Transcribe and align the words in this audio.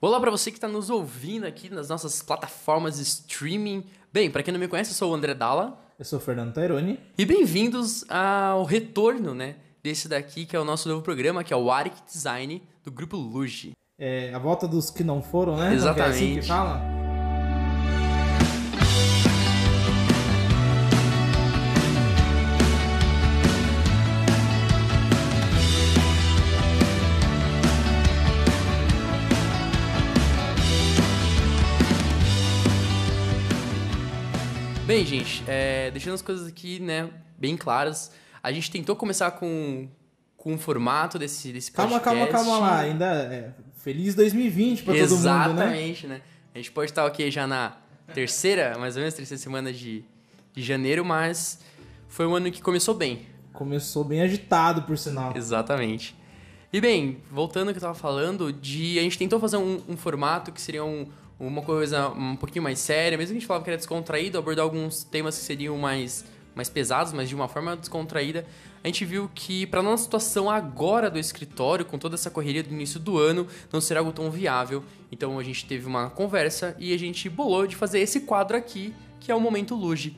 Olá 0.00 0.20
para 0.20 0.30
você 0.30 0.52
que 0.52 0.56
está 0.56 0.68
nos 0.68 0.90
ouvindo 0.90 1.44
aqui 1.44 1.68
nas 1.68 1.88
nossas 1.88 2.22
plataformas 2.22 2.98
de 2.98 3.02
streaming. 3.02 3.84
Bem, 4.12 4.30
para 4.30 4.44
quem 4.44 4.52
não 4.52 4.60
me 4.60 4.68
conhece, 4.68 4.92
eu 4.92 4.94
sou 4.94 5.10
o 5.10 5.14
André 5.14 5.34
Dalla. 5.34 5.76
Eu 5.98 6.04
sou 6.04 6.20
o 6.20 6.22
Fernando 6.22 6.54
Taironi. 6.54 7.00
E 7.18 7.26
bem-vindos 7.26 8.08
ao 8.08 8.62
retorno, 8.62 9.34
né, 9.34 9.56
desse 9.82 10.08
daqui 10.08 10.46
que 10.46 10.54
é 10.54 10.60
o 10.60 10.64
nosso 10.64 10.88
novo 10.88 11.02
programa, 11.02 11.42
que 11.42 11.52
é 11.52 11.56
o 11.56 11.68
Arc 11.68 11.92
Design 12.06 12.62
do 12.84 12.92
Grupo 12.92 13.16
Luge. 13.16 13.72
É, 13.98 14.32
a 14.32 14.38
volta 14.38 14.68
dos 14.68 14.88
que 14.88 15.02
não 15.02 15.20
foram, 15.20 15.56
né? 15.56 15.74
Exatamente. 15.74 15.98
Não 15.98 16.06
é 16.06 16.10
assim 16.10 16.40
que 16.42 16.46
fala? 16.46 16.97
Bem, 34.98 35.06
gente, 35.06 35.44
é, 35.46 35.92
deixando 35.92 36.14
as 36.14 36.22
coisas 36.22 36.48
aqui, 36.48 36.80
né, 36.80 37.08
bem 37.38 37.56
claras, 37.56 38.10
a 38.42 38.50
gente 38.50 38.68
tentou 38.68 38.96
começar 38.96 39.30
com, 39.30 39.86
com 40.36 40.54
o 40.54 40.58
formato 40.58 41.20
desse, 41.20 41.52
desse 41.52 41.70
Calma, 41.70 42.00
podcast. 42.00 42.32
calma, 42.32 42.44
calma 42.44 42.58
lá. 42.58 42.80
Ainda 42.80 43.06
é 43.06 43.52
feliz 43.76 44.16
2020 44.16 44.82
pra 44.82 44.94
todo 44.94 45.10
mundo, 45.10 45.22
né? 45.22 45.44
Exatamente, 45.44 46.06
né? 46.08 46.20
A 46.52 46.58
gente 46.58 46.72
pode 46.72 46.90
estar 46.90 47.06
aqui 47.06 47.30
já 47.30 47.46
na 47.46 47.76
terceira, 48.12 48.76
mais 48.76 48.96
ou 48.96 49.00
menos, 49.00 49.14
terceira 49.14 49.40
semana 49.40 49.72
de, 49.72 50.04
de 50.52 50.62
janeiro, 50.64 51.04
mas 51.04 51.60
foi 52.08 52.26
um 52.26 52.34
ano 52.34 52.50
que 52.50 52.60
começou 52.60 52.92
bem. 52.92 53.24
Começou 53.52 54.02
bem 54.02 54.20
agitado, 54.20 54.82
por 54.82 54.98
sinal. 54.98 55.32
Exatamente. 55.36 56.16
E 56.72 56.80
bem, 56.80 57.22
voltando 57.30 57.68
ao 57.68 57.72
que 57.72 57.78
eu 57.78 57.82
tava 57.82 57.94
falando, 57.94 58.52
de 58.52 58.98
a 58.98 59.02
gente 59.02 59.16
tentou 59.16 59.38
fazer 59.38 59.58
um, 59.58 59.80
um 59.88 59.96
formato 59.96 60.50
que 60.50 60.60
seria 60.60 60.84
um, 60.84 61.06
uma 61.38 61.62
coisa 61.62 62.08
um 62.08 62.36
pouquinho 62.36 62.62
mais 62.62 62.78
séria, 62.78 63.16
mesmo 63.16 63.32
que 63.32 63.36
a 63.38 63.40
gente 63.40 63.46
falava 63.46 63.64
que 63.64 63.70
era 63.70 63.76
descontraído, 63.76 64.38
abordar 64.38 64.64
alguns 64.64 65.04
temas 65.04 65.38
que 65.38 65.44
seriam 65.44 65.76
mais, 65.78 66.24
mais 66.54 66.68
pesados, 66.68 67.12
mas 67.12 67.28
de 67.28 67.34
uma 67.34 67.48
forma 67.48 67.76
descontraída, 67.76 68.44
a 68.82 68.86
gente 68.88 69.04
viu 69.04 69.30
que 69.34 69.66
para 69.66 69.82
nossa 69.82 70.04
situação 70.04 70.50
agora 70.50 71.10
do 71.10 71.18
escritório, 71.18 71.84
com 71.84 71.98
toda 71.98 72.14
essa 72.14 72.30
correria 72.30 72.62
do 72.62 72.72
início 72.72 72.98
do 72.98 73.18
ano, 73.18 73.46
não 73.72 73.80
será 73.80 74.00
algo 74.00 74.12
tão 74.12 74.30
viável. 74.30 74.82
Então 75.10 75.38
a 75.38 75.42
gente 75.42 75.66
teve 75.66 75.86
uma 75.86 76.10
conversa 76.10 76.76
e 76.78 76.92
a 76.92 76.98
gente 76.98 77.28
bolou 77.28 77.66
de 77.66 77.76
fazer 77.76 78.00
esse 78.00 78.20
quadro 78.20 78.56
aqui, 78.56 78.94
que 79.20 79.30
é 79.30 79.34
o 79.34 79.40
Momento 79.40 79.74
Luge. 79.74 80.16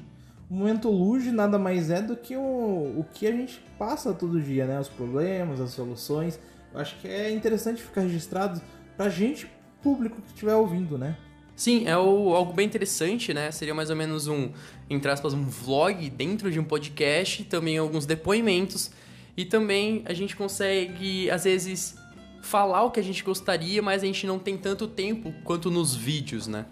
O 0.50 0.54
momento 0.54 0.90
luge 0.90 1.30
nada 1.30 1.60
mais 1.60 1.90
é 1.90 2.02
do 2.02 2.16
que 2.16 2.36
o, 2.36 2.40
o 2.40 3.06
que 3.14 3.24
a 3.24 3.30
gente 3.30 3.62
passa 3.78 4.12
todo 4.12 4.40
dia, 4.40 4.66
né? 4.66 4.80
Os 4.80 4.88
problemas, 4.88 5.60
as 5.60 5.70
soluções. 5.70 6.40
Eu 6.74 6.80
acho 6.80 6.98
que 6.98 7.06
é 7.06 7.30
interessante 7.30 7.80
ficar 7.80 8.00
registrado 8.00 8.60
pra 8.96 9.08
gente, 9.08 9.48
público 9.82 10.20
que 10.22 10.28
estiver 10.28 10.54
ouvindo, 10.54 10.96
né? 10.98 11.16
Sim, 11.56 11.86
é 11.86 11.96
o- 11.96 12.34
algo 12.34 12.52
bem 12.54 12.66
interessante, 12.66 13.34
né? 13.34 13.50
Seria 13.50 13.74
mais 13.74 13.90
ou 13.90 13.96
menos 13.96 14.26
um, 14.26 14.50
entre 14.88 15.10
aspas, 15.10 15.34
um 15.34 15.44
vlog 15.44 16.08
dentro 16.10 16.50
de 16.50 16.58
um 16.58 16.64
podcast, 16.64 17.44
também 17.44 17.76
alguns 17.76 18.06
depoimentos. 18.06 18.90
E 19.36 19.44
também 19.44 20.02
a 20.06 20.12
gente 20.14 20.34
consegue, 20.36 21.30
às 21.30 21.44
vezes, 21.44 21.96
falar 22.42 22.82
o 22.84 22.90
que 22.90 22.98
a 22.98 23.02
gente 23.02 23.22
gostaria, 23.22 23.82
mas 23.82 24.02
a 24.02 24.06
gente 24.06 24.26
não 24.26 24.38
tem 24.38 24.56
tanto 24.56 24.86
tempo 24.88 25.32
quanto 25.44 25.70
nos 25.70 25.94
vídeos, 25.94 26.46
né? 26.46 26.64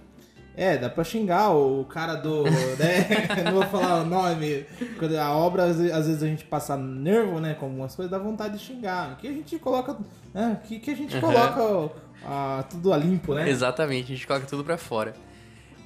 É, 0.56 0.76
dá 0.76 0.88
pra 0.90 1.04
xingar 1.04 1.50
o 1.54 1.84
cara 1.84 2.16
do. 2.16 2.42
Né? 2.42 3.06
Não 3.44 3.52
vou 3.52 3.62
falar 3.66 4.02
o 4.02 4.04
nome. 4.04 4.66
Quando 4.98 5.14
a 5.16 5.30
obra, 5.32 5.66
às 5.66 5.76
ve- 5.78 5.92
às 5.92 6.06
vezes 6.08 6.20
a 6.20 6.26
gente 6.26 6.44
passa 6.44 6.76
nervo, 6.76 7.38
né? 7.38 7.54
Com 7.54 7.66
algumas 7.66 7.94
coisas, 7.94 8.10
dá 8.10 8.18
vontade 8.18 8.58
de 8.58 8.64
xingar. 8.64 9.12
Aqui 9.12 9.28
a 9.28 9.32
gente 9.32 9.56
coloca. 9.60 9.96
Né? 10.34 10.58
Aqui 10.60 10.80
que 10.80 10.90
a 10.90 10.96
gente 10.96 11.14
Uhum. 11.14 11.20
coloca 11.20 11.92
a- 12.24 12.64
tudo 12.68 12.92
a 12.92 12.96
limpo, 12.96 13.34
né? 13.34 13.48
Exatamente, 13.48 14.12
a 14.12 14.16
gente 14.16 14.26
coloca 14.26 14.46
tudo 14.46 14.64
pra 14.64 14.76
fora. 14.78 15.14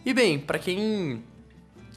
E 0.05 0.13
bem, 0.13 0.39
pra 0.39 0.59
quem 0.59 1.23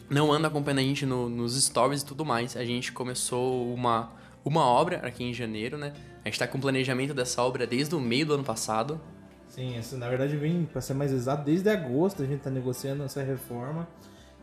não 0.09 0.31
anda 0.31 0.47
acompanhando 0.47 0.80
a 0.80 0.83
gente 0.83 1.05
no- 1.05 1.30
nos 1.30 1.61
stories 1.64 2.02
e 2.02 2.05
tudo 2.05 2.23
mais, 2.23 2.56
a 2.56 2.63
gente 2.63 2.91
começou 2.91 3.74
uma, 3.74 4.12
uma 4.44 4.63
obra 4.66 4.97
aqui 4.97 5.24
em 5.24 5.34
janeiro, 5.34 5.78
né? 5.78 5.94
A 6.24 6.28
gente 6.29 6.40
tá 6.40 6.47
com 6.47 6.57
o 6.57 6.62
planejamento 6.62 7.13
dessa 7.13 7.41
obra 7.41 7.66
desde 7.66 7.95
o 7.95 8.00
meio 8.00 8.25
do 8.25 8.34
ano 8.35 8.44
passado. 8.44 9.00
Sim, 9.47 9.78
isso 9.78 9.97
na 9.97 10.09
verdade 10.09 10.35
vem, 10.35 10.66
pra 10.66 10.81
ser 10.81 10.94
mais 10.94 11.12
exato, 11.12 11.44
desde 11.45 11.69
agosto 11.69 12.22
a 12.22 12.25
gente 12.25 12.41
tá 12.41 12.50
negociando 12.50 13.03
essa 13.03 13.24
reforma. 13.24 13.88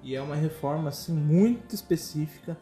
E 0.03 0.17
é 0.17 0.21
uma 0.23 0.35
reforma, 0.35 0.89
assim, 0.89 1.13
muito 1.13 1.75
específica. 1.77 2.57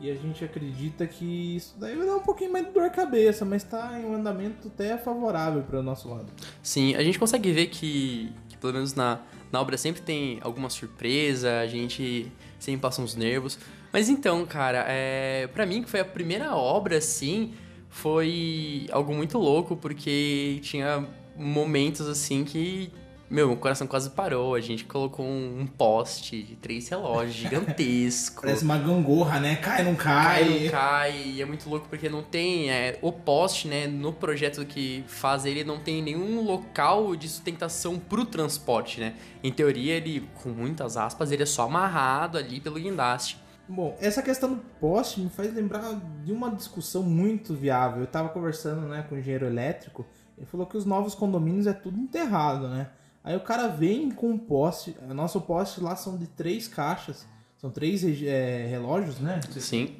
E 0.00 0.10
a 0.10 0.14
gente 0.14 0.44
acredita 0.44 1.06
que 1.06 1.56
isso 1.56 1.74
daí 1.78 1.96
vai 1.96 2.06
dar 2.06 2.16
um 2.16 2.20
pouquinho 2.20 2.52
mais 2.52 2.66
de 2.66 2.72
dor 2.72 2.88
de 2.88 2.94
cabeça, 2.94 3.44
mas 3.44 3.64
tá 3.64 3.98
em 3.98 4.04
um 4.04 4.14
andamento 4.14 4.68
até 4.68 4.96
favorável 4.96 5.62
para 5.62 5.80
o 5.80 5.82
nosso 5.82 6.08
lado. 6.08 6.26
Sim, 6.62 6.94
a 6.94 7.02
gente 7.02 7.18
consegue 7.18 7.50
ver 7.50 7.66
que, 7.66 8.32
que 8.48 8.56
pelo 8.56 8.74
menos 8.74 8.94
na, 8.94 9.20
na 9.50 9.60
obra 9.60 9.76
sempre 9.76 10.00
tem 10.00 10.38
alguma 10.42 10.70
surpresa, 10.70 11.58
a 11.60 11.66
gente 11.66 12.30
sempre 12.60 12.80
passa 12.80 13.02
uns 13.02 13.16
nervos. 13.16 13.58
Mas 13.92 14.08
então, 14.08 14.44
cara, 14.46 14.84
é, 14.86 15.48
para 15.48 15.66
mim 15.66 15.82
que 15.82 15.90
foi 15.90 16.00
a 16.00 16.04
primeira 16.04 16.54
obra, 16.54 16.98
assim, 16.98 17.54
foi 17.88 18.86
algo 18.92 19.14
muito 19.14 19.38
louco, 19.38 19.76
porque 19.76 20.60
tinha 20.62 21.06
momentos 21.36 22.06
assim 22.06 22.44
que. 22.44 22.92
Meu, 23.30 23.48
meu 23.48 23.56
coração 23.56 23.86
quase 23.86 24.10
parou. 24.10 24.54
A 24.54 24.60
gente 24.60 24.84
colocou 24.84 25.24
um, 25.24 25.60
um 25.60 25.66
poste 25.66 26.42
de 26.42 26.56
três 26.56 26.88
relógios 26.88 27.34
gigantesco. 27.36 28.40
Parece 28.42 28.64
uma 28.64 28.78
gangorra, 28.78 29.38
né? 29.38 29.56
Cai, 29.56 29.84
não 29.84 29.94
Cai, 29.94 30.44
cai. 30.44 30.58
não 30.64 30.70
cai, 30.70 31.22
e 31.26 31.42
é 31.42 31.44
muito 31.44 31.68
louco 31.68 31.88
porque 31.88 32.08
não 32.08 32.22
tem 32.22 32.70
é, 32.70 32.98
o 33.02 33.12
poste, 33.12 33.68
né, 33.68 33.86
no 33.86 34.12
projeto 34.12 34.64
que 34.64 35.04
faz 35.06 35.44
ele, 35.44 35.62
não 35.62 35.78
tem 35.78 36.02
nenhum 36.02 36.42
local 36.42 37.14
de 37.14 37.28
sustentação 37.28 37.98
pro 37.98 38.24
transporte, 38.24 39.00
né? 39.00 39.14
Em 39.42 39.52
teoria, 39.52 39.94
ele, 39.94 40.28
com 40.42 40.48
muitas 40.48 40.96
aspas, 40.96 41.30
ele 41.30 41.42
é 41.42 41.46
só 41.46 41.64
amarrado 41.64 42.38
ali 42.38 42.60
pelo 42.60 42.76
guindaste. 42.76 43.38
Bom, 43.68 43.94
essa 44.00 44.22
questão 44.22 44.54
do 44.54 44.62
poste 44.80 45.20
me 45.20 45.28
faz 45.28 45.54
lembrar 45.54 46.00
de 46.24 46.32
uma 46.32 46.50
discussão 46.50 47.02
muito 47.02 47.54
viável. 47.54 48.00
Eu 48.00 48.06
tava 48.06 48.30
conversando 48.30 48.88
né, 48.88 49.04
com 49.06 49.14
o 49.14 49.18
engenheiro 49.18 49.44
elétrico, 49.44 50.06
ele 50.38 50.46
falou 50.46 50.66
que 50.66 50.76
os 50.76 50.86
novos 50.86 51.14
condomínios 51.14 51.66
é 51.66 51.72
tudo 51.74 51.98
enterrado, 51.98 52.68
né? 52.68 52.88
Aí 53.28 53.36
o 53.36 53.40
cara 53.40 53.68
vem 53.68 54.10
com 54.10 54.30
um 54.30 54.38
poste, 54.38 54.96
nosso 55.14 55.38
poste 55.42 55.82
lá 55.82 55.94
são 55.94 56.16
de 56.16 56.26
três 56.28 56.66
caixas, 56.66 57.26
são 57.58 57.70
três 57.70 58.02
é, 58.22 58.64
relógios, 58.70 59.18
né? 59.20 59.38
Sim. 59.50 59.96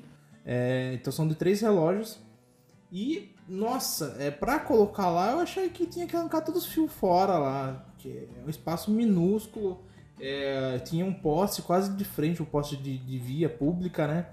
É, 0.46 0.92
então 0.94 1.12
são 1.12 1.28
de 1.28 1.34
três 1.34 1.60
relógios. 1.60 2.18
E, 2.90 3.34
nossa, 3.46 4.16
é, 4.18 4.30
pra 4.30 4.58
colocar 4.58 5.10
lá, 5.10 5.32
eu 5.32 5.40
achei 5.40 5.68
que 5.68 5.84
tinha 5.86 6.06
que 6.06 6.16
arrancar 6.16 6.40
todos 6.40 6.62
os 6.64 6.72
fios 6.72 6.90
fora 6.90 7.36
lá. 7.36 7.84
Que 7.98 8.08
é 8.08 8.46
um 8.46 8.48
espaço 8.48 8.90
minúsculo. 8.90 9.82
é, 10.18 10.78
tinha 10.78 11.04
um 11.04 11.12
poste 11.12 11.60
quase 11.60 11.92
de 11.94 12.04
frente, 12.04 12.42
um 12.42 12.46
poste 12.46 12.78
de, 12.78 12.96
de 12.96 13.18
via 13.18 13.50
pública, 13.50 14.06
né? 14.06 14.26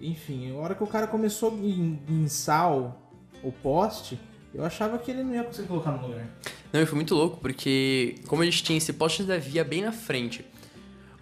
Enfim, 0.00 0.52
a 0.52 0.60
hora 0.60 0.74
que 0.76 0.84
o 0.84 0.86
cara 0.86 1.08
começou 1.08 1.50
a 1.52 1.56
guin- 1.56 1.98
guinçar 2.06 2.72
o, 2.72 2.94
o 3.42 3.50
poste, 3.50 4.20
eu 4.54 4.64
achava 4.64 4.98
que 4.98 5.10
ele 5.10 5.22
não 5.22 5.34
ia 5.34 5.44
conseguir 5.44 5.68
colocar 5.68 5.92
no 5.92 6.06
lugar. 6.08 6.26
Não, 6.72 6.80
e 6.80 6.86
foi 6.86 6.96
muito 6.96 7.14
louco, 7.14 7.38
porque 7.40 8.16
como 8.26 8.42
a 8.42 8.44
gente 8.44 8.62
tinha 8.62 8.76
esse 8.78 8.92
poste 8.92 9.22
da 9.22 9.38
via 9.38 9.64
bem 9.64 9.82
na 9.82 9.92
frente, 9.92 10.44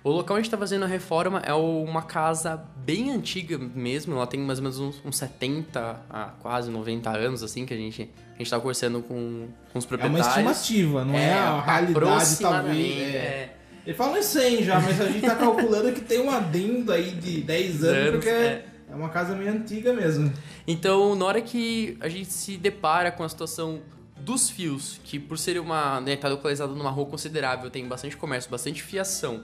o 0.02 0.10
local 0.10 0.36
onde 0.36 0.40
a 0.40 0.42
gente 0.42 0.50
tá 0.50 0.58
fazendo 0.58 0.84
a 0.84 0.86
reforma 0.86 1.40
é 1.44 1.54
uma 1.54 2.02
casa 2.02 2.62
bem 2.84 3.10
antiga 3.10 3.56
mesmo, 3.58 4.14
ela 4.14 4.26
tem 4.26 4.38
mais 4.38 4.58
ou 4.58 4.62
menos 4.64 4.78
uns, 4.78 5.00
uns 5.04 5.16
70 5.16 6.00
a 6.10 6.24
quase 6.40 6.70
90 6.70 7.10
anos, 7.10 7.42
assim, 7.42 7.64
que 7.64 7.72
a 7.72 7.76
gente, 7.76 8.10
a 8.34 8.38
gente 8.38 8.50
tava 8.50 8.60
conversando 8.60 9.00
com, 9.00 9.48
com 9.72 9.78
os 9.78 9.84
É 9.84 9.88
uma 9.88 9.98
proprietários. 9.98 10.26
estimativa, 10.60 11.04
não 11.06 11.14
é, 11.14 11.32
a 11.32 11.60
realidade, 11.62 12.38
talvez. 12.38 12.98
É. 12.98 13.16
é. 13.16 13.56
Ele 13.86 13.96
fala 13.96 14.18
em 14.18 14.22
100 14.22 14.64
já, 14.64 14.80
mas 14.80 15.00
a 15.00 15.06
gente 15.08 15.26
tá 15.26 15.36
calculando 15.36 15.92
que 15.92 16.00
tem 16.00 16.20
um 16.20 16.30
adendo 16.30 16.92
aí 16.92 17.10
de 17.10 17.40
10 17.40 17.84
anos, 17.84 17.96
Anos, 17.96 18.10
porque 18.12 18.28
é. 18.28 18.64
É 18.94 18.97
uma 18.97 19.09
casa 19.09 19.34
meio 19.34 19.50
antiga 19.50 19.93
mesmo. 19.93 20.32
Então, 20.66 21.15
na 21.15 21.25
hora 21.25 21.41
que 21.41 21.99
a 22.00 22.09
gente 22.09 22.31
se 22.31 22.56
depara 22.56 23.10
com 23.10 23.22
a 23.25 23.28
situação 23.28 23.81
dos 24.16 24.49
fios, 24.49 25.00
que 25.05 25.19
por 25.19 25.37
ser 25.37 25.59
uma, 25.59 26.00
né, 26.00 26.16
tá 26.16 26.28
localizado 26.28 26.75
numa 26.75 26.91
rua 26.91 27.06
considerável, 27.06 27.70
tem 27.70 27.87
bastante 27.87 28.17
comércio, 28.17 28.50
bastante 28.50 28.82
fiação. 28.82 29.43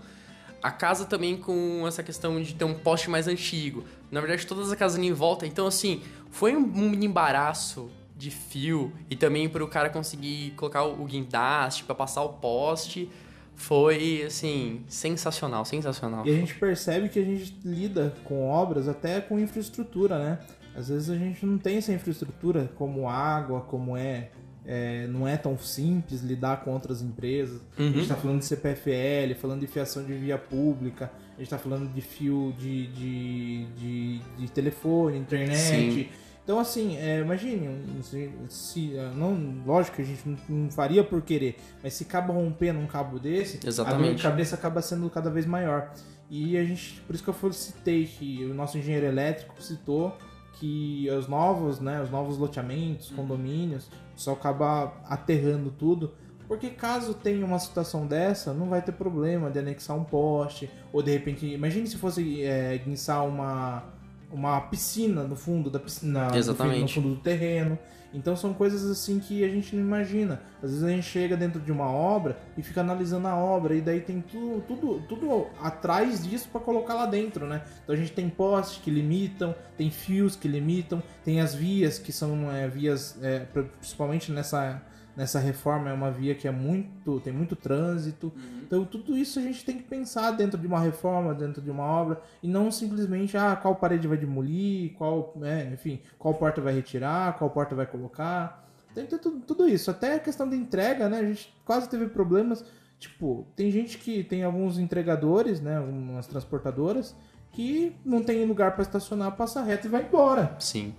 A 0.63 0.71
casa 0.71 1.05
também 1.05 1.37
com 1.37 1.85
essa 1.87 2.03
questão 2.03 2.41
de 2.41 2.55
ter 2.55 2.65
um 2.65 2.75
poste 2.75 3.11
mais 3.11 3.27
antigo. 3.27 3.85
Na 4.11 4.21
verdade, 4.21 4.47
todas 4.47 4.71
as 4.71 4.79
casas 4.79 4.99
ali 4.99 5.09
em 5.09 5.13
volta. 5.13 5.47
Então, 5.47 5.67
assim, 5.67 6.03
foi 6.31 6.55
um, 6.55 6.95
embaraço 6.95 7.91
de 8.17 8.31
fio 8.31 8.93
e 9.09 9.17
também 9.17 9.49
para 9.49 9.65
o 9.65 9.69
cara 9.69 9.89
conseguir 9.89 10.53
colocar 10.57 10.85
o 10.85 11.05
guindaste 11.05 11.85
para 11.85 11.95
passar 11.95 12.23
o 12.23 12.35
poste. 12.35 13.11
Foi, 13.61 14.23
assim, 14.27 14.83
sensacional, 14.89 15.67
sensacional. 15.67 16.27
E 16.27 16.31
a 16.31 16.33
gente 16.33 16.55
percebe 16.55 17.11
que 17.11 17.19
a 17.19 17.23
gente 17.23 17.55
lida 17.63 18.15
com 18.25 18.49
obras 18.49 18.89
até 18.89 19.21
com 19.21 19.39
infraestrutura, 19.39 20.19
né? 20.19 20.39
Às 20.75 20.89
vezes 20.89 21.11
a 21.11 21.15
gente 21.15 21.45
não 21.45 21.59
tem 21.59 21.77
essa 21.77 21.93
infraestrutura 21.93 22.71
como 22.75 23.07
água, 23.07 23.61
como 23.61 23.99
é, 23.99 24.31
é, 24.65 25.07
não 25.09 25.29
é 25.29 25.37
tão 25.37 25.59
simples 25.59 26.23
lidar 26.23 26.65
com 26.65 26.73
outras 26.73 27.03
empresas. 27.03 27.61
A 27.79 27.83
gente 27.83 28.09
tá 28.09 28.17
falando 28.17 28.39
de 28.39 28.47
CPFL, 28.47 29.39
falando 29.39 29.61
de 29.61 29.67
fiação 29.67 30.03
de 30.05 30.15
via 30.15 30.39
pública, 30.39 31.13
a 31.37 31.39
gente 31.39 31.51
tá 31.51 31.59
falando 31.59 31.93
de 31.93 32.01
fio 32.01 32.55
de, 32.59 32.87
de, 32.87 33.67
de, 33.77 34.19
de 34.39 34.51
telefone, 34.51 35.19
internet. 35.19 35.59
Sim. 35.59 36.09
Então 36.51 36.59
assim, 36.59 36.97
é, 36.97 37.21
imagine, 37.21 38.03
se, 38.03 38.29
se, 38.49 38.93
não, 39.15 39.63
lógico 39.65 39.95
que 39.95 40.03
a 40.03 40.05
gente 40.05 40.37
não, 40.49 40.69
faria 40.69 41.05
por 41.05 41.23
querer, 41.23 41.55
mas 41.81 41.95
se 41.95 42.03
acaba 42.03 42.33
rompendo 42.33 42.81
um 42.81 42.89
cabo 42.89 43.21
desse, 43.21 43.65
Exatamente. 43.65 44.11
a 44.11 44.15
de 44.17 44.23
cabeça 44.25 44.57
acaba 44.57 44.83
sendo 44.83 45.09
cada 45.09 45.31
vez 45.31 45.47
maior. 45.47 45.93
E 46.29 46.59
a 46.59 46.65
gente, 46.65 47.03
por 47.03 47.15
isso 47.15 47.23
que 47.23 47.31
eu 47.31 47.53
citei 47.53 48.05
que 48.05 48.45
o 48.47 48.53
nosso 48.53 48.77
engenheiro 48.77 49.07
elétrico 49.07 49.63
citou 49.63 50.19
que 50.55 51.09
os 51.17 51.29
novos, 51.29 51.79
né, 51.79 52.03
os 52.03 52.11
novos 52.11 52.37
loteamentos, 52.37 53.11
condomínios, 53.11 53.89
só 54.17 54.33
acaba 54.33 54.93
aterrando 55.05 55.71
tudo, 55.71 56.15
porque 56.49 56.71
caso 56.71 57.15
tenha 57.15 57.47
uma 57.47 57.61
situação 57.61 58.09
dessa, 58.09 58.53
não 58.53 58.69
vai 58.69 58.83
ter 58.83 58.91
problema 58.91 59.53
de 59.53 59.61
anexar 59.61 59.97
um 59.97 60.03
poste, 60.03 60.69
ou 60.93 61.01
de 61.01 61.13
repente, 61.13 61.47
imagine 61.47 61.87
se 61.87 61.97
fosse 61.97 62.43
é, 62.43 62.77
guinçar 62.77 63.25
uma 63.25 64.00
uma 64.33 64.61
piscina 64.61 65.25
no 65.25 65.37
fundo 65.37 65.71
da 65.71 65.79
piscina, 65.79 66.31
Exatamente. 66.35 66.81
no 66.81 66.89
fundo 66.89 67.15
do 67.15 67.21
terreno. 67.21 67.79
Então 68.13 68.35
são 68.35 68.53
coisas 68.53 68.91
assim 68.91 69.21
que 69.21 69.45
a 69.45 69.49
gente 69.49 69.75
não 69.75 69.83
imagina. 69.83 70.41
Às 70.63 70.71
vezes 70.71 70.85
a 70.85 70.89
gente 70.89 71.05
chega 71.05 71.37
dentro 71.37 71.61
de 71.61 71.71
uma 71.71 71.89
obra 71.91 72.37
e 72.57 72.63
fica 72.63 72.81
analisando 72.81 73.29
a 73.29 73.37
obra 73.37 73.75
e 73.75 73.81
daí 73.81 74.01
tem 74.01 74.21
tudo, 74.21 74.63
tudo, 74.67 75.03
tudo 75.09 75.47
atrás 75.63 76.27
disso 76.27 76.49
para 76.51 76.61
colocar 76.61 76.95
lá 76.95 77.07
dentro, 77.07 77.47
né? 77.47 77.63
Então 77.85 77.95
a 77.95 77.99
gente 77.99 78.13
tem 78.13 78.29
postes 78.29 78.83
que 78.83 78.91
limitam, 78.91 79.55
tem 79.77 79.91
fios 79.91 80.35
que 80.35 80.49
limitam, 80.49 81.03
tem 81.25 81.41
as 81.41 81.55
vias 81.55 81.99
que 81.99 82.13
são 82.13 82.51
é, 82.51 82.69
vias, 82.69 83.17
é, 83.23 83.41
principalmente 83.79 84.33
nessa 84.33 84.83
nessa 85.21 85.39
reforma 85.39 85.91
é 85.91 85.93
uma 85.93 86.11
via 86.11 86.35
que 86.35 86.49
é 86.49 86.51
muito 86.51 87.21
tem 87.21 87.31
muito 87.31 87.55
trânsito. 87.55 88.33
Uhum. 88.35 88.61
então 88.63 88.85
tudo 88.87 89.15
isso 89.15 89.39
a 89.39 89.43
gente 89.43 89.63
tem 89.63 89.77
que 89.77 89.83
pensar 89.83 90.31
dentro 90.31 90.59
de 90.59 90.67
uma 90.67 90.81
reforma 90.81 91.35
dentro 91.35 91.61
de 91.61 91.71
uma 91.71 91.85
obra 91.85 92.23
e 92.43 92.49
não 92.49 92.71
simplesmente 92.71 93.37
ah 93.37 93.55
qual 93.55 93.77
parede 93.77 94.09
vai 94.09 94.17
demolir 94.17 94.95
qual 94.95 95.35
é, 95.43 95.69
enfim 95.75 96.01
qual 96.19 96.33
porta 96.33 96.63
vai 96.63 96.73
retirar 96.73 97.37
qual 97.37 97.51
porta 97.51 97.75
vai 97.75 97.85
colocar. 97.87 98.67
Tem, 98.95 99.05
tem 99.07 99.19
tudo, 99.19 99.41
tudo 99.41 99.69
isso. 99.69 99.89
Até 99.91 100.15
a 100.15 100.19
questão 100.19 100.49
de 100.49 100.57
entrega 100.57 101.07
né 101.07 101.19
a 101.19 101.25
gente 101.25 101.55
quase 101.67 101.87
teve 101.87 102.07
problemas. 102.09 102.65
Tipo 102.99 103.47
tem 103.55 103.71
gente 103.71 103.99
que 103.99 104.25
tem 104.25 104.43
alguns 104.43 104.79
entregadores 104.79 105.61
né 105.61 105.77
algumas 105.77 106.27
transportadoras 106.27 107.15
que 107.53 107.95
não 108.07 108.23
tem 108.23 108.47
lugar 108.47 108.73
para 108.73 108.83
estacionar 108.83 109.37
passa 109.37 109.63
reto 109.63 109.87
e 109.87 109.91
vai 109.91 110.03
embora. 110.03 110.57
Sim 110.59 110.95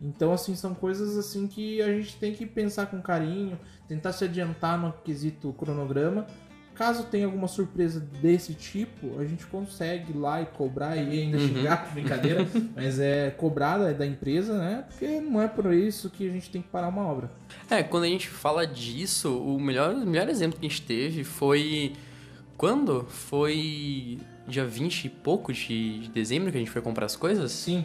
então, 0.00 0.32
assim, 0.32 0.56
são 0.56 0.74
coisas 0.74 1.16
assim 1.18 1.46
que 1.46 1.82
a 1.82 1.88
gente 1.88 2.16
tem 2.16 2.32
que 2.32 2.46
pensar 2.46 2.86
com 2.86 3.02
carinho, 3.02 3.58
tentar 3.86 4.12
se 4.12 4.24
adiantar 4.24 4.80
no 4.80 4.92
quesito 5.04 5.52
cronograma. 5.52 6.26
Caso 6.74 7.04
tenha 7.04 7.26
alguma 7.26 7.46
surpresa 7.46 8.00
desse 8.00 8.54
tipo, 8.54 9.20
a 9.20 9.24
gente 9.26 9.46
consegue 9.46 10.12
ir 10.12 10.16
lá 10.16 10.40
e 10.40 10.46
cobrar 10.46 10.96
e 10.96 11.20
ainda 11.20 11.36
uhum. 11.36 11.48
xingar, 11.48 11.90
brincadeira, 11.92 12.48
mas 12.74 12.98
é 12.98 13.28
cobrada 13.30 13.92
da 13.92 14.06
empresa, 14.06 14.56
né? 14.56 14.86
Porque 14.88 15.20
não 15.20 15.42
é 15.42 15.46
por 15.46 15.74
isso 15.74 16.08
que 16.08 16.26
a 16.26 16.32
gente 16.32 16.48
tem 16.48 16.62
que 16.62 16.68
parar 16.68 16.88
uma 16.88 17.06
obra. 17.06 17.30
É, 17.68 17.82
quando 17.82 18.04
a 18.04 18.06
gente 18.06 18.28
fala 18.28 18.66
disso, 18.66 19.36
o 19.36 19.60
melhor, 19.60 19.92
o 19.94 20.06
melhor 20.06 20.30
exemplo 20.30 20.58
que 20.58 20.64
a 20.64 20.68
gente 20.70 20.80
teve 20.80 21.22
foi. 21.22 21.92
Quando? 22.56 23.04
Foi 23.08 24.18
dia 24.48 24.64
20 24.64 25.04
e 25.04 25.08
pouco 25.10 25.52
de 25.52 26.10
dezembro 26.14 26.50
que 26.50 26.56
a 26.56 26.60
gente 26.60 26.70
foi 26.70 26.80
comprar 26.80 27.04
as 27.04 27.16
coisas? 27.16 27.52
Sim. 27.52 27.84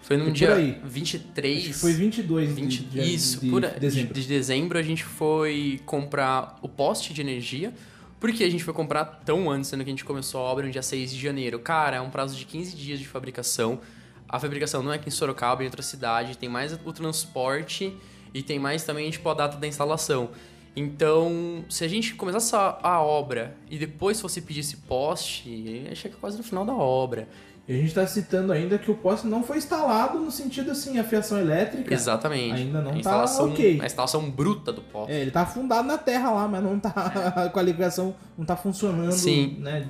Foi 0.00 0.16
no 0.16 0.30
dia 0.30 0.54
aí. 0.54 0.80
23. 0.84 1.70
Acho 1.70 1.74
foi 1.74 1.92
22 1.92 2.52
20, 2.52 2.78
de, 2.78 2.84
de, 2.84 3.14
Isso, 3.14 3.40
de, 3.40 3.50
por, 3.50 3.60
dezembro. 3.60 4.14
De, 4.14 4.22
de 4.22 4.28
dezembro 4.28 4.78
a 4.78 4.82
gente 4.82 5.04
foi 5.04 5.80
comprar 5.84 6.58
o 6.62 6.68
poste 6.68 7.12
de 7.12 7.20
energia. 7.20 7.72
Por 8.18 8.32
que 8.32 8.44
a 8.44 8.50
gente 8.50 8.62
foi 8.62 8.74
comprar 8.74 9.04
tão 9.04 9.50
antes, 9.50 9.70
sendo 9.70 9.82
que 9.82 9.90
a 9.90 9.92
gente 9.92 10.04
começou 10.04 10.40
a 10.40 10.44
obra 10.44 10.66
no 10.66 10.72
dia 10.72 10.82
6 10.82 11.12
de 11.12 11.20
janeiro? 11.20 11.58
Cara, 11.58 11.96
é 11.96 12.00
um 12.00 12.10
prazo 12.10 12.36
de 12.36 12.44
15 12.44 12.76
dias 12.76 12.98
de 12.98 13.06
fabricação. 13.06 13.80
A 14.28 14.38
fabricação 14.38 14.82
não 14.82 14.92
é 14.92 14.96
aqui 14.96 15.08
em 15.08 15.12
Sorocaba, 15.12 15.62
é 15.62 15.64
em 15.64 15.66
outra 15.66 15.82
cidade. 15.82 16.36
Tem 16.36 16.48
mais 16.48 16.72
o 16.84 16.92
transporte 16.92 17.94
e 18.34 18.42
tem 18.42 18.58
mais 18.58 18.84
também, 18.84 19.10
tipo, 19.10 19.28
a 19.28 19.34
data 19.34 19.56
da 19.56 19.66
instalação. 19.66 20.30
Então, 20.76 21.64
se 21.68 21.84
a 21.84 21.88
gente 21.88 22.14
começasse 22.14 22.54
a, 22.54 22.78
a 22.82 23.02
obra 23.02 23.56
e 23.68 23.76
depois 23.76 24.20
fosse 24.20 24.40
pedir 24.40 24.60
esse 24.60 24.76
poste, 24.76 25.84
chega 25.94 26.14
quase 26.20 26.36
no 26.36 26.44
final 26.44 26.64
da 26.64 26.74
obra. 26.74 27.28
E 27.68 27.72
a 27.72 27.76
gente 27.76 27.88
está 27.88 28.06
citando 28.06 28.52
ainda 28.52 28.78
que 28.78 28.90
o 28.90 28.94
poste 28.94 29.26
não 29.26 29.42
foi 29.42 29.58
instalado 29.58 30.18
no 30.18 30.30
sentido 30.30 30.72
assim, 30.72 30.98
a 30.98 31.04
fiação 31.04 31.38
elétrica. 31.38 31.94
Exatamente. 31.94 32.62
Ainda 32.62 32.80
não 32.80 32.96
está 32.96 33.24
ok. 33.24 33.80
A 33.80 33.86
instalação 33.86 34.28
bruta 34.28 34.72
do 34.72 34.80
poste. 34.80 35.12
É, 35.12 35.20
ele 35.20 35.28
está 35.28 35.42
afundado 35.42 35.86
na 35.86 35.96
terra 35.96 36.30
lá, 36.32 36.48
mas 36.48 36.62
não 36.62 36.76
está 36.76 37.48
com 37.52 37.58
a 37.58 37.62
ligação, 37.62 38.14
não 38.36 38.42
está 38.42 38.56
funcionando, 38.56 39.12
Sim. 39.12 39.58
né? 39.60 39.86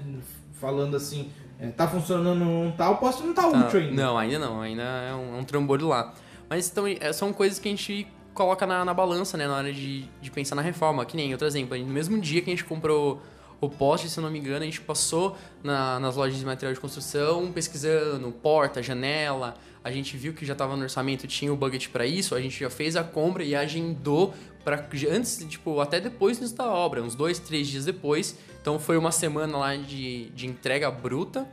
Falando 0.55 0.95
assim, 0.95 1.31
é, 1.59 1.69
tá 1.69 1.89
funcionando, 1.89 2.39
não 2.39 2.71
tá, 2.73 2.91
o 2.91 2.97
poste 2.97 3.23
não 3.23 3.33
tá, 3.33 3.43
tá 3.43 3.67
útil 3.67 3.81
ainda. 3.81 4.03
Não, 4.03 4.19
ainda 4.19 4.39
não, 4.39 4.61
ainda 4.61 4.83
é 4.83 5.15
um, 5.15 5.37
é 5.37 5.39
um 5.39 5.45
trambolho 5.45 5.89
lá. 5.89 6.13
Mas 6.51 6.71
então, 6.71 6.87
é, 6.87 7.13
são 7.13 7.33
coisas 7.33 7.59
que 7.59 7.69
a 7.69 7.71
gente 7.71 8.07
coloca 8.35 8.67
na, 8.67 8.85
na 8.85 8.93
balança, 8.93 9.37
né, 9.37 9.47
na 9.47 9.57
hora 9.57 9.73
de, 9.73 10.05
de 10.21 10.31
pensar 10.31 10.55
na 10.55 10.63
reforma. 10.63 11.05
Que 11.05 11.17
nem 11.17 11.33
outro 11.33 11.47
exemplo, 11.47 11.79
no 11.79 11.87
mesmo 11.93 12.19
dia 12.19 12.43
que 12.43 12.51
a 12.51 12.53
gente 12.53 12.65
comprou 12.65 13.23
o 13.61 13.69
poste, 13.69 14.09
se 14.09 14.21
não 14.21 14.31
me 14.31 14.39
engano, 14.39 14.63
a 14.63 14.65
gente 14.65 14.81
passou 14.81 15.37
na, 15.63 16.01
nas 16.01 16.17
lojas 16.17 16.39
de 16.39 16.45
material 16.45 16.73
de 16.73 16.81
construção 16.81 17.53
pesquisando 17.53 18.31
porta, 18.33 18.83
janela. 18.83 19.55
A 19.85 19.91
gente 19.91 20.17
viu 20.17 20.33
que 20.33 20.47
já 20.47 20.55
estava 20.55 20.77
no 20.77 20.83
orçamento, 20.83 21.27
tinha 21.27 21.53
o 21.53 21.57
budget 21.57 21.91
para 21.91 22.07
isso. 22.07 22.35
A 22.35 22.41
gente 22.41 22.59
já 22.59 22.71
fez 22.71 22.97
a 22.97 23.05
compra 23.05 23.45
e 23.45 23.55
agendou 23.55 24.35
para 24.65 24.87
antes, 25.11 25.45
tipo, 25.49 25.81
até 25.81 26.01
depois 26.01 26.39
da 26.53 26.71
obra, 26.71 27.03
uns 27.03 27.15
dois, 27.15 27.39
três 27.39 27.69
dias 27.69 27.85
depois. 27.85 28.37
Então 28.61 28.79
foi 28.79 28.97
uma 28.97 29.13
semana 29.13 29.57
lá 29.57 29.77
de, 29.77 30.31
de 30.31 30.47
entrega 30.47 30.91
bruta. 30.91 31.47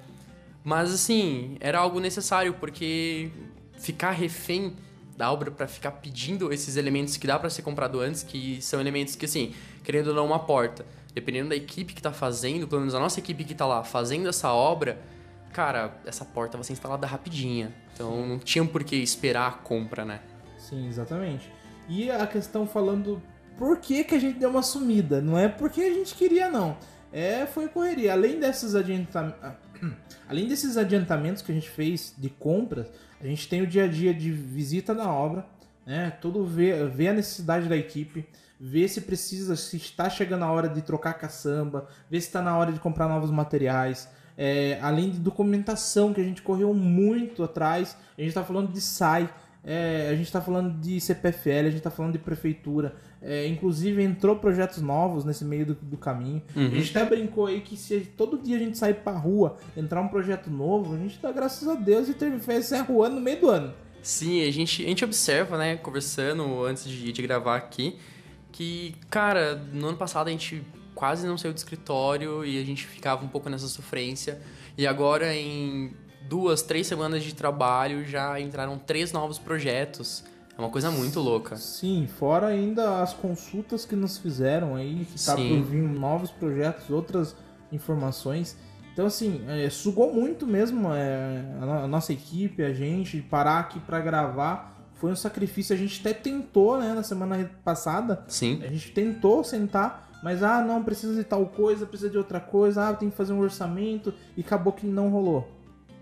Mas 0.63 0.93
assim, 0.93 1.57
era 1.59 1.79
algo 1.79 1.99
necessário 1.99 2.53
porque 2.53 3.31
ficar 3.79 4.11
refém 4.11 4.73
da 5.15 5.31
obra 5.31 5.49
para 5.49 5.67
ficar 5.67 5.91
pedindo 5.91 6.53
esses 6.53 6.75
elementos 6.75 7.17
que 7.17 7.25
dá 7.25 7.39
para 7.39 7.49
ser 7.49 7.61
comprado 7.63 7.99
antes, 7.99 8.23
que 8.23 8.61
são 8.61 8.79
elementos 8.79 9.15
que 9.15 9.25
assim, 9.25 9.53
querendo 9.83 10.07
ou 10.07 10.13
não 10.13 10.25
uma 10.25 10.39
porta 10.39 10.85
dependendo 11.17 11.49
da 11.49 11.55
equipe 11.55 11.93
que 11.93 11.99
está 11.99 12.11
fazendo, 12.11 12.67
pelo 12.67 12.81
menos 12.81 12.93
a 12.93 12.99
nossa 12.99 13.19
equipe 13.19 13.43
que 13.43 13.53
está 13.53 13.65
lá 13.65 13.83
fazendo 13.83 14.29
essa 14.29 14.51
obra, 14.53 15.01
cara, 15.51 15.99
essa 16.05 16.23
porta 16.23 16.57
vai 16.57 16.63
ser 16.63 16.73
instalada 16.73 17.07
rapidinha. 17.07 17.73
Então 17.91 18.27
não 18.27 18.37
tinha 18.37 18.63
por 18.63 18.83
que 18.83 18.95
esperar 18.97 19.47
a 19.47 19.51
compra, 19.51 20.05
né? 20.05 20.19
Sim, 20.59 20.87
exatamente. 20.87 21.51
E 21.89 22.11
a 22.11 22.27
questão 22.27 22.67
falando 22.67 23.19
por 23.57 23.79
que, 23.79 24.03
que 24.03 24.13
a 24.13 24.19
gente 24.19 24.37
deu 24.37 24.51
uma 24.51 24.61
sumida, 24.61 25.19
não 25.19 25.39
é 25.39 25.47
porque 25.47 25.81
a 25.81 25.91
gente 25.91 26.13
queria 26.13 26.51
não. 26.51 26.77
É, 27.11 27.47
foi 27.47 27.67
correria. 27.67 28.13
Além 28.13 28.39
desses 28.39 28.75
adiantamentos, 28.75 29.41
além 30.29 30.47
desses 30.47 30.77
adiantamentos 30.77 31.41
que 31.41 31.51
a 31.51 31.55
gente 31.55 31.69
fez 31.69 32.13
de 32.15 32.29
compras, 32.29 32.91
a 33.19 33.25
gente 33.25 33.49
tem 33.49 33.63
o 33.63 33.65
dia 33.65 33.85
a 33.85 33.87
dia 33.87 34.13
de 34.13 34.31
visita 34.31 34.93
na 34.93 35.11
obra, 35.11 35.47
né? 35.83 36.11
Tudo 36.21 36.45
ver 36.45 37.07
a 37.07 37.13
necessidade 37.13 37.67
da 37.67 37.75
equipe 37.75 38.23
ver 38.59 38.87
se 38.87 39.01
precisa, 39.01 39.55
se 39.55 39.77
está 39.77 40.09
chegando 40.09 40.43
a 40.43 40.51
hora 40.51 40.67
de 40.67 40.81
trocar 40.81 41.13
caçamba, 41.13 41.87
ver 42.09 42.21
se 42.21 42.27
está 42.27 42.41
na 42.41 42.57
hora 42.57 42.71
de 42.71 42.79
comprar 42.79 43.07
novos 43.07 43.31
materiais. 43.31 44.09
É, 44.37 44.77
além 44.81 45.09
de 45.09 45.19
documentação, 45.19 46.13
que 46.13 46.21
a 46.21 46.23
gente 46.23 46.41
correu 46.41 46.73
muito 46.73 47.43
atrás, 47.43 47.97
a 48.17 48.21
gente 48.21 48.29
está 48.29 48.43
falando 48.43 48.71
de 48.71 48.81
SAI, 48.81 49.29
é, 49.63 50.07
a 50.09 50.15
gente 50.15 50.27
está 50.27 50.39
falando 50.39 50.79
de 50.79 51.01
CPFL, 51.01 51.49
a 51.49 51.63
gente 51.63 51.77
está 51.77 51.91
falando 51.91 52.13
de 52.13 52.19
prefeitura. 52.19 52.95
É, 53.21 53.47
inclusive 53.47 54.01
entrou 54.01 54.35
projetos 54.35 54.81
novos 54.81 55.25
nesse 55.25 55.43
meio 55.43 55.65
do, 55.65 55.73
do 55.73 55.97
caminho. 55.97 56.41
Uhum. 56.55 56.67
A 56.67 56.69
gente 56.69 56.97
até 56.97 57.09
brincou 57.09 57.47
aí 57.47 57.61
que 57.61 57.75
se 57.75 57.99
todo 58.15 58.37
dia 58.37 58.55
a 58.55 58.59
gente 58.59 58.77
sair 58.77 58.93
pra 58.93 59.11
rua, 59.11 59.57
entrar 59.75 60.01
um 60.01 60.07
projeto 60.07 60.49
novo, 60.49 60.95
a 60.95 60.97
gente 60.97 61.19
dá 61.21 61.31
graças 61.31 61.67
a 61.67 61.73
Deus 61.73 62.07
e 62.07 62.13
ter 62.13 62.31
fez 62.39 62.71
esse 62.71 62.75
ano 62.75 63.15
no 63.15 63.21
meio 63.21 63.41
do 63.41 63.49
ano. 63.49 63.73
Sim, 64.01 64.47
a 64.47 64.51
gente, 64.51 64.85
a 64.85 64.87
gente 64.87 65.03
observa, 65.03 65.57
né, 65.57 65.75
conversando 65.75 66.63
antes 66.63 66.85
de, 66.85 67.11
de 67.11 67.21
gravar 67.21 67.57
aqui, 67.57 67.97
que, 68.57 68.95
cara, 69.11 69.55
no 69.71 69.89
ano 69.89 69.97
passado 69.97 70.29
a 70.29 70.31
gente 70.31 70.63
quase 70.95 71.27
não 71.27 71.37
saiu 71.37 71.53
do 71.53 71.57
escritório 71.57 72.43
e 72.43 72.59
a 72.59 72.65
gente 72.65 72.87
ficava 72.87 73.23
um 73.23 73.27
pouco 73.27 73.47
nessa 73.51 73.67
sofrência. 73.67 74.41
E 74.75 74.87
agora, 74.87 75.31
em 75.35 75.93
duas, 76.27 76.63
três 76.63 76.87
semanas 76.87 77.23
de 77.23 77.35
trabalho, 77.35 78.03
já 78.03 78.39
entraram 78.41 78.79
três 78.79 79.11
novos 79.11 79.37
projetos. 79.37 80.23
É 80.57 80.59
uma 80.59 80.71
coisa 80.71 80.89
muito 80.89 81.19
louca. 81.19 81.55
Sim, 81.55 82.09
fora 82.17 82.47
ainda 82.47 83.03
as 83.03 83.13
consultas 83.13 83.85
que 83.85 83.95
nos 83.95 84.17
fizeram 84.17 84.75
aí, 84.75 85.05
que 85.05 85.23
tá 85.23 85.35
por 85.35 85.61
vir 85.61 85.83
novos 85.83 86.31
projetos, 86.31 86.89
outras 86.89 87.35
informações. 87.71 88.57
Então, 88.91 89.05
assim, 89.05 89.45
é, 89.47 89.69
sugou 89.69 90.11
muito 90.11 90.47
mesmo 90.47 90.91
é, 90.91 91.43
a, 91.61 91.87
nossa 91.87 92.11
equipe, 92.11 92.63
a 92.63 92.73
gente, 92.73 93.21
parar 93.21 93.59
aqui 93.59 93.79
para 93.79 93.99
gravar 93.99 94.76
foi 94.97 95.11
um 95.11 95.15
sacrifício. 95.15 95.73
A 95.73 95.77
gente 95.77 95.99
até 95.99 96.13
tentou, 96.13 96.77
né, 96.77 96.93
na 96.93 97.03
semana 97.03 97.49
passada. 97.63 98.23
Sim. 98.27 98.61
A 98.63 98.67
gente 98.67 98.91
tentou 98.91 99.43
sentar, 99.43 100.09
mas 100.23 100.43
ah, 100.43 100.61
não, 100.61 100.83
precisa 100.83 101.15
de 101.15 101.23
tal 101.23 101.45
coisa, 101.45 101.85
precisa 101.85 102.09
de 102.09 102.17
outra 102.17 102.39
coisa, 102.39 102.89
ah, 102.89 102.93
tem 102.93 103.09
que 103.09 103.15
fazer 103.15 103.33
um 103.33 103.39
orçamento 103.39 104.13
e 104.35 104.41
acabou 104.41 104.73
que 104.73 104.85
não 104.85 105.09
rolou. 105.09 105.47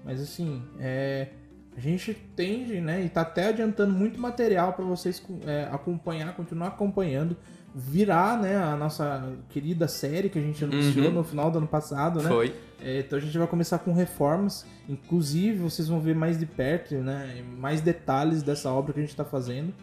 Mas 0.04 0.22
assim, 0.22 0.62
é, 0.80 1.30
a 1.76 1.80
gente 1.80 2.14
tende, 2.36 2.80
né, 2.80 3.04
e 3.04 3.10
tá 3.10 3.22
até 3.22 3.48
adiantando 3.48 3.92
muito 3.92 4.20
material 4.20 4.74
para 4.74 4.86
vocês 4.86 5.22
é, 5.46 5.68
acompanhar, 5.72 6.34
continuar 6.36 6.68
acompanhando, 6.68 7.36
virar, 7.78 8.40
né, 8.42 8.56
a 8.56 8.76
nossa 8.78 9.34
querida 9.50 9.86
série 9.86 10.30
que 10.30 10.40
a 10.40 10.42
gente 10.42 10.64
anunciou 10.64 11.08
Uhum. 11.08 11.12
no 11.16 11.24
final 11.26 11.52
do 11.52 11.58
ano 11.58 11.68
passado, 11.68 12.22
né? 12.22 12.30
Foi. 12.30 12.56
É, 12.82 13.00
então 13.00 13.20
a 13.20 13.22
gente 13.22 13.38
vai 13.38 13.48
começar 13.48 13.80
com 13.80 13.92
reformas. 13.92 14.66
Inclusive, 14.88 15.58
vocês 15.60 15.90
vão 15.90 16.00
ver 16.00 16.16
mais 16.16 16.40
de 16.40 16.46
perto, 16.46 16.96
né? 16.96 17.44
Mais 17.58 17.82
detalhes 17.82 18.42
dessa 18.42 18.72
obra 18.72 18.94
que 18.94 19.00
a 19.00 19.02
gente 19.02 19.10
está 19.12 19.26
fazendo. 19.26 19.74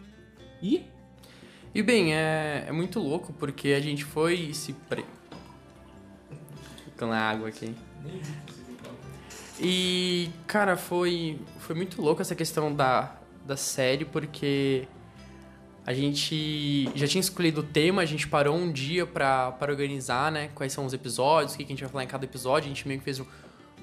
E 0.61 0.83
E 1.75 1.83
bem, 1.83 2.15
é, 2.15 2.65
é 2.67 2.71
muito 2.71 2.99
louco 2.99 3.31
porque 3.33 3.69
a 3.69 3.79
gente 3.79 4.03
foi 4.03 4.53
se. 4.53 4.73
Peraí. 4.89 5.05
Ficando 6.85 7.11
na 7.11 7.19
água 7.21 7.49
aqui. 7.49 7.75
E, 9.59 10.29
cara, 10.47 10.75
foi, 10.75 11.39
foi 11.59 11.75
muito 11.75 12.01
louco 12.01 12.21
essa 12.21 12.35
questão 12.35 12.73
da, 12.73 13.15
da 13.45 13.55
série, 13.55 14.03
porque 14.05 14.87
a 15.85 15.93
gente 15.93 16.89
já 16.95 17.07
tinha 17.07 17.19
escolhido 17.19 17.59
o 17.59 17.63
tema, 17.63 18.01
a 18.01 18.05
gente 18.05 18.27
parou 18.27 18.55
um 18.55 18.71
dia 18.71 19.05
pra 19.05 19.55
organizar, 19.61 20.31
né? 20.31 20.49
Quais 20.55 20.71
são 20.71 20.85
os 20.85 20.93
episódios, 20.93 21.53
o 21.53 21.57
que 21.57 21.63
a 21.63 21.67
gente 21.67 21.81
vai 21.81 21.89
falar 21.91 22.03
em 22.05 22.07
cada 22.07 22.23
episódio. 22.23 22.67
A 22.67 22.73
gente 22.73 22.87
meio 22.87 22.99
que 22.99 23.05
fez 23.05 23.19
um. 23.19 23.25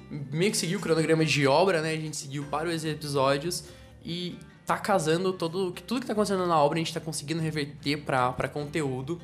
meio 0.09 0.49
que 0.49 0.57
seguiu 0.57 0.79
o 0.79 0.81
cronograma 0.81 1.23
de 1.23 1.45
obra, 1.45 1.81
né? 1.81 1.91
A 1.91 1.97
gente 1.97 2.17
seguiu 2.17 2.43
para 2.45 2.69
os 2.69 2.83
episódios 2.83 3.65
e 4.03 4.35
tá 4.65 4.79
casando 4.79 5.31
todo. 5.31 5.71
Tudo 5.85 6.01
que 6.01 6.07
tá 6.07 6.13
acontecendo 6.13 6.47
na 6.47 6.57
obra 6.57 6.77
a 6.77 6.79
gente 6.79 6.93
tá 6.93 6.99
conseguindo 6.99 7.39
reverter 7.41 7.97
pra 7.97 8.47
conteúdo. 8.51 9.21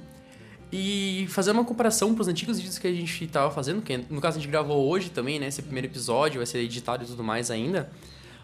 E 0.72 1.26
fazer 1.30 1.52
uma 1.52 1.64
comparação 1.64 2.14
pros 2.14 2.28
antigos 2.28 2.58
vídeos 2.58 2.78
que 2.78 2.88
a 2.88 2.92
gente 2.92 3.26
tava 3.28 3.50
fazendo, 3.50 3.82
que 3.82 3.98
no 4.10 4.20
caso 4.20 4.38
a 4.38 4.42
gente 4.42 4.52
gravou 4.52 4.86
hoje 4.88 5.10
também, 5.10 5.40
né? 5.40 5.48
Esse 5.48 5.62
primeiro 5.62 5.88
episódio 5.88 6.40
vai 6.40 6.46
ser 6.46 6.60
editado 6.60 7.06
e 7.06 7.08
tudo 7.08 7.24
mais 7.24 7.50
ainda. 7.50 7.90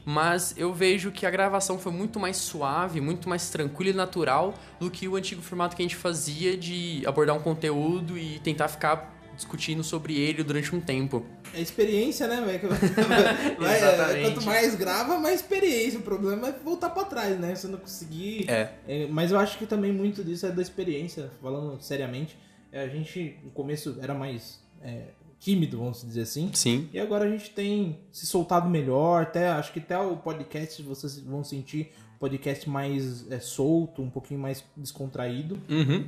Mas 0.05 0.53
eu 0.57 0.73
vejo 0.73 1.11
que 1.11 1.25
a 1.25 1.29
gravação 1.31 1.79
foi 1.79 1.91
muito 1.91 2.19
mais 2.19 2.37
suave, 2.37 2.99
muito 2.99 3.29
mais 3.29 3.49
tranquila 3.49 3.89
e 3.91 3.93
natural 3.93 4.53
do 4.79 4.91
que 4.91 5.07
o 5.07 5.15
antigo 5.15 5.41
formato 5.41 5.75
que 5.75 5.81
a 5.81 5.85
gente 5.85 5.95
fazia 5.95 6.57
de 6.57 7.01
abordar 7.05 7.35
um 7.35 7.41
conteúdo 7.41 8.17
e 8.17 8.39
tentar 8.39 8.67
ficar 8.67 9.13
discutindo 9.35 9.83
sobre 9.83 10.15
ele 10.19 10.43
durante 10.43 10.75
um 10.75 10.79
tempo. 10.79 11.25
é 11.53 11.59
experiência, 11.61 12.27
né? 12.27 12.39
Vai- 13.57 13.77
Exatamente. 13.77 14.21
quanto 14.33 14.45
mais 14.45 14.75
grava, 14.75 15.19
mais 15.19 15.35
experiência. 15.41 15.99
O 15.99 16.03
problema 16.03 16.49
é 16.49 16.51
voltar 16.51 16.89
pra 16.89 17.03
trás, 17.05 17.39
né? 17.39 17.55
Você 17.55 17.67
não 17.67 17.79
conseguir. 17.79 18.45
É. 18.49 18.71
É, 18.87 19.07
mas 19.07 19.31
eu 19.31 19.39
acho 19.39 19.57
que 19.57 19.65
também 19.65 19.91
muito 19.91 20.23
disso 20.23 20.45
é 20.45 20.51
da 20.51 20.61
experiência, 20.61 21.31
falando 21.41 21.81
seriamente. 21.81 22.37
É, 22.71 22.83
a 22.83 22.87
gente, 22.87 23.39
no 23.43 23.51
começo, 23.51 23.97
era 24.01 24.13
mais 24.13 24.59
é, 24.83 25.05
tímido, 25.43 25.77
vamos 25.77 26.01
dizer 26.01 26.21
assim. 26.21 26.49
Sim. 26.53 26.87
E 26.93 26.99
agora 26.99 27.25
a 27.25 27.29
gente 27.29 27.49
tem 27.49 27.99
se 28.11 28.25
soltado 28.25 28.69
melhor, 28.69 29.23
até 29.23 29.49
acho 29.49 29.73
que 29.73 29.79
até 29.79 29.97
o 29.97 30.15
podcast 30.15 30.81
vocês 30.81 31.19
vão 31.19 31.43
sentir 31.43 31.91
um 32.15 32.19
podcast 32.19 32.69
mais 32.69 33.29
é, 33.29 33.39
solto, 33.39 34.01
um 34.01 34.09
pouquinho 34.09 34.39
mais 34.39 34.63
descontraído. 34.77 35.59
Uhum. 35.69 36.05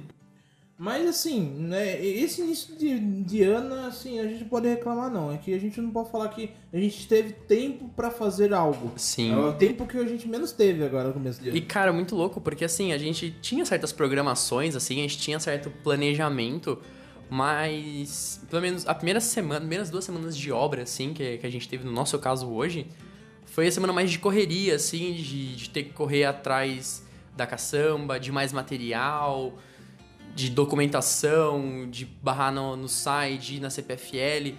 Mas 0.78 1.08
assim, 1.08 1.42
né, 1.58 2.06
esse 2.06 2.42
início 2.42 2.76
de, 2.76 3.00
de 3.00 3.44
ano, 3.44 3.76
assim, 3.88 4.20
a 4.20 4.28
gente 4.28 4.44
pode 4.46 4.68
reclamar 4.68 5.10
não. 5.10 5.32
É 5.32 5.38
que 5.38 5.54
a 5.54 5.60
gente 5.60 5.80
não 5.80 5.90
pode 5.90 6.12
falar 6.12 6.28
que 6.30 6.52
a 6.72 6.78
gente 6.78 7.08
teve 7.08 7.32
tempo 7.32 7.90
pra 7.96 8.12
fazer 8.12 8.54
algo. 8.54 8.92
Sim. 8.98 9.32
É 9.32 9.38
o 9.38 9.54
tempo 9.54 9.86
que 9.86 9.98
a 9.98 10.06
gente 10.06 10.28
menos 10.28 10.52
teve 10.52 10.84
agora 10.84 11.08
no 11.08 11.14
começo 11.14 11.42
de 11.42 11.50
ano. 11.50 11.58
E, 11.58 11.62
cara, 11.62 11.94
muito 11.94 12.14
louco, 12.14 12.42
porque 12.42 12.66
assim, 12.66 12.92
a 12.92 12.98
gente 12.98 13.32
tinha 13.42 13.66
certas 13.66 13.94
programações, 13.94 14.76
assim, 14.76 15.00
a 15.00 15.02
gente 15.04 15.18
tinha 15.18 15.40
certo 15.40 15.70
planejamento, 15.82 16.78
mas 17.30 18.42
pelo 18.50 18.62
menos 18.62 18.88
a 18.88 18.94
primeira 18.94 19.20
semana, 19.20 19.62
primeiras 19.62 19.90
duas 19.90 20.06
semanas 20.06 20.38
de 20.38 20.52
obra, 20.52 20.84
assim, 20.84 21.14
que, 21.14 21.38
que 21.38 21.48
a 21.48 21.50
gente 21.50 21.68
teve 21.68 21.84
no 21.84 21.92
nosso 21.92 22.18
caso 22.20 22.48
hoje, 22.48 22.88
foi 23.46 23.68
a 23.68 23.72
semana 23.72 23.94
mais 23.94 24.12
de 24.12 24.20
correria, 24.20 24.76
assim, 24.76 25.14
de, 25.14 25.56
de 25.56 25.70
ter 25.70 25.84
que 25.84 25.94
correr 25.94 26.26
atrás 26.26 27.04
da 27.36 27.46
caçamba, 27.46 28.20
de 28.20 28.32
mais 28.32 28.54
material, 28.54 29.54
de 30.36 30.50
documentação, 30.50 31.88
de 31.90 32.06
barrar 32.06 32.52
no, 32.52 32.76
no 32.76 32.90
site, 32.90 33.56
ir 33.56 33.60
na 33.60 33.70
CPFL. 33.70 34.56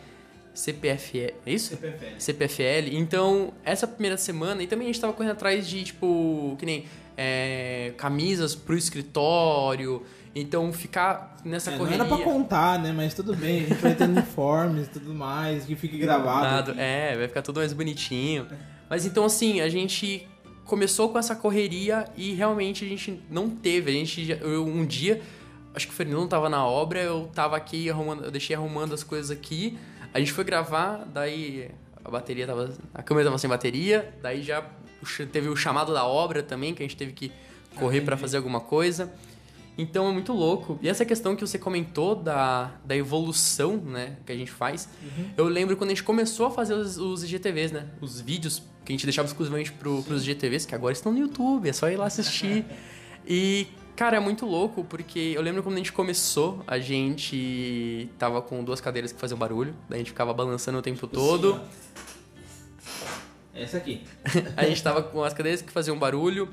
CPFL, 0.54 1.35
é 1.44 1.52
isso? 1.52 1.78
CPFL. 2.18 2.88
Então, 2.92 3.52
essa 3.62 3.87
primeira 3.87 4.16
semana, 4.16 4.62
e 4.62 4.66
também 4.66 4.87
a 4.87 4.92
gente 4.92 5.00
tava 5.00 5.12
correndo 5.12 5.32
atrás 5.32 5.68
de, 5.68 5.85
tipo, 5.85 6.56
que 6.58 6.64
nem 6.64 6.87
é, 7.16 7.92
camisas 7.99 8.54
pro 8.54 8.76
escritório. 8.76 10.02
Então, 10.38 10.70
ficar 10.70 11.34
nessa 11.42 11.70
É, 11.70 11.72
não 11.72 11.78
correria. 11.78 12.04
era 12.04 12.14
pra 12.14 12.22
contar, 12.22 12.78
né? 12.78 12.92
Mas 12.94 13.14
tudo 13.14 13.34
bem, 13.34 13.64
a 13.64 13.68
gente 13.68 13.80
vai 13.80 13.94
ter 13.94 14.04
uniformes 14.08 14.86
e 14.86 14.90
tudo 14.90 15.14
mais, 15.14 15.64
que 15.64 15.74
fique 15.74 15.96
gravado. 15.96 16.44
Nada, 16.44 16.72
é, 16.82 17.16
vai 17.16 17.26
ficar 17.26 17.40
tudo 17.40 17.56
mais 17.60 17.72
bonitinho. 17.72 18.46
Mas 18.88 19.06
então, 19.06 19.24
assim, 19.24 19.62
a 19.62 19.68
gente 19.70 20.28
começou 20.66 21.08
com 21.08 21.18
essa 21.18 21.34
correria 21.34 22.04
e 22.16 22.34
realmente 22.34 22.84
a 22.84 22.88
gente 22.88 23.22
não 23.30 23.48
teve. 23.48 23.90
A 23.90 23.94
gente, 23.94 24.38
eu, 24.42 24.66
um 24.66 24.84
dia, 24.84 25.22
acho 25.74 25.86
que 25.86 25.92
o 25.94 25.96
Fernando 25.96 26.28
tava 26.28 26.50
na 26.50 26.66
obra, 26.66 27.00
eu 27.00 27.30
tava 27.34 27.56
aqui 27.56 27.88
arrumando, 27.88 28.24
eu 28.24 28.30
deixei 28.30 28.54
arrumando 28.54 28.92
as 28.92 29.02
coisas 29.02 29.30
aqui. 29.30 29.78
A 30.12 30.18
gente 30.18 30.32
foi 30.32 30.44
gravar, 30.44 31.06
daí 31.14 31.70
a 32.04 32.10
bateria 32.10 32.46
tava. 32.46 32.74
A 32.92 33.02
câmera 33.02 33.28
tava 33.28 33.38
sem 33.38 33.48
bateria, 33.48 34.14
daí 34.22 34.42
já 34.42 34.62
teve 35.32 35.48
o 35.48 35.56
chamado 35.56 35.94
da 35.94 36.04
obra 36.04 36.42
também, 36.42 36.74
que 36.74 36.82
a 36.82 36.86
gente 36.86 36.96
teve 36.96 37.12
que 37.12 37.32
correr 37.76 38.02
pra 38.02 38.18
fazer 38.18 38.36
alguma 38.36 38.60
coisa. 38.60 39.10
Então 39.78 40.09
é 40.09 40.12
muito 40.12 40.33
louco. 40.33 40.78
E 40.80 40.88
essa 40.88 41.04
questão 41.04 41.37
que 41.37 41.47
você 41.47 41.59
comentou 41.59 42.14
da, 42.14 42.73
da 42.85 42.97
evolução, 42.97 43.76
né, 43.76 44.16
que 44.25 44.33
a 44.33 44.37
gente 44.37 44.50
faz, 44.50 44.88
eu 45.37 45.47
lembro 45.47 45.76
quando 45.76 45.90
a 45.90 45.95
gente 45.95 46.02
começou 46.02 46.47
a 46.47 46.50
fazer 46.50 46.75
os, 46.75 46.97
os 46.97 47.25
IGTVs, 47.25 47.73
né, 47.73 47.87
os 48.00 48.21
vídeos 48.21 48.62
que 48.85 48.92
a 48.92 48.95
gente 48.95 49.04
deixava 49.04 49.26
exclusivamente 49.28 49.73
pro, 49.73 50.02
pros 50.02 50.23
IGTVs, 50.26 50.64
que 50.64 50.75
agora 50.75 50.92
estão 50.92 51.12
no 51.12 51.18
YouTube, 51.18 51.68
é 51.68 51.73
só 51.73 51.90
ir 51.90 51.97
lá 51.97 52.06
assistir. 52.06 52.64
e, 53.26 53.66
cara, 53.97 54.16
é 54.16 54.21
muito 54.21 54.47
louco, 54.47 54.85
porque 54.85 55.33
eu 55.35 55.42
lembro 55.42 55.62
quando 55.62 55.75
a 55.75 55.78
gente 55.78 55.92
começou, 55.92 56.62
a 56.66 56.78
gente 56.78 58.09
tava 58.18 58.40
com 58.40 58.64
duas 58.64 58.80
cadeiras 58.80 59.12
que 59.12 59.21
faziam 59.21 59.37
barulho, 59.37 59.75
daí 59.88 59.97
a 59.97 59.99
gente 59.99 60.11
ficava 60.11 60.33
balançando 60.33 60.78
o 60.78 60.83
tempo 60.83 61.06
todo. 61.06 61.61
Essa 63.52 63.78
aqui. 63.78 64.02
A 64.54 64.66
gente 64.66 64.83
tava 64.83 65.02
com 65.02 65.25
as 65.25 65.33
cadeiras 65.33 65.62
que 65.62 65.73
faziam 65.73 65.99
barulho 65.99 66.47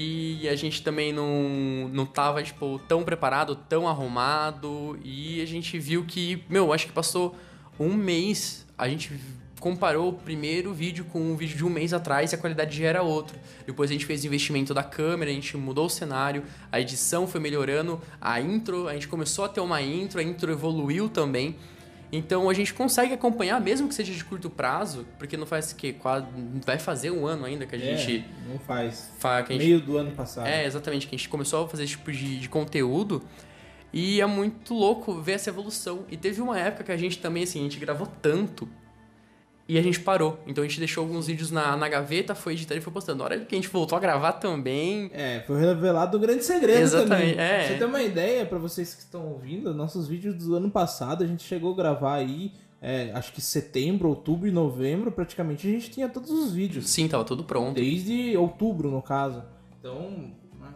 e 0.00 0.48
a 0.48 0.54
gente 0.54 0.80
também 0.80 1.12
não, 1.12 1.90
não 1.92 2.06
tava, 2.06 2.40
tipo, 2.40 2.80
tão 2.86 3.02
preparado, 3.02 3.56
tão 3.56 3.88
arrumado. 3.88 4.96
E 5.02 5.42
a 5.42 5.44
gente 5.44 5.76
viu 5.76 6.04
que, 6.04 6.44
meu, 6.48 6.72
acho 6.72 6.86
que 6.86 6.92
passou 6.92 7.34
um 7.80 7.94
mês, 7.94 8.64
a 8.78 8.88
gente 8.88 9.12
comparou 9.58 10.10
o 10.10 10.12
primeiro 10.12 10.72
vídeo 10.72 11.04
com 11.06 11.20
um 11.20 11.36
vídeo 11.36 11.56
de 11.56 11.64
um 11.64 11.68
mês 11.68 11.92
atrás 11.92 12.30
e 12.30 12.36
a 12.36 12.38
qualidade 12.38 12.78
já 12.78 12.86
era 12.86 13.02
outra. 13.02 13.36
Depois 13.66 13.90
a 13.90 13.92
gente 13.92 14.06
fez 14.06 14.24
investimento 14.24 14.72
da 14.72 14.84
câmera, 14.84 15.32
a 15.32 15.34
gente 15.34 15.56
mudou 15.56 15.86
o 15.86 15.90
cenário, 15.90 16.44
a 16.70 16.80
edição 16.80 17.26
foi 17.26 17.40
melhorando, 17.40 18.00
a 18.20 18.40
intro, 18.40 18.86
a 18.86 18.94
gente 18.94 19.08
começou 19.08 19.46
a 19.46 19.48
ter 19.48 19.60
uma 19.60 19.82
intro, 19.82 20.20
a 20.20 20.22
intro 20.22 20.52
evoluiu 20.52 21.08
também. 21.08 21.56
Então 22.10 22.48
a 22.48 22.54
gente 22.54 22.72
consegue 22.72 23.12
acompanhar, 23.12 23.60
mesmo 23.60 23.86
que 23.88 23.94
seja 23.94 24.12
de 24.14 24.24
curto 24.24 24.48
prazo, 24.48 25.06
porque 25.18 25.36
não 25.36 25.44
faz 25.46 25.72
que 25.74 25.94
vai 26.64 26.78
fazer 26.78 27.10
um 27.10 27.26
ano 27.26 27.44
ainda 27.44 27.66
que 27.66 27.74
a 27.74 27.78
gente, 27.78 28.24
É, 28.24 28.48
não 28.50 28.58
faz. 28.58 29.10
fa- 29.18 29.40
gente 29.42 29.58
Meio 29.58 29.80
do 29.80 29.98
ano 29.98 30.12
passado. 30.12 30.46
é, 30.46 30.64
exatamente, 30.64 31.06
que 31.06 31.14
a 31.14 31.18
gente 31.18 31.28
começou 31.28 31.64
a 31.64 31.68
fazer 31.68 31.84
esse 31.84 31.92
tipo 31.92 32.10
de, 32.10 32.40
de 32.40 32.48
conteúdo. 32.48 33.22
E 33.92 34.20
é 34.20 34.26
muito 34.26 34.74
louco 34.74 35.14
ver 35.20 35.32
essa 35.32 35.48
evolução. 35.50 36.04
E 36.10 36.16
teve 36.16 36.40
uma 36.42 36.58
época 36.58 36.84
que 36.84 36.92
a 36.92 36.96
gente 36.96 37.18
também, 37.18 37.42
assim, 37.44 37.60
a 37.60 37.62
gente 37.62 37.78
gravou 37.78 38.06
tanto 38.20 38.68
e 39.68 39.78
a 39.78 39.82
gente 39.82 40.00
parou. 40.00 40.38
Então 40.46 40.64
a 40.64 40.66
gente 40.66 40.78
deixou 40.78 41.02
alguns 41.02 41.26
vídeos 41.26 41.50
na, 41.50 41.76
na 41.76 41.88
gaveta, 41.88 42.34
foi 42.34 42.54
editando 42.54 42.80
e 42.80 42.82
foi 42.82 42.92
postando. 42.92 43.18
Na 43.18 43.24
hora 43.24 43.40
que 43.40 43.54
a 43.54 43.58
gente 43.58 43.68
voltou 43.68 43.96
a 43.98 44.00
gravar 44.00 44.32
também. 44.32 45.10
É, 45.12 45.42
foi 45.46 45.60
revelado 45.60 46.16
um 46.16 46.20
grande 46.20 46.42
segredo 46.44 46.80
Exatamente, 46.80 47.34
também. 47.34 47.44
é. 47.44 47.58
Pra 47.58 47.66
Você 47.68 47.74
tem 47.78 47.86
uma 47.86 48.02
ideia, 48.02 48.46
pra 48.46 48.58
vocês 48.58 48.94
que 48.94 49.02
estão 49.02 49.26
ouvindo, 49.28 49.74
nossos 49.74 50.08
vídeos 50.08 50.34
do 50.36 50.54
ano 50.56 50.70
passado, 50.70 51.22
a 51.22 51.26
gente 51.26 51.42
chegou 51.42 51.74
a 51.74 51.76
gravar 51.76 52.14
aí, 52.14 52.52
é, 52.80 53.10
acho 53.12 53.32
que 53.32 53.40
setembro, 53.42 54.08
outubro 54.08 54.48
e 54.48 54.50
novembro, 54.50 55.12
praticamente 55.12 55.68
a 55.68 55.70
gente 55.70 55.90
tinha 55.90 56.08
todos 56.08 56.30
os 56.30 56.52
vídeos. 56.52 56.88
Sim, 56.88 57.06
tava 57.06 57.24
tudo 57.24 57.44
pronto. 57.44 57.74
Desde 57.74 58.36
outubro, 58.36 58.90
no 58.90 59.02
caso. 59.02 59.42
Então, 59.78 60.32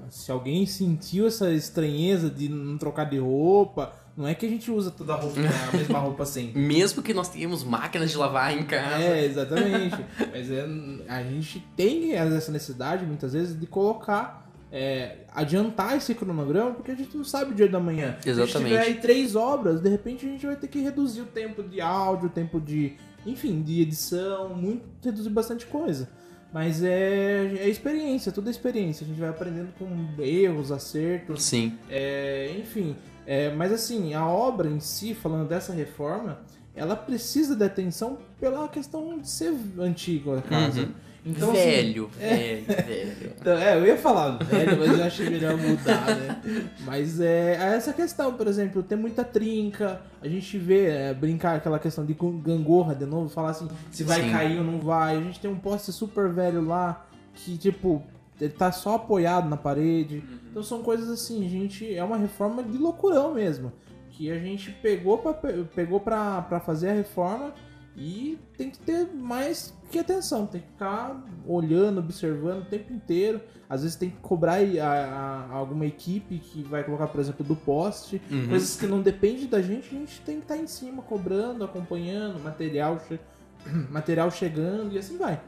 se 0.08 0.30
alguém 0.30 0.66
sentiu 0.66 1.26
essa 1.26 1.50
estranheza 1.52 2.30
de 2.30 2.48
não 2.48 2.76
trocar 2.78 3.04
de 3.04 3.18
roupa, 3.18 3.92
não 4.16 4.26
é 4.26 4.34
que 4.34 4.44
a 4.44 4.48
gente 4.48 4.70
usa 4.70 4.90
toda 4.90 5.14
a 5.14 5.16
roupa, 5.16 5.40
a 5.72 5.76
mesma 5.76 5.98
roupa 5.98 6.24
sempre. 6.26 6.60
Mesmo 6.60 7.02
que 7.02 7.14
nós 7.14 7.28
tenhamos 7.28 7.64
máquinas 7.64 8.10
de 8.10 8.16
lavar 8.16 8.56
em 8.56 8.64
casa. 8.64 9.02
É, 9.02 9.24
exatamente. 9.24 9.96
Mas 10.30 10.50
é, 10.50 10.66
a 11.08 11.22
gente 11.22 11.60
tem 11.76 12.12
essa 12.12 12.52
necessidade, 12.52 13.06
muitas 13.06 13.32
vezes, 13.32 13.58
de 13.58 13.66
colocar, 13.66 14.46
é, 14.70 15.18
adiantar 15.34 15.96
esse 15.96 16.14
cronograma, 16.14 16.72
porque 16.72 16.90
a 16.90 16.94
gente 16.94 17.16
não 17.16 17.24
sabe 17.24 17.52
o 17.52 17.54
dia 17.54 17.68
da 17.68 17.80
manhã. 17.80 18.16
Se 18.20 18.30
Exatamente. 18.30 18.70
tiver 18.70 18.80
aí 18.80 18.94
três 18.94 19.34
obras, 19.34 19.80
de 19.80 19.88
repente 19.88 20.26
a 20.26 20.28
gente 20.28 20.46
vai 20.46 20.56
ter 20.56 20.68
que 20.68 20.80
reduzir 20.80 21.22
o 21.22 21.26
tempo 21.26 21.62
de 21.62 21.80
áudio, 21.80 22.26
o 22.26 22.30
tempo 22.30 22.60
de, 22.60 22.96
enfim, 23.24 23.62
de 23.62 23.80
edição, 23.80 24.50
muito, 24.50 24.82
reduzir 25.02 25.30
bastante 25.30 25.66
coisa. 25.66 26.08
Mas 26.52 26.82
é, 26.82 27.54
é 27.58 27.68
experiência, 27.68 28.30
tudo 28.30 28.48
é 28.48 28.50
experiência. 28.50 29.04
A 29.04 29.08
gente 29.08 29.18
vai 29.18 29.30
aprendendo 29.30 29.72
com 29.78 30.22
erros, 30.22 30.70
acertos. 30.70 31.42
Sim. 31.42 31.78
É, 31.88 32.54
enfim, 32.58 32.94
é, 33.26 33.50
mas 33.54 33.72
assim, 33.72 34.14
a 34.14 34.26
obra 34.26 34.68
em 34.68 34.80
si, 34.80 35.14
falando 35.14 35.48
dessa 35.48 35.72
reforma, 35.72 36.40
ela 36.74 36.96
precisa 36.96 37.54
de 37.54 37.64
atenção 37.64 38.18
pela 38.40 38.68
questão 38.68 39.18
de 39.18 39.28
ser 39.28 39.54
antiga 39.78 40.38
a 40.38 40.42
casa. 40.42 40.82
Uhum. 40.82 40.94
Então, 41.24 41.50
assim, 41.50 41.60
velho, 41.60 42.08
velho, 42.08 42.64
velho. 42.66 43.32
Então, 43.40 43.56
é, 43.58 43.76
eu 43.76 43.86
ia 43.86 43.96
falar 43.96 44.38
velho, 44.38 44.78
mas 44.78 44.98
eu 44.98 45.04
achei 45.04 45.30
melhor 45.30 45.56
mudar, 45.56 46.06
né? 46.06 46.68
Mas 46.84 47.20
é, 47.20 47.56
é 47.56 47.76
essa 47.76 47.92
questão, 47.92 48.34
por 48.34 48.46
exemplo, 48.46 48.82
tem 48.82 48.98
muita 48.98 49.24
trinca, 49.24 50.00
a 50.20 50.28
gente 50.28 50.58
vê 50.58 50.86
é, 50.86 51.14
brincar 51.14 51.56
aquela 51.56 51.78
questão 51.78 52.04
de 52.04 52.14
gangorra 52.14 52.94
de 52.94 53.06
novo, 53.06 53.28
falar 53.28 53.50
assim, 53.50 53.68
se 53.90 54.02
vai 54.04 54.22
Sim. 54.22 54.30
cair 54.30 54.58
ou 54.58 54.64
não 54.64 54.78
vai. 54.80 55.16
A 55.16 55.20
gente 55.20 55.40
tem 55.40 55.50
um 55.50 55.58
poste 55.58 55.92
super 55.92 56.28
velho 56.28 56.64
lá 56.64 57.06
que, 57.34 57.56
tipo, 57.56 58.02
ele 58.40 58.52
tá 58.52 58.72
só 58.72 58.94
apoiado 58.94 59.48
na 59.48 59.56
parede. 59.56 60.22
Então 60.50 60.62
são 60.62 60.82
coisas 60.82 61.08
assim, 61.08 61.48
gente, 61.48 61.94
é 61.94 62.02
uma 62.02 62.16
reforma 62.16 62.62
de 62.62 62.76
loucurão 62.76 63.34
mesmo. 63.34 63.72
Que 64.10 64.30
a 64.30 64.38
gente 64.38 64.70
pegou 64.70 65.18
pra, 65.18 65.34
pegou 65.74 66.00
pra, 66.00 66.42
pra 66.42 66.60
fazer 66.60 66.90
a 66.90 66.94
reforma 66.94 67.54
e 67.96 68.38
tem 68.56 68.70
que 68.70 68.78
ter 68.78 69.06
mais 69.14 69.74
que 69.90 69.98
atenção, 69.98 70.46
tem 70.46 70.60
que 70.62 70.66
ficar 70.68 71.22
olhando, 71.46 71.98
observando 71.98 72.62
o 72.62 72.64
tempo 72.64 72.92
inteiro. 72.92 73.40
Às 73.68 73.82
vezes 73.82 73.96
tem 73.96 74.08
que 74.10 74.16
cobrar 74.16 74.56
a, 74.60 74.86
a- 74.86 75.48
alguma 75.52 75.84
equipe 75.86 76.38
que 76.38 76.62
vai 76.62 76.82
colocar, 76.84 77.06
por 77.08 77.20
exemplo, 77.20 77.44
do 77.44 77.54
poste. 77.56 78.20
Uhum. 78.30 78.48
Coisas 78.48 78.76
que 78.76 78.86
não 78.86 79.02
dependem 79.02 79.46
da 79.46 79.60
gente, 79.60 79.88
a 79.94 79.98
gente 79.98 80.20
tem 80.22 80.36
que 80.36 80.42
estar 80.42 80.56
em 80.56 80.66
cima, 80.66 81.02
cobrando, 81.02 81.62
acompanhando, 81.64 82.38
material, 82.42 82.98
che- 83.06 83.20
material 83.90 84.30
chegando 84.30 84.92
e 84.94 84.98
assim 84.98 85.18
vai. 85.18 85.40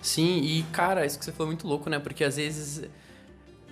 Sim, 0.00 0.40
e 0.42 0.62
cara, 0.72 1.04
isso 1.06 1.18
que 1.18 1.24
você 1.24 1.32
falou 1.32 1.46
é 1.48 1.54
muito 1.54 1.66
louco, 1.66 1.88
né? 1.90 1.98
Porque 1.98 2.24
às 2.24 2.36
vezes. 2.36 2.88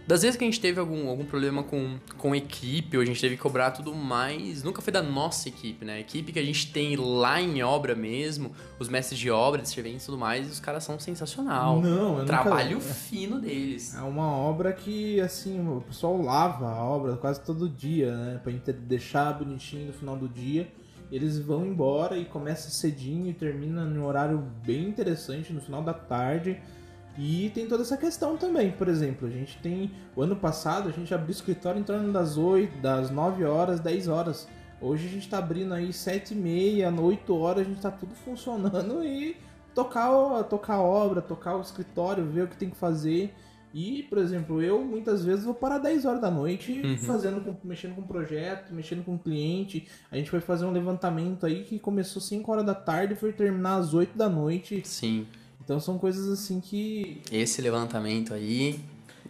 Das 0.06 0.20
vezes 0.20 0.36
que 0.36 0.44
a 0.44 0.46
gente 0.46 0.60
teve 0.60 0.78
algum, 0.78 1.08
algum 1.08 1.24
problema 1.24 1.62
com, 1.62 1.96
com 2.18 2.34
equipe, 2.34 2.94
ou 2.96 3.02
a 3.02 3.06
gente 3.06 3.18
teve 3.18 3.36
que 3.36 3.42
cobrar 3.42 3.70
tudo 3.70 3.94
mais, 3.94 4.62
nunca 4.62 4.82
foi 4.82 4.92
da 4.92 5.02
nossa 5.02 5.48
equipe, 5.48 5.82
né? 5.82 5.94
A 5.94 6.00
equipe 6.00 6.30
que 6.30 6.38
a 6.38 6.44
gente 6.44 6.70
tem 6.70 6.94
lá 6.94 7.40
em 7.40 7.62
obra 7.62 7.94
mesmo, 7.94 8.52
os 8.78 8.88
mestres 8.88 9.18
de 9.18 9.30
obra, 9.30 9.62
de 9.62 9.68
serventes 9.68 10.02
e 10.02 10.06
tudo 10.06 10.18
mais, 10.18 10.50
os 10.50 10.60
caras 10.60 10.84
são 10.84 10.98
sensacional. 10.98 11.80
Não, 11.80 12.18
eu 12.18 12.26
Trabalho 12.26 12.78
nunca... 12.78 12.92
fino 12.92 13.40
deles. 13.40 13.94
É 13.94 14.02
uma 14.02 14.30
obra 14.30 14.74
que, 14.74 15.20
assim, 15.20 15.66
o 15.66 15.80
pessoal 15.80 16.20
lava 16.20 16.68
a 16.68 16.84
obra 16.84 17.16
quase 17.16 17.40
todo 17.40 17.66
dia, 17.66 18.14
né? 18.14 18.40
Pra 18.42 18.52
gente 18.52 18.72
deixar 18.72 19.32
bonitinho 19.32 19.86
no 19.86 19.92
final 19.94 20.16
do 20.16 20.28
dia. 20.28 20.68
Eles 21.10 21.38
vão 21.38 21.64
embora 21.64 22.18
e 22.18 22.24
começa 22.24 22.68
cedinho 22.70 23.30
e 23.30 23.32
termina 23.32 23.84
num 23.84 24.04
horário 24.04 24.38
bem 24.66 24.88
interessante 24.88 25.52
no 25.52 25.60
final 25.60 25.82
da 25.82 25.94
tarde. 25.94 26.60
E 27.16 27.50
tem 27.54 27.66
toda 27.68 27.82
essa 27.82 27.96
questão 27.96 28.36
também, 28.36 28.72
por 28.72 28.88
exemplo, 28.88 29.28
a 29.28 29.30
gente 29.30 29.56
tem. 29.58 29.90
O 30.16 30.22
ano 30.22 30.34
passado 30.34 30.88
a 30.88 30.92
gente 30.92 31.14
abriu 31.14 31.28
o 31.28 31.32
escritório 31.32 31.80
em 31.80 31.84
torno 31.84 32.12
das 32.12 32.36
8, 32.36 32.78
das 32.78 33.10
9 33.10 33.44
horas, 33.44 33.78
10 33.80 34.08
horas. 34.08 34.48
Hoje 34.80 35.06
a 35.06 35.10
gente 35.10 35.28
tá 35.28 35.38
abrindo 35.38 35.72
aí 35.72 35.92
7 35.92 36.34
e 36.34 36.36
meia, 36.36 36.92
8 36.92 37.34
horas, 37.36 37.60
a 37.64 37.68
gente 37.68 37.80
tá 37.80 37.90
tudo 37.90 38.14
funcionando 38.16 39.04
e 39.04 39.36
tocar, 39.74 40.10
tocar 40.44 40.74
a 40.74 40.82
obra, 40.82 41.22
tocar 41.22 41.56
o 41.56 41.60
escritório, 41.60 42.24
ver 42.26 42.42
o 42.42 42.48
que 42.48 42.56
tem 42.56 42.68
que 42.70 42.76
fazer. 42.76 43.32
E, 43.72 44.04
por 44.04 44.18
exemplo, 44.18 44.62
eu 44.62 44.84
muitas 44.84 45.24
vezes 45.24 45.44
vou 45.44 45.54
parar 45.54 45.78
10 45.78 46.04
horas 46.04 46.20
da 46.20 46.30
noite 46.30 46.80
Uhum. 46.84 46.96
fazendo 46.98 47.40
com- 47.40 47.56
mexendo 47.66 47.94
com 47.96 48.02
projeto, 48.02 48.72
mexendo 48.72 49.04
com 49.04 49.18
cliente. 49.18 49.88
A 50.12 50.16
gente 50.16 50.30
foi 50.30 50.40
fazer 50.40 50.64
um 50.64 50.70
levantamento 50.70 51.44
aí 51.46 51.64
que 51.64 51.78
começou 51.80 52.22
5 52.22 52.52
horas 52.52 52.64
da 52.64 52.74
tarde 52.74 53.14
e 53.14 53.16
foi 53.16 53.32
terminar 53.32 53.76
às 53.76 53.92
8 53.94 54.16
da 54.16 54.28
noite. 54.28 54.82
Sim. 54.84 55.26
Então 55.64 55.80
são 55.80 55.98
coisas 55.98 56.28
assim 56.28 56.60
que. 56.60 57.20
Esse 57.32 57.62
levantamento 57.62 58.34
aí. 58.34 58.78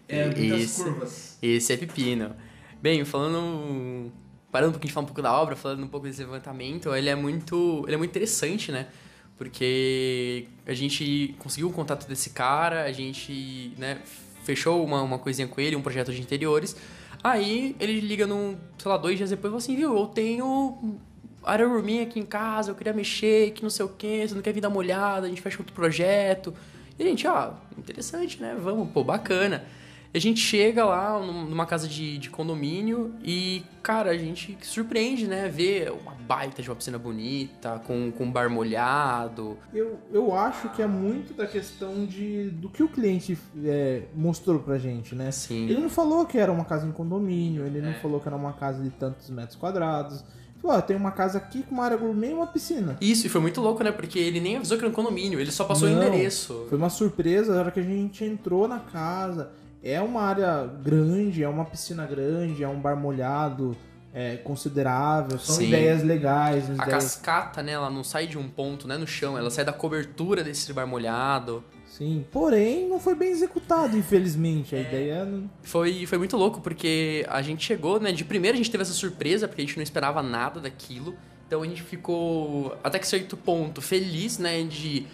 É, 0.09 0.27
muitas 0.27 0.61
esse, 0.61 0.83
curvas. 0.83 1.39
esse 1.41 1.73
é 1.73 1.77
pepino. 1.77 2.35
Bem, 2.83 3.05
falando. 3.05 4.13
Parando 4.51 4.71
um 4.71 4.73
pouquinho 4.73 4.89
de 4.89 4.95
falar 4.95 5.05
um 5.05 5.09
pouco 5.09 5.23
da 5.23 5.33
obra, 5.33 5.57
falando 5.57 5.83
um 5.85 5.89
pouco 5.89 6.07
desse 6.07 6.21
levantamento, 6.21 6.95
ele 6.95 7.09
é 7.09 7.15
muito. 7.15 7.85
Ele 7.87 7.95
é 7.95 7.99
muito 7.99 8.11
interessante, 8.11 8.71
né? 8.71 8.89
Porque 9.37 10.47
a 10.67 10.75
gente 10.75 11.35
conseguiu 11.39 11.69
o 11.69 11.73
contato 11.73 12.07
desse 12.07 12.31
cara, 12.31 12.85
a 12.85 12.93
gente, 12.93 13.73
né, 13.77 14.01
fechou 14.45 14.85
uma, 14.85 15.03
uma 15.03 15.19
coisinha 15.19 15.49
com 15.49 15.61
ele, 15.61 15.75
um 15.75 15.83
projeto 15.83 16.13
de 16.13 16.21
interiores. 16.21 16.77
Aí 17.23 17.75
ele 17.81 17.99
liga 17.99 18.29
num, 18.29 18.57
sei 18.79 18.89
lá, 18.89 18.97
dois 18.97 19.17
dias 19.17 19.31
depois 19.31 19.47
e 19.47 19.51
fala 19.51 19.59
assim, 19.59 19.77
viu, 19.77 19.97
eu 19.97 20.07
tenho 20.07 21.01
área 21.45 21.67
rooming 21.67 22.01
aqui 22.03 22.19
em 22.21 22.27
casa, 22.27 22.71
eu 22.71 22.75
queria 22.75 22.93
mexer, 22.93 23.51
que 23.53 23.63
não 23.63 23.71
sei 23.71 23.85
o 23.85 23.89
que, 23.89 24.27
você 24.29 24.35
não 24.35 24.43
quer 24.43 24.53
vir 24.53 24.61
dar 24.61 24.69
uma 24.69 24.79
olhada, 24.79 25.27
a 25.27 25.29
gente 25.29 25.41
fecha 25.43 25.59
outro 25.59 25.75
projeto. 25.75 26.53
E 26.99 27.03
a 27.03 27.07
gente, 27.07 27.27
ó, 27.27 27.53
interessante, 27.77 28.41
né? 28.41 28.57
Vamos, 28.61 28.89
pô, 28.91 29.03
bacana. 29.03 29.65
E 30.13 30.17
a 30.17 30.21
gente 30.21 30.39
chega 30.39 30.85
lá 30.85 31.19
num- 31.19 31.47
numa 31.47 31.67
casa 31.67 31.89
de, 31.89 32.19
de 32.19 32.31
condomínio 32.31 33.13
e, 33.21 33.65
cara, 33.83 34.11
a 34.13 34.17
gente 34.17 34.57
surpreende, 34.63 35.27
né? 35.27 35.49
Ver 35.49 35.91
uma 35.91 36.13
baita 36.15 36.63
de 36.63 36.71
uma 36.71 36.77
piscina 36.77 36.97
bonita, 36.99 37.81
com, 37.85 38.13
com 38.13 38.31
bar 38.31 38.49
molhado. 38.49 39.59
Eu, 39.73 39.99
eu 40.13 40.33
acho 40.33 40.69
que 40.69 40.81
é 40.83 40.87
muito 40.87 41.35
da 41.35 41.49
questão 41.49 42.07
de 42.07 42.49
do 42.51 42.69
que 42.69 42.81
o 42.83 42.89
cliente 42.89 43.37
é, 43.65 44.03
mostrou 44.15 44.61
pra 44.61 44.79
gente, 44.79 45.17
né? 45.17 45.29
Assim. 45.29 45.65
Ele 45.69 45.81
não 45.81 45.91
falou 45.91 46.25
que 46.25 46.39
era 46.39 46.53
uma 46.53 46.65
casa 46.65 46.87
em 46.87 46.93
condomínio, 46.93 47.67
ele 47.67 47.81
não 47.81 47.91
É. 47.91 47.95
falou 47.95 48.21
que 48.21 48.29
era 48.29 48.37
uma 48.37 48.53
casa 48.53 48.83
de 48.85 48.91
tantos 48.91 49.29
metros 49.31 49.57
quadrados. 49.57 50.25
Ó, 50.65 50.81
tem 50.81 50.97
uma 50.97 51.11
casa 51.11 51.37
aqui 51.37 51.63
com 51.63 51.75
uma 51.75 51.85
área 51.85 51.97
gourmet 51.97 52.31
e 52.31 52.35
uma 52.35 52.47
piscina. 52.47 52.97
Isso, 53.01 53.27
e 53.27 53.31
foi 53.31 53.41
muito 53.41 53.61
louco, 53.61 53.85
né? 53.85 53.93
Porque 53.93 54.19
ele 54.19 54.41
nem 54.41 54.57
avisou 54.57 54.79
que 54.79 54.85
era 54.85 54.91
um 54.91 54.95
condomínio, 54.95 55.39
ele 55.39 55.53
só 55.53 55.65
passou 55.65 55.89
o 55.89 55.91
Não. 55.91 56.03
endereço. 56.03 56.67
Foi 56.69 56.79
uma 56.79 56.89
surpresa 56.89 57.53
na 57.55 57.61
hora 57.61 57.71
que 57.71 57.81
a 57.81 57.83
gente 57.83 58.25
entrou 58.25 58.67
na 58.67 58.79
casa. 58.79 59.51
É 59.83 60.01
uma 60.01 60.23
área 60.23 60.65
grande, 60.83 61.43
é 61.43 61.49
uma 61.49 61.67
piscina 61.67 62.07
grande, 62.07 62.65
é 62.65 62.69
um 62.69 62.81
bar 62.81 62.97
molhado 62.97 63.77
é, 64.15 64.37
considerável. 64.37 65.39
São 65.39 65.57
Sim. 65.57 65.67
ideias 65.67 66.03
legais. 66.03 66.71
A 66.71 66.75
ideias... 66.75 66.89
cascata, 66.89 67.63
né? 67.63 67.73
Ela 67.73 67.91
não 67.91 68.03
sai 68.03 68.27
de 68.27 68.39
um 68.39 68.49
ponto, 68.49 68.89
né? 68.89 68.97
No 68.97 69.07
chão, 69.07 69.37
ela 69.37 69.51
sai 69.51 69.65
da 69.65 69.73
cobertura 69.73 70.43
desse 70.43 70.73
bar 70.73 70.87
molhado. 70.87 71.63
Sim, 71.97 72.25
porém 72.33 72.89
não 72.89 72.99
foi 72.99 73.15
bem 73.15 73.31
executado, 73.31 73.97
infelizmente. 73.97 74.75
A 74.75 74.81
ideia 74.81 75.25
não... 75.25 75.49
Foi, 75.63 76.05
foi 76.07 76.19
muito 76.19 76.37
louco, 76.37 76.61
porque 76.61 77.25
a 77.29 77.41
gente 77.41 77.65
chegou, 77.65 78.01
né? 78.01 78.11
De 78.11 78.25
primeira 78.25 78.57
a 78.57 78.59
gente 78.59 78.69
teve 78.69 78.83
essa 78.83 78.93
surpresa, 78.93 79.47
porque 79.47 79.63
a 79.63 79.65
gente 79.65 79.77
não 79.77 79.83
esperava 79.83 80.21
nada 80.21 80.59
daquilo. 80.59 81.15
Então 81.47 81.63
a 81.63 81.67
gente 81.67 81.83
ficou, 81.83 82.77
até 82.83 82.99
que 82.99 83.07
certo 83.07 83.37
ponto, 83.37 83.81
feliz, 83.81 84.39
né? 84.39 84.65
De. 84.65 85.07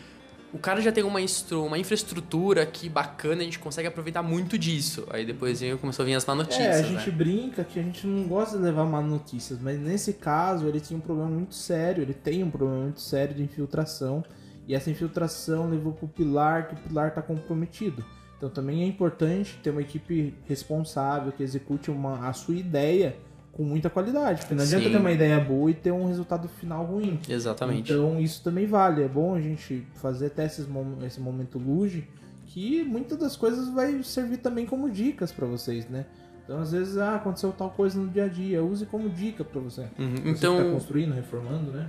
O 0.55 0.59
cara 0.59 0.81
já 0.81 0.91
tem 0.91 1.05
uma, 1.05 1.21
uma 1.53 1.79
infraestrutura 1.79 2.63
aqui 2.63 2.89
bacana, 2.89 3.43
a 3.43 3.45
gente 3.45 3.59
consegue 3.59 3.87
aproveitar 3.87 4.23
muito 4.23 4.57
disso. 4.57 5.07
Aí 5.11 5.27
depois 5.27 5.61
começou 5.81 6.03
a 6.03 6.07
vir 6.07 6.15
as 6.15 6.25
má 6.25 6.35
notícias, 6.35 6.77
É, 6.77 6.81
a 6.81 6.83
gente 6.83 7.11
né? 7.11 7.17
brinca 7.17 7.63
que 7.63 7.79
a 7.79 7.83
gente 7.83 8.07
não 8.07 8.27
gosta 8.27 8.57
de 8.57 8.65
levar 8.65 8.87
má 8.87 9.03
notícias, 9.03 9.61
mas 9.61 9.79
nesse 9.79 10.15
caso 10.15 10.67
ele 10.67 10.81
tinha 10.81 10.97
um 10.97 11.01
problema 11.01 11.31
muito 11.31 11.55
sério, 11.55 12.03
ele 12.03 12.15
tem 12.15 12.43
um 12.43 12.51
problema 12.51 12.85
muito 12.85 13.01
sério 13.01 13.35
de 13.35 13.43
infiltração, 13.43 14.25
e 14.67 14.75
essa 14.75 14.91
infiltração 14.91 15.69
levou 15.69 15.93
pro 15.93 16.09
pilar, 16.09 16.69
que 16.69 16.75
o 16.75 16.79
pilar 16.79 17.13
tá 17.13 17.23
comprometido. 17.23 18.05
Então 18.37 18.49
também 18.49 18.83
é 18.83 18.87
importante 18.87 19.59
ter 19.63 19.71
uma 19.71 19.83
equipe 19.83 20.35
responsável 20.47 21.31
que 21.31 21.43
execute 21.43 21.91
uma, 21.91 22.27
a 22.27 22.33
sua 22.33 22.55
ideia 22.55 23.17
com 23.53 23.63
muita 23.65 23.91
qualidade, 23.91 24.41
porque 24.41 24.55
não 24.55 24.63
adianta 24.63 24.87
Sim. 24.87 24.93
ter 24.93 24.97
uma 24.97 25.13
ideia 25.13 25.39
boa 25.41 25.71
e 25.71 25.75
ter 25.75 25.91
um 25.91 26.07
resultado 26.07 26.49
final 26.49 26.85
ruim. 26.85 27.21
Exatamente. 27.29 27.93
Então 27.93 28.19
isso 28.19 28.43
também 28.43 28.67
vale. 28.67 29.03
É 29.03 29.09
bom 29.09 29.35
a 29.35 29.41
gente 29.41 29.87
fazer 29.97 30.27
até 30.29 30.47
esses 30.47 30.67
esse 31.05 31.21
momento 31.21 31.59
luge, 31.59 32.09
que 32.47 32.83
muitas 32.83 33.19
das 33.19 33.37
coisas 33.37 33.69
vai 33.69 34.03
servir 34.03 34.39
também 34.39 34.65
como 34.65 34.89
dicas 34.89 35.33
pra 35.33 35.47
vocês, 35.47 35.87
né? 35.89 36.07
Então 36.43 36.61
às 36.61 36.73
vezes 36.73 36.97
ah, 36.97 37.17
aconteceu 37.17 37.53
tal 37.53 37.71
coisa 37.71 38.01
no 38.01 38.09
dia 38.09 38.25
a 38.25 38.29
dia, 38.29 38.65
use 38.65 38.87
como 38.87 39.09
dica 39.11 39.45
pra 39.45 39.61
você. 39.61 39.83
Uhum. 39.99 40.15
Você 40.17 40.29
Então, 40.31 40.57
que 40.57 40.65
tá 40.65 40.71
construindo, 40.73 41.13
reformando, 41.13 41.73
né? 41.73 41.89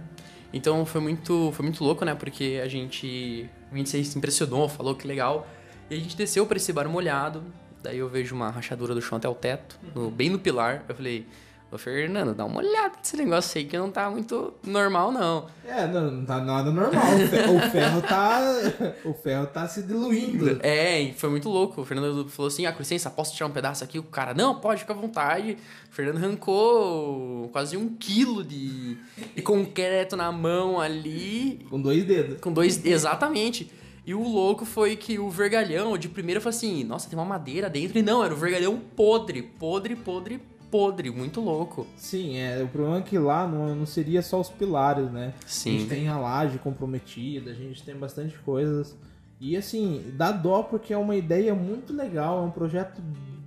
Então 0.53 0.85
foi 0.85 0.99
muito, 1.01 1.51
foi 1.53 1.63
muito 1.63 1.83
louco, 1.83 2.03
né? 2.03 2.13
Porque 2.15 2.59
a 2.63 2.67
gente, 2.67 3.49
a 3.71 3.75
gente 3.77 3.89
se 4.05 4.17
impressionou, 4.17 4.67
falou 4.67 4.95
que 4.95 5.07
legal. 5.07 5.47
E 5.89 5.95
a 5.95 5.97
gente 5.97 6.15
desceu 6.15 6.45
pra 6.45 6.57
esse 6.57 6.71
bar 6.73 6.87
molhado. 6.89 7.43
Daí 7.83 7.97
eu 7.97 8.07
vejo 8.09 8.35
uma 8.35 8.49
rachadura 8.49 8.93
do 8.93 9.01
chão 9.01 9.17
até 9.17 9.27
o 9.27 9.33
teto, 9.33 9.79
no- 9.95 10.11
bem 10.11 10.29
no 10.29 10.37
pilar. 10.39 10.83
Eu 10.87 10.95
falei, 10.95 11.25
ô 11.71 11.77
Fernando, 11.77 12.33
dá 12.35 12.43
uma 12.45 12.57
olhada 12.57 12.95
nesse 12.97 13.15
negócio 13.17 13.57
aí 13.57 13.65
que 13.65 13.77
não 13.77 13.89
tá 13.89 14.09
muito 14.09 14.53
normal, 14.65 15.11
não. 15.11 15.47
É, 15.65 15.87
não, 15.87 16.11
não 16.11 16.25
tá 16.25 16.39
nada 16.41 16.69
normal. 16.71 17.01
O 17.15 17.27
fe- 17.27 17.49
O 17.49 17.71
ferro 17.71 18.01
tá. 18.01 18.39
O 19.05 19.13
ferro 19.13 19.47
tá 19.47 19.67
se 19.67 19.83
diluindo. 19.83 20.59
É, 20.61 21.13
foi 21.15 21.29
muito 21.29 21.47
louco. 21.49 21.81
O 21.81 21.85
Fernando 21.85 22.27
falou 22.29 22.47
assim: 22.47 22.65
ah, 22.65 22.71
com 22.73 22.79
licença, 22.79 23.09
posso 23.09 23.33
tirar 23.35 23.47
um 23.47 23.51
pedaço 23.51 23.83
aqui? 23.83 23.97
O 23.97 24.03
cara, 24.03 24.33
não, 24.33 24.59
pode, 24.59 24.81
fica 24.81 24.93
à 24.93 24.95
vontade. 24.95 25.57
O 25.91 25.93
Fernando 25.95 26.17
arrancou 26.17 27.49
quase 27.51 27.77
um 27.77 27.89
quilo 27.95 28.43
de, 28.43 28.97
de 29.35 29.41
concreto 29.41 30.15
na 30.15 30.31
mão 30.31 30.79
ali. 30.79 31.65
Com 31.69 31.81
dois 31.81 32.03
dedos. 32.03 32.39
Com 32.39 32.51
dois. 32.51 32.83
Exatamente. 32.85 33.71
E 34.05 34.15
o 34.15 34.23
louco 34.27 34.65
foi 34.65 34.95
que 34.95 35.19
o 35.19 35.29
vergalhão, 35.29 35.95
de 35.97 36.09
primeira, 36.09 36.41
falou 36.41 36.55
assim: 36.57 36.83
Nossa, 36.83 37.07
tem 37.09 37.17
uma 37.17 37.25
madeira 37.25 37.69
dentro. 37.69 37.97
E 37.99 38.01
não, 38.01 38.23
era 38.23 38.33
o 38.33 38.37
vergalhão 38.37 38.79
podre. 38.95 39.43
Podre, 39.43 39.95
podre, 39.95 40.41
podre. 40.71 41.11
Muito 41.11 41.41
louco. 41.41 41.85
Sim, 41.97 42.37
é, 42.37 42.63
o 42.63 42.67
problema 42.67 42.99
é 42.99 43.01
que 43.01 43.17
lá 43.17 43.45
não, 43.45 43.75
não 43.75 43.85
seria 43.85 44.21
só 44.21 44.39
os 44.39 44.49
pilares, 44.49 45.11
né? 45.11 45.33
A 45.43 45.47
Sim. 45.47 45.79
gente 45.79 45.89
tem 45.89 46.07
a 46.07 46.17
laje 46.17 46.57
comprometida, 46.57 47.51
a 47.51 47.53
gente 47.53 47.83
tem 47.83 47.95
bastante 47.95 48.37
coisas. 48.39 48.95
E 49.39 49.57
assim, 49.57 50.03
dá 50.13 50.31
dó 50.31 50.63
porque 50.63 50.93
é 50.93 50.97
uma 50.97 51.15
ideia 51.15 51.53
muito 51.53 51.93
legal, 51.93 52.41
é 52.41 52.45
um 52.45 52.51
projeto 52.51 53.01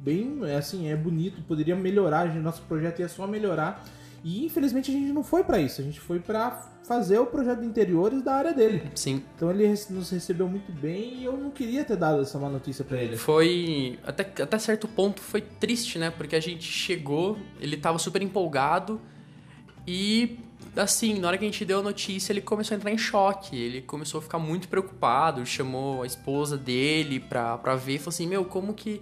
bem, 0.04 0.40
é, 0.42 0.56
assim, 0.56 0.88
é 0.88 0.94
bonito, 0.96 1.40
poderia 1.42 1.74
melhorar, 1.74 2.28
a 2.28 2.34
nosso 2.34 2.62
projeto 2.62 3.00
ia 3.00 3.08
só 3.08 3.26
melhorar. 3.26 3.82
E 4.24 4.46
infelizmente 4.46 4.90
a 4.90 4.94
gente 4.94 5.12
não 5.12 5.22
foi 5.22 5.44
pra 5.44 5.60
isso, 5.60 5.82
a 5.82 5.84
gente 5.84 6.00
foi 6.00 6.18
pra 6.18 6.72
fazer 6.82 7.18
o 7.18 7.26
projeto 7.26 7.60
de 7.60 7.66
interiores 7.66 8.22
da 8.22 8.34
área 8.34 8.54
dele. 8.54 8.82
Sim. 8.94 9.22
Então 9.36 9.50
ele 9.50 9.68
nos 9.68 10.10
recebeu 10.10 10.48
muito 10.48 10.72
bem 10.72 11.18
e 11.18 11.24
eu 11.24 11.36
não 11.36 11.50
queria 11.50 11.84
ter 11.84 11.96
dado 11.96 12.22
essa 12.22 12.38
má 12.38 12.48
notícia 12.48 12.84
pra 12.84 13.02
ele. 13.02 13.18
Foi. 13.18 13.98
Até, 14.02 14.42
até 14.42 14.58
certo 14.58 14.88
ponto 14.88 15.20
foi 15.20 15.42
triste, 15.42 15.98
né? 15.98 16.10
Porque 16.10 16.34
a 16.34 16.40
gente 16.40 16.64
chegou, 16.64 17.38
ele 17.60 17.76
tava 17.76 17.98
super 17.98 18.22
empolgado 18.22 19.00
e. 19.86 20.38
Assim, 20.76 21.20
na 21.20 21.28
hora 21.28 21.38
que 21.38 21.44
a 21.44 21.46
gente 21.46 21.64
deu 21.64 21.78
a 21.78 21.82
notícia, 21.82 22.32
ele 22.32 22.40
começou 22.40 22.74
a 22.74 22.78
entrar 22.78 22.90
em 22.90 22.98
choque. 22.98 23.56
Ele 23.56 23.82
começou 23.82 24.18
a 24.18 24.22
ficar 24.22 24.40
muito 24.40 24.66
preocupado, 24.66 25.44
chamou 25.46 26.02
a 26.02 26.06
esposa 26.06 26.56
dele 26.56 27.20
pra, 27.20 27.58
pra 27.58 27.76
ver 27.76 27.94
e 27.94 27.98
falou 27.98 28.08
assim: 28.08 28.26
Meu, 28.26 28.44
como 28.44 28.74
que 28.74 29.00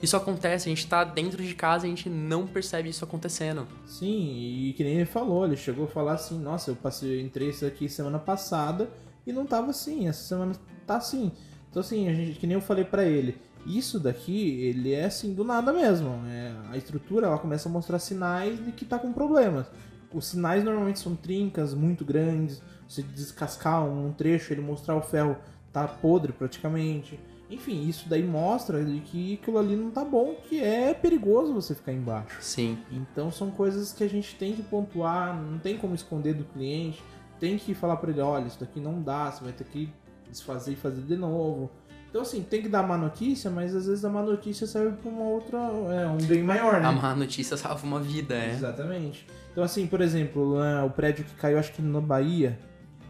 isso 0.00 0.16
acontece? 0.16 0.68
A 0.68 0.70
gente 0.70 0.86
tá 0.86 1.02
dentro 1.02 1.42
de 1.42 1.54
casa 1.54 1.86
e 1.86 1.88
a 1.88 1.94
gente 1.94 2.08
não 2.08 2.46
percebe 2.46 2.88
isso 2.88 3.04
acontecendo. 3.04 3.66
Sim, 3.84 4.68
e 4.68 4.72
que 4.74 4.84
nem 4.84 4.94
ele 4.94 5.06
falou, 5.06 5.44
ele 5.44 5.56
chegou 5.56 5.86
a 5.86 5.88
falar 5.88 6.12
assim, 6.12 6.38
nossa, 6.38 6.70
eu 6.70 6.76
passei, 6.76 7.20
entrei 7.20 7.50
isso 7.50 7.66
aqui 7.66 7.88
semana 7.88 8.18
passada 8.18 8.88
e 9.26 9.32
não 9.32 9.44
tava 9.44 9.70
assim, 9.70 10.08
essa 10.08 10.22
semana 10.22 10.54
tá 10.86 10.96
assim. 10.96 11.32
Então 11.70 11.80
assim, 11.80 12.08
a 12.08 12.14
gente, 12.14 12.38
que 12.38 12.46
nem 12.46 12.54
eu 12.54 12.60
falei 12.60 12.84
pra 12.84 13.04
ele, 13.04 13.36
isso 13.66 13.98
daqui, 13.98 14.62
ele 14.62 14.92
é 14.92 15.06
assim 15.06 15.34
do 15.34 15.42
nada 15.42 15.72
mesmo. 15.72 16.10
É, 16.26 16.52
a 16.70 16.76
estrutura 16.76 17.26
ela 17.26 17.38
começa 17.38 17.68
a 17.68 17.72
mostrar 17.72 17.98
sinais 17.98 18.64
de 18.64 18.72
que 18.72 18.84
tá 18.84 18.98
com 18.98 19.12
problemas. 19.12 19.66
Os 20.12 20.28
sinais 20.28 20.64
normalmente 20.64 21.00
são 21.00 21.14
trincas 21.14 21.74
muito 21.74 22.04
grandes, 22.04 22.62
você 22.88 23.02
descascar 23.02 23.84
um 23.84 24.12
trecho, 24.12 24.52
ele 24.52 24.62
mostrar 24.62 24.96
o 24.96 25.02
ferro 25.02 25.36
tá 25.72 25.86
podre 25.86 26.32
praticamente. 26.32 27.20
Enfim, 27.50 27.88
isso 27.88 28.08
daí 28.08 28.22
mostra 28.22 28.84
de 28.84 29.00
que 29.00 29.38
aquilo 29.40 29.58
ali 29.58 29.74
não 29.74 29.90
tá 29.90 30.04
bom, 30.04 30.36
que 30.48 30.60
é 30.62 30.92
perigoso 30.92 31.54
você 31.54 31.74
ficar 31.74 31.92
embaixo. 31.92 32.36
Sim. 32.40 32.78
Então 32.92 33.30
são 33.30 33.50
coisas 33.50 33.92
que 33.92 34.04
a 34.04 34.08
gente 34.08 34.34
tem 34.34 34.52
que 34.54 34.62
pontuar, 34.62 35.34
não 35.34 35.58
tem 35.58 35.78
como 35.78 35.94
esconder 35.94 36.34
do 36.34 36.44
cliente, 36.44 37.02
tem 37.40 37.56
que 37.56 37.72
falar 37.74 37.96
para 37.96 38.10
ele, 38.10 38.20
olha, 38.20 38.46
isso 38.46 38.60
daqui 38.60 38.78
não 38.80 39.00
dá, 39.00 39.30
você 39.30 39.44
vai 39.44 39.52
ter 39.52 39.64
que 39.64 39.90
desfazer 40.30 40.72
e 40.72 40.76
fazer 40.76 41.00
de 41.02 41.16
novo. 41.16 41.70
Então 42.10 42.22
assim, 42.22 42.42
tem 42.42 42.60
que 42.62 42.68
dar 42.68 42.82
má 42.82 42.98
notícia, 42.98 43.50
mas 43.50 43.74
às 43.74 43.86
vezes 43.86 44.04
a 44.04 44.10
má 44.10 44.22
notícia 44.22 44.66
serve 44.66 44.96
para 44.96 45.10
uma 45.10 45.24
outra, 45.24 45.58
é, 45.58 46.06
um 46.06 46.18
bem 46.26 46.42
maior, 46.42 46.80
né? 46.80 46.86
A 46.86 46.92
má 46.92 47.14
notícia 47.14 47.56
salva 47.56 47.86
uma 47.86 48.00
vida, 48.00 48.34
é. 48.34 48.50
Exatamente. 48.52 49.26
Então 49.52 49.64
assim, 49.64 49.86
por 49.86 50.00
exemplo, 50.02 50.58
né, 50.58 50.82
o 50.82 50.90
prédio 50.90 51.24
que 51.24 51.34
caiu, 51.34 51.58
acho 51.58 51.72
que 51.72 51.80
na 51.80 52.00
Bahia, 52.00 52.58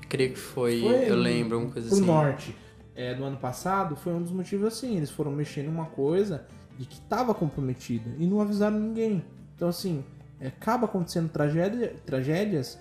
Creio 0.08 0.32
que 0.32 0.38
foi, 0.38 0.80
Foi 0.80 1.10
eu 1.10 1.16
lembro, 1.16 1.58
uma 1.58 1.70
coisa 1.70 1.86
pro 1.86 1.96
assim. 1.98 2.06
norte, 2.06 2.56
é, 2.98 3.14
do 3.14 3.22
ano 3.22 3.36
passado, 3.36 3.94
foi 3.94 4.12
um 4.12 4.20
dos 4.20 4.32
motivos 4.32 4.66
assim, 4.66 4.96
eles 4.96 5.08
foram 5.08 5.30
mexer 5.30 5.62
numa 5.62 5.86
coisa 5.86 6.44
de 6.76 6.84
que 6.84 6.96
estava 6.96 7.32
comprometida 7.32 8.10
e 8.18 8.26
não 8.26 8.40
avisaram 8.40 8.76
ninguém. 8.76 9.24
Então 9.54 9.68
assim, 9.68 10.04
é, 10.40 10.48
acaba 10.48 10.86
acontecendo 10.86 11.28
tragédia, 11.28 11.94
tragédias 12.04 12.76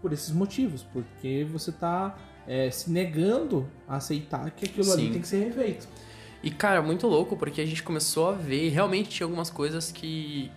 por 0.00 0.14
esses 0.14 0.30
motivos, 0.30 0.82
porque 0.90 1.46
você 1.52 1.70
tá 1.70 2.16
é, 2.46 2.70
se 2.70 2.90
negando 2.90 3.68
a 3.86 3.96
aceitar 3.96 4.50
que 4.52 4.64
aquilo 4.64 4.90
ali 4.90 5.02
Sim. 5.02 5.12
tem 5.12 5.20
que 5.20 5.28
ser 5.28 5.44
refeito. 5.44 5.86
E, 6.42 6.50
cara, 6.50 6.80
muito 6.80 7.06
louco, 7.06 7.36
porque 7.36 7.60
a 7.60 7.66
gente 7.66 7.82
começou 7.82 8.30
a 8.30 8.32
ver, 8.32 8.68
e 8.68 8.68
realmente 8.70 9.10
tinha 9.10 9.26
algumas 9.26 9.50
coisas 9.50 9.92
que, 9.92 10.50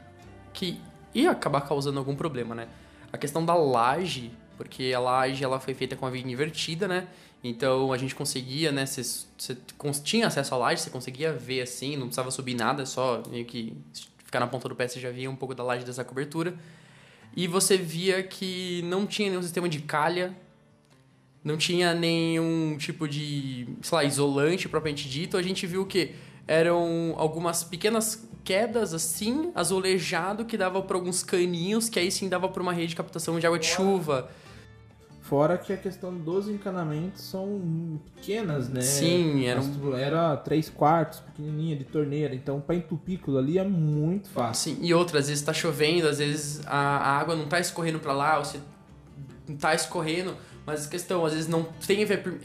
que 0.53 0.79
ia 1.13 1.31
acabar 1.31 1.59
causando 1.59 1.99
algum 1.99 2.15
problema, 2.15 2.55
né? 2.55 2.69
A 3.11 3.17
questão 3.17 3.45
da 3.45 3.53
laje, 3.53 4.31
porque 4.55 4.93
a 4.95 4.99
laje 5.01 5.43
ela 5.43 5.59
foi 5.59 5.73
feita 5.73 5.97
com 5.97 6.05
a 6.05 6.09
viga 6.09 6.31
invertida, 6.31 6.87
né? 6.87 7.05
Então 7.43 7.91
a 7.91 7.97
gente 7.97 8.15
conseguia, 8.15 8.71
né? 8.71 8.85
Você, 8.85 9.57
tinha 10.03 10.27
acesso 10.27 10.55
à 10.55 10.57
laje, 10.57 10.81
você 10.81 10.89
conseguia 10.89 11.33
ver 11.33 11.61
assim, 11.61 11.97
não 11.97 12.05
precisava 12.05 12.31
subir 12.31 12.55
nada, 12.55 12.85
só 12.85 13.21
meio 13.29 13.43
que 13.43 13.75
ficar 14.23 14.39
na 14.39 14.47
ponta 14.47 14.69
do 14.69 14.75
pé 14.75 14.87
você 14.87 14.99
já 14.99 15.11
via 15.11 15.29
um 15.29 15.35
pouco 15.35 15.53
da 15.53 15.63
laje 15.63 15.83
dessa 15.83 16.03
cobertura. 16.03 16.55
E 17.35 17.47
você 17.47 17.75
via 17.75 18.23
que 18.23 18.81
não 18.85 19.05
tinha 19.05 19.29
nenhum 19.29 19.41
sistema 19.41 19.67
de 19.67 19.79
calha, 19.81 20.33
não 21.43 21.57
tinha 21.57 21.93
nenhum 21.93 22.77
tipo 22.77 23.07
de, 23.07 23.67
sei 23.81 23.95
lá, 23.95 24.03
isolante 24.05 24.69
propriamente 24.69 25.09
dito. 25.09 25.35
A 25.35 25.41
gente 25.41 25.67
viu 25.67 25.85
que 25.85 26.15
eram 26.47 27.13
algumas 27.17 27.63
pequenas 27.63 28.27
quedas 28.43 28.93
assim, 28.93 29.51
azulejado, 29.53 30.45
que 30.45 30.57
dava 30.57 30.81
para 30.81 30.95
alguns 30.95 31.23
caninhos, 31.23 31.89
que 31.89 31.99
aí 31.99 32.11
sim 32.11 32.29
dava 32.29 32.47
para 32.47 32.61
uma 32.61 32.71
rede 32.71 32.89
de 32.89 32.95
captação 32.95 33.39
de 33.39 33.45
água 33.45 33.59
de 33.59 33.67
chuva. 33.67 34.29
Fora 35.23 35.57
que 35.57 35.71
a 35.71 35.77
questão 35.77 36.13
dos 36.13 36.49
encanamentos 36.49 37.21
são 37.21 37.97
pequenas, 38.15 38.67
né? 38.67 38.81
Sim, 38.81 39.45
era 39.45 39.61
um- 39.61 39.95
Era 39.95 40.35
3 40.35 40.69
quartos, 40.69 41.21
pequenininha, 41.21 41.77
de 41.77 41.85
torneira. 41.85 42.35
Então, 42.35 42.59
pra 42.59 42.75
entupir 42.75 43.19
aquilo 43.21 43.37
ali 43.37 43.57
é 43.57 43.63
muito 43.63 44.27
fácil. 44.27 44.73
Sim, 44.75 44.79
e 44.81 44.93
outra, 44.93 45.19
às 45.19 45.29
vezes 45.29 45.41
tá 45.41 45.53
chovendo, 45.53 46.09
às 46.09 46.17
vezes 46.17 46.61
a, 46.67 47.17
água 47.19 47.37
não 47.37 47.45
tá 47.45 47.57
escorrendo 47.57 47.99
para 47.99 48.11
lá, 48.11 48.37
ou 48.37 48.43
se 48.43 48.59
tá 49.59 49.73
escorrendo, 49.73 50.35
mas 50.65 50.87
a 50.87 50.89
questão, 50.89 51.25
às 51.25 51.31
vezes 51.33 51.47
não 51.47 51.63
tem 51.87 52.01
hiper- 52.01 52.39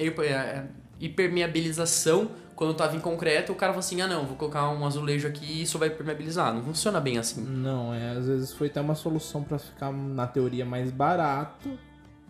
hipermeabilização 1.00 2.30
quando 2.54 2.74
tava 2.74 2.94
em 2.96 3.00
concreto, 3.00 3.52
o 3.52 3.54
cara 3.56 3.72
fala 3.72 3.80
assim, 3.80 4.00
ah 4.00 4.06
não, 4.08 4.24
vou 4.24 4.36
colocar 4.36 4.68
um 4.70 4.86
azulejo 4.86 5.26
aqui 5.26 5.44
e 5.44 5.62
isso 5.62 5.78
vai 5.80 5.90
permeabilizar. 5.90 6.54
Não 6.54 6.62
funciona 6.62 7.00
bem 7.00 7.18
assim. 7.18 7.40
Não, 7.42 7.92
é, 7.92 8.10
às 8.10 8.26
vezes 8.26 8.52
foi 8.52 8.68
até 8.68 8.80
uma 8.80 8.94
solução 8.94 9.42
pra 9.42 9.58
ficar 9.58 9.92
na 9.92 10.26
teoria 10.28 10.64
mais 10.64 10.90
barato 10.92 11.70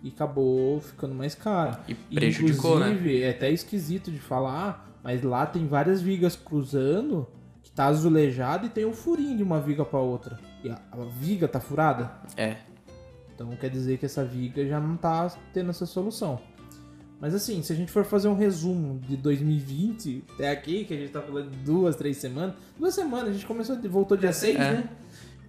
e 0.03 0.09
acabou 0.09 0.81
ficando 0.81 1.15
mais 1.15 1.35
caro. 1.35 1.77
E 1.89 1.95
prejudicou, 1.95 2.79
né? 2.79 2.91
Inclusive, 2.91 3.23
é 3.23 3.31
até 3.31 3.51
esquisito 3.51 4.11
de 4.11 4.19
falar, 4.19 4.99
mas 5.03 5.23
lá 5.23 5.45
tem 5.47 5.67
várias 5.67 6.01
vigas 6.01 6.37
cruzando 6.37 7.27
que 7.63 7.71
tá 7.71 7.87
azulejado 7.87 8.67
e 8.67 8.69
tem 8.69 8.85
um 8.85 8.93
furinho 8.93 9.37
de 9.37 9.43
uma 9.43 9.61
viga 9.61 9.85
pra 9.85 9.99
outra. 9.99 10.39
E 10.65 10.69
a, 10.71 10.81
a 10.93 10.97
viga 11.21 11.47
tá 11.49 11.61
furada. 11.61 12.11
É. 12.37 12.57
Então 13.35 13.49
quer 13.57 13.71
dizer 13.71 13.99
que 13.99 14.07
essa 14.07 14.25
viga 14.25 14.67
já 14.67 14.81
não 14.81 14.97
tá 14.97 15.29
tendo 15.53 15.71
essa 15.71 15.87
solução. 15.87 16.41
Mas 17.21 17.35
assim, 17.35 17.63
se 17.63 17.73
a 17.73 17.77
gente 17.77 17.91
for 17.91 18.05
fazer 18.05 18.29
um 18.29 18.35
resumo 18.37 19.01
de 19.01 19.17
2020 19.17 20.25
até 20.35 20.51
aqui, 20.51 20.85
que 20.85 20.95
a 20.95 20.97
gente 20.97 21.11
tá 21.11 21.21
falando 21.21 21.51
de 21.51 21.57
duas, 21.59 21.97
três 21.97 22.17
semanas. 22.17 22.55
Duas 22.79 22.95
semanas, 22.95 23.31
a 23.31 23.33
gente 23.33 23.47
começou, 23.47 23.77
voltou 23.89 24.17
dia 24.17 24.33
6, 24.33 24.55
É. 24.57 24.59
né? 24.59 24.89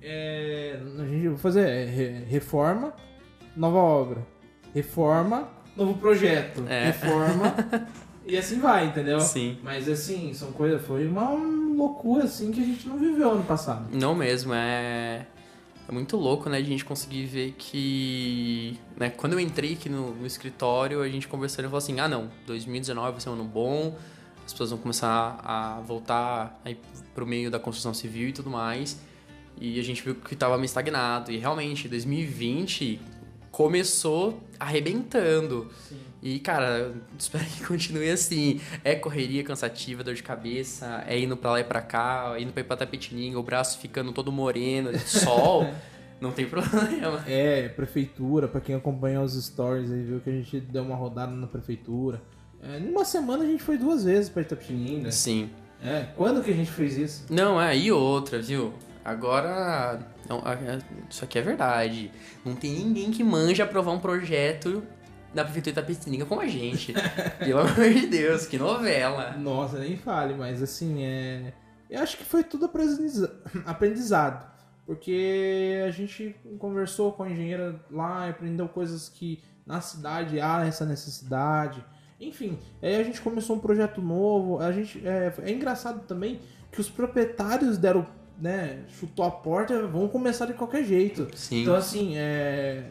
É, 0.01 0.79
a 0.99 1.05
gente 1.05 1.27
vai 1.27 1.37
fazer 1.37 1.85
re- 1.85 2.23
reforma, 2.25 2.93
nova 3.55 3.77
obra. 3.77 4.25
Reforma, 4.73 5.49
novo 5.75 5.95
projeto. 5.95 6.65
É. 6.67 6.87
Reforma. 6.87 7.55
e 8.25 8.37
assim 8.37 8.59
vai, 8.59 8.87
entendeu? 8.87 9.19
Sim. 9.19 9.57
Mas 9.63 9.87
assim, 9.89 10.33
são 10.33 10.51
coisas. 10.51 10.81
Foi 10.85 11.07
uma 11.07 11.29
loucura 11.31 12.25
assim 12.25 12.51
que 12.51 12.61
a 12.61 12.65
gente 12.65 12.87
não 12.87 12.97
viveu 12.97 13.31
ano 13.31 13.43
passado. 13.43 13.87
Não 13.91 14.13
mesmo, 14.13 14.53
é. 14.53 15.25
É 15.87 15.91
muito 15.91 16.17
louco, 16.17 16.47
né, 16.51 16.57
a 16.57 16.61
gente 16.61 16.85
conseguir 16.85 17.25
ver 17.25 17.55
que. 17.57 18.79
Né, 18.95 19.09
quando 19.09 19.33
eu 19.33 19.39
entrei 19.39 19.73
aqui 19.73 19.89
no, 19.89 20.13
no 20.13 20.27
escritório, 20.27 21.01
a 21.01 21.09
gente 21.09 21.27
conversando 21.27 21.65
e 21.65 21.67
falou 21.67 21.79
assim: 21.79 21.99
ah, 21.99 22.07
não, 22.07 22.29
2019 22.45 23.11
vai 23.13 23.19
ser 23.19 23.29
um 23.29 23.33
ano 23.33 23.43
bom, 23.43 23.97
as 24.45 24.51
pessoas 24.51 24.69
vão 24.69 24.77
começar 24.77 25.39
a 25.43 25.81
voltar 25.81 26.61
aí 26.63 26.77
pro 27.15 27.25
meio 27.25 27.49
da 27.49 27.57
construção 27.57 27.91
civil 27.91 28.29
e 28.29 28.31
tudo 28.31 28.51
mais. 28.51 28.99
E 29.59 29.79
a 29.79 29.83
gente 29.83 30.03
viu 30.03 30.13
que 30.13 30.35
tava 30.35 30.55
meio 30.57 30.65
estagnado. 30.65 31.31
E 31.31 31.37
realmente, 31.37 31.89
2020 31.89 32.99
começou 33.51 34.41
arrebentando. 34.59 35.69
E, 36.21 36.39
cara, 36.39 36.93
espero 37.17 37.45
que 37.45 37.65
continue 37.65 38.09
assim. 38.09 38.59
É 38.83 38.95
correria 38.95 39.43
cansativa, 39.43 40.03
dor 40.03 40.13
de 40.13 40.23
cabeça, 40.23 41.03
é 41.07 41.19
indo 41.19 41.37
pra 41.37 41.51
lá 41.51 41.59
e 41.59 41.63
pra 41.63 41.81
cá, 41.81 42.35
indo 42.37 42.51
pra 42.51 42.61
Itapetininga, 42.61 43.39
o 43.39 43.43
braço 43.43 43.79
ficando 43.79 44.11
todo 44.11 44.31
moreno, 44.31 44.97
sol. 44.99 45.67
não 46.19 46.31
tem 46.31 46.45
problema. 46.45 47.23
É, 47.27 47.69
prefeitura, 47.69 48.47
pra 48.47 48.59
quem 48.59 48.75
acompanha 48.75 49.21
os 49.21 49.33
stories 49.33 49.91
aí, 49.91 50.03
viu 50.03 50.19
que 50.19 50.29
a 50.29 50.33
gente 50.33 50.59
deu 50.59 50.83
uma 50.83 50.95
rodada 50.95 51.31
na 51.31 51.47
prefeitura. 51.47 52.21
É, 52.61 52.79
numa 52.79 53.05
semana 53.05 53.43
a 53.43 53.47
gente 53.47 53.63
foi 53.63 53.77
duas 53.77 54.03
vezes 54.03 54.29
pra 54.29 54.41
Itapetininga. 54.41 55.11
Sim. 55.11 55.49
É, 55.81 56.07
quando 56.17 56.43
que 56.43 56.51
a 56.51 56.53
gente 56.53 56.69
fez 56.69 56.97
isso? 56.97 57.25
Não, 57.29 57.61
é, 57.61 57.77
e 57.77 57.89
outra, 57.89 58.41
viu? 58.41 58.73
Agora, 59.09 59.99
não, 60.29 60.43
isso 61.09 61.23
aqui 61.23 61.39
é 61.39 61.41
verdade. 61.41 62.11
Não 62.45 62.55
tem 62.55 62.71
ninguém 62.73 63.09
que 63.09 63.23
manja 63.23 63.63
aprovar 63.63 63.91
um 63.91 63.99
projeto 63.99 64.83
da 65.33 65.43
Prefeitura 65.43 65.73
de 65.73 65.79
Itapetininga 65.81 66.25
como 66.25 66.41
a 66.41 66.47
gente. 66.47 66.93
Pelo 67.39 67.59
amor 67.61 67.89
de 67.91 68.05
Deus, 68.05 68.45
que 68.45 68.57
novela. 68.57 69.31
Nossa, 69.37 69.79
nem 69.79 69.97
fale, 69.97 70.35
mas 70.35 70.61
assim, 70.61 71.03
é. 71.03 71.53
Eu 71.89 72.03
acho 72.03 72.17
que 72.17 72.23
foi 72.23 72.43
tudo 72.43 72.65
aprendiza- 72.65 73.33
aprendizado. 73.65 74.47
Porque 74.85 75.83
a 75.87 75.89
gente 75.91 76.35
conversou 76.59 77.11
com 77.13 77.23
a 77.23 77.29
engenheira 77.31 77.79
lá 77.91 78.29
aprendeu 78.29 78.67
coisas 78.67 79.09
que 79.09 79.41
na 79.65 79.81
cidade 79.81 80.39
há 80.39 80.65
essa 80.67 80.85
necessidade. 80.85 81.83
Enfim, 82.19 82.59
aí 82.81 82.95
a 82.95 83.03
gente 83.03 83.21
começou 83.21 83.55
um 83.55 83.59
projeto 83.59 84.01
novo. 84.01 84.59
A 84.59 84.71
gente, 84.71 85.01
é, 85.07 85.33
é 85.43 85.51
engraçado 85.51 86.01
também 86.07 86.39
que 86.71 86.79
os 86.81 86.89
proprietários 86.89 87.77
deram, 87.77 88.05
né, 88.41 88.79
chutou 88.99 89.25
a 89.25 89.31
porta, 89.31 89.85
vão 89.87 90.07
começar 90.07 90.45
de 90.45 90.53
qualquer 90.53 90.83
jeito. 90.83 91.27
Sim. 91.35 91.61
Então, 91.61 91.75
assim, 91.75 92.13
é, 92.15 92.83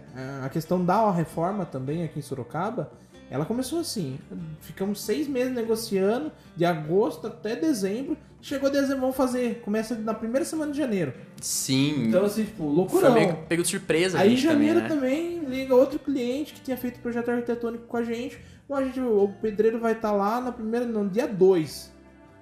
a 0.42 0.48
questão 0.48 0.84
da 0.84 1.10
reforma 1.10 1.64
também 1.64 2.04
aqui 2.04 2.18
em 2.18 2.22
Sorocaba 2.22 2.90
Ela 3.30 3.44
começou 3.44 3.80
assim, 3.80 4.18
ficamos 4.60 5.02
seis 5.02 5.26
meses 5.26 5.54
negociando, 5.54 6.30
de 6.56 6.64
agosto 6.64 7.26
até 7.26 7.56
dezembro. 7.56 8.16
Chegou 8.40 8.70
dezembro, 8.70 9.00
vamos 9.00 9.16
fazer. 9.16 9.60
Começa 9.64 9.96
na 9.96 10.14
primeira 10.14 10.44
semana 10.44 10.70
de 10.70 10.78
janeiro. 10.78 11.12
Sim. 11.40 12.06
Então, 12.06 12.24
assim, 12.24 12.44
tipo, 12.44 12.58
foi 12.58 12.72
loucurão. 12.72 13.14
meio 13.14 13.34
que 13.34 13.42
pego 13.46 13.62
de 13.62 13.68
surpresa 13.68 14.18
Aí 14.18 14.34
em 14.34 14.36
janeiro 14.36 14.82
também, 14.86 15.38
né? 15.38 15.40
também 15.40 15.44
liga 15.44 15.74
outro 15.74 15.98
cliente 15.98 16.54
que 16.54 16.60
tinha 16.60 16.76
feito 16.76 17.00
projeto 17.00 17.30
arquitetônico 17.30 17.84
com 17.86 17.96
a 17.96 18.04
gente. 18.04 18.38
Ó, 18.68 18.76
a 18.76 18.84
gente 18.84 19.00
o 19.00 19.28
pedreiro 19.40 19.80
vai 19.80 19.92
estar 19.92 20.12
lá 20.12 20.40
na 20.40 20.52
primeira, 20.52 20.86
no 20.86 21.08
dia 21.08 21.26
2. 21.26 21.97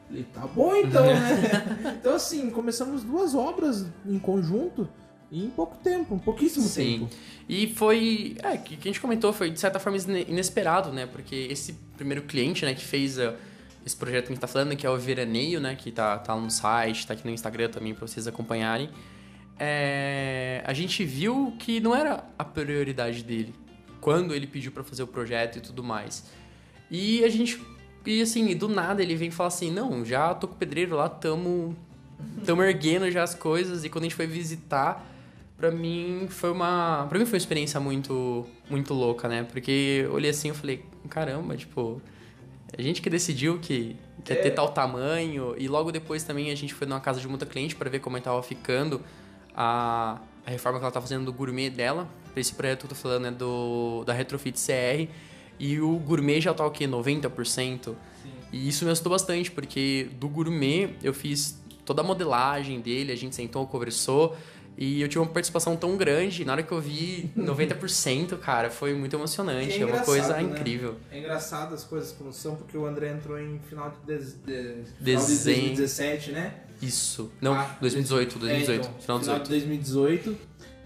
Falei, 0.07 0.25
tá 0.33 0.47
bom 0.47 0.77
então, 0.77 1.05
né? 1.05 1.97
então 2.01 2.15
assim, 2.15 2.51
começamos 2.51 3.03
duas 3.03 3.35
obras 3.35 3.87
em 4.07 4.19
conjunto 4.19 4.89
em 5.33 5.51
pouco 5.51 5.77
tempo, 5.79 6.15
um 6.15 6.19
pouquíssimo 6.19 6.65
Sim. 6.67 7.01
tempo. 7.01 7.11
E 7.49 7.67
foi. 7.75 8.37
É, 8.43 8.57
que, 8.57 8.77
que 8.77 8.89
a 8.89 8.93
gente 8.93 9.01
comentou, 9.01 9.33
foi 9.33 9.51
de 9.51 9.59
certa 9.59 9.81
forma 9.81 9.99
ine- 9.99 10.27
inesperado, 10.29 10.93
né? 10.93 11.07
Porque 11.07 11.35
esse 11.51 11.73
primeiro 11.97 12.23
cliente, 12.23 12.65
né, 12.65 12.75
que 12.75 12.85
fez 12.85 13.19
ah, 13.19 13.35
esse 13.85 13.97
projeto 13.97 14.27
que 14.27 14.33
a 14.33 14.35
gente 14.35 14.41
tá 14.41 14.47
falando, 14.47 14.77
que 14.77 14.87
é 14.87 14.91
o 14.91 14.97
Veraneio, 14.97 15.61
né? 15.61 15.75
Que 15.75 15.91
tá, 15.91 16.19
tá 16.19 16.37
no 16.37 16.51
site, 16.51 17.07
tá 17.07 17.15
aqui 17.15 17.25
no 17.27 17.33
Instagram 17.33 17.69
também 17.71 17.93
pra 17.95 18.07
vocês 18.07 18.27
acompanharem. 18.29 18.89
É, 19.59 20.63
a 20.67 20.73
gente 20.73 21.05
viu 21.05 21.55
que 21.59 21.81
não 21.81 21.95
era 21.95 22.25
a 22.39 22.45
prioridade 22.45 23.25
dele 23.25 23.55
quando 24.01 24.35
ele 24.35 24.47
pediu 24.47 24.71
pra 24.71 24.85
fazer 24.85 25.03
o 25.03 25.07
projeto 25.07 25.57
e 25.57 25.61
tudo 25.61 25.83
mais. 25.83 26.25
E 26.91 27.25
a 27.25 27.29
gente. 27.29 27.61
E 28.07 28.23
assim, 28.23 28.57
do 28.57 28.69
nada 28.69 29.03
ele 29.03 29.17
vem 29.17 29.31
falar 29.31 29.49
assim: 29.49 29.71
não, 29.71 30.05
já 30.05 30.35
tô 30.35 30.49
com 30.49 30.55
o 30.55 30.57
pedreiro 30.57 30.97
lá, 30.97 31.09
tamo. 31.09 31.77
Tamo 32.47 32.63
erguendo 32.63 33.11
já 33.11 33.23
as 33.23 33.35
coisas. 33.35 33.85
E 33.85 33.91
quando 33.91 34.05
a 34.05 34.07
gente 34.07 34.15
foi 34.15 34.27
visitar, 34.27 35.07
Pra 35.57 35.71
mim 35.71 36.27
foi 36.29 36.51
uma, 36.53 37.07
para 37.09 37.19
mim 37.19 37.25
foi 37.25 37.35
uma 37.35 37.39
experiência 37.39 37.81
muito 37.81 38.47
muito 38.69 38.93
louca, 38.93 39.27
né? 39.27 39.43
Porque 39.43 40.03
eu 40.05 40.13
olhei 40.13 40.31
assim, 40.31 40.49
eu 40.49 40.55
falei, 40.55 40.85
caramba, 41.09 41.57
tipo, 41.57 42.01
a 42.77 42.83
gente 42.83 43.01
que 43.01 43.09
decidiu 43.09 43.59
que 43.59 43.97
quer 44.23 44.35
ter 44.37 44.51
tal 44.51 44.69
tamanho 44.69 45.55
e 45.57 45.67
logo 45.67 45.91
depois 45.91 46.23
também 46.25 46.51
a 46.51 46.55
gente 46.55 46.75
foi 46.75 46.87
numa 46.87 47.01
casa 47.01 47.21
de 47.21 47.29
muita 47.29 47.47
cliente 47.47 47.75
pra 47.75 47.89
ver 47.89 48.01
como 48.01 48.19
é 48.19 48.21
tava 48.21 48.43
ficando 48.43 49.01
a, 49.55 50.21
a 50.45 50.51
reforma 50.51 50.79
que 50.79 50.85
ela 50.85 50.93
tá 50.93 51.01
fazendo 51.01 51.25
do 51.25 51.33
gourmet 51.33 51.71
dela. 51.71 52.07
Esse 52.37 52.55
projeto 52.55 52.81
que 52.81 52.85
eu 52.85 52.91
tô 52.91 52.95
falando 52.95 53.29
é 53.29 53.31
do 53.31 54.05
da 54.05 54.13
Retrofit 54.13 54.61
CR 54.61 55.11
e 55.59 55.81
o 55.81 55.99
gourmet 55.99 56.41
já 56.41 56.53
tá 56.55 56.65
o 56.67 56.71
quê? 56.71 56.87
90%. 56.87 57.95
E 58.53 58.69
isso 58.69 58.85
me 58.85 58.91
assustou 58.91 59.11
bastante, 59.11 59.51
porque 59.51 60.09
do 60.21 60.29
gourmet 60.29 60.91
eu 61.03 61.13
fiz 61.13 61.59
toda 61.85 62.01
a 62.01 62.05
modelagem 62.05 62.81
dele, 62.81 63.13
a 63.13 63.17
gente 63.17 63.35
sentou, 63.35 63.67
conversou, 63.67 64.37
e 64.79 65.01
eu 65.01 65.09
tive 65.09 65.21
uma 65.21 65.27
participação 65.31 65.75
tão 65.77 65.97
grande, 65.97 66.45
na 66.45 66.53
hora 66.53 66.63
que 66.63 66.71
eu 66.73 66.81
vi 66.81 67.31
90%, 67.37 68.37
cara, 68.39 68.71
foi 68.71 68.95
muito 68.95 69.15
emocionante, 69.17 69.73
É 69.75 69.81
é, 69.83 69.87
uma 69.87 70.01
coisa 70.01 70.35
né? 70.35 70.43
incrível. 70.43 70.97
É 71.11 71.19
engraçado 71.19 71.75
as 71.75 71.83
coisas 71.85 72.13
como 72.13 72.33
são, 72.33 72.57
porque 72.57 72.77
o 72.77 72.87
André 72.87 73.11
entrou 73.11 73.39
em 73.41 73.59
final 73.69 73.91
de, 73.91 74.15
de- 74.17 74.23
final 74.23 74.85
de 74.85 74.85
Desenho. 75.01 75.57
2017, 75.75 76.33
né? 76.33 76.55
Isso. 76.83 77.31
Não, 77.41 77.55
Ah, 77.55 77.75
2018, 77.81 78.39
2018, 78.39 78.71
É, 78.71 78.75
então, 78.91 79.01
final 79.01 79.19
de 79.19 79.25
final 79.25 79.41
18. 79.41 79.43
de 79.45 79.49
2018. 79.49 80.37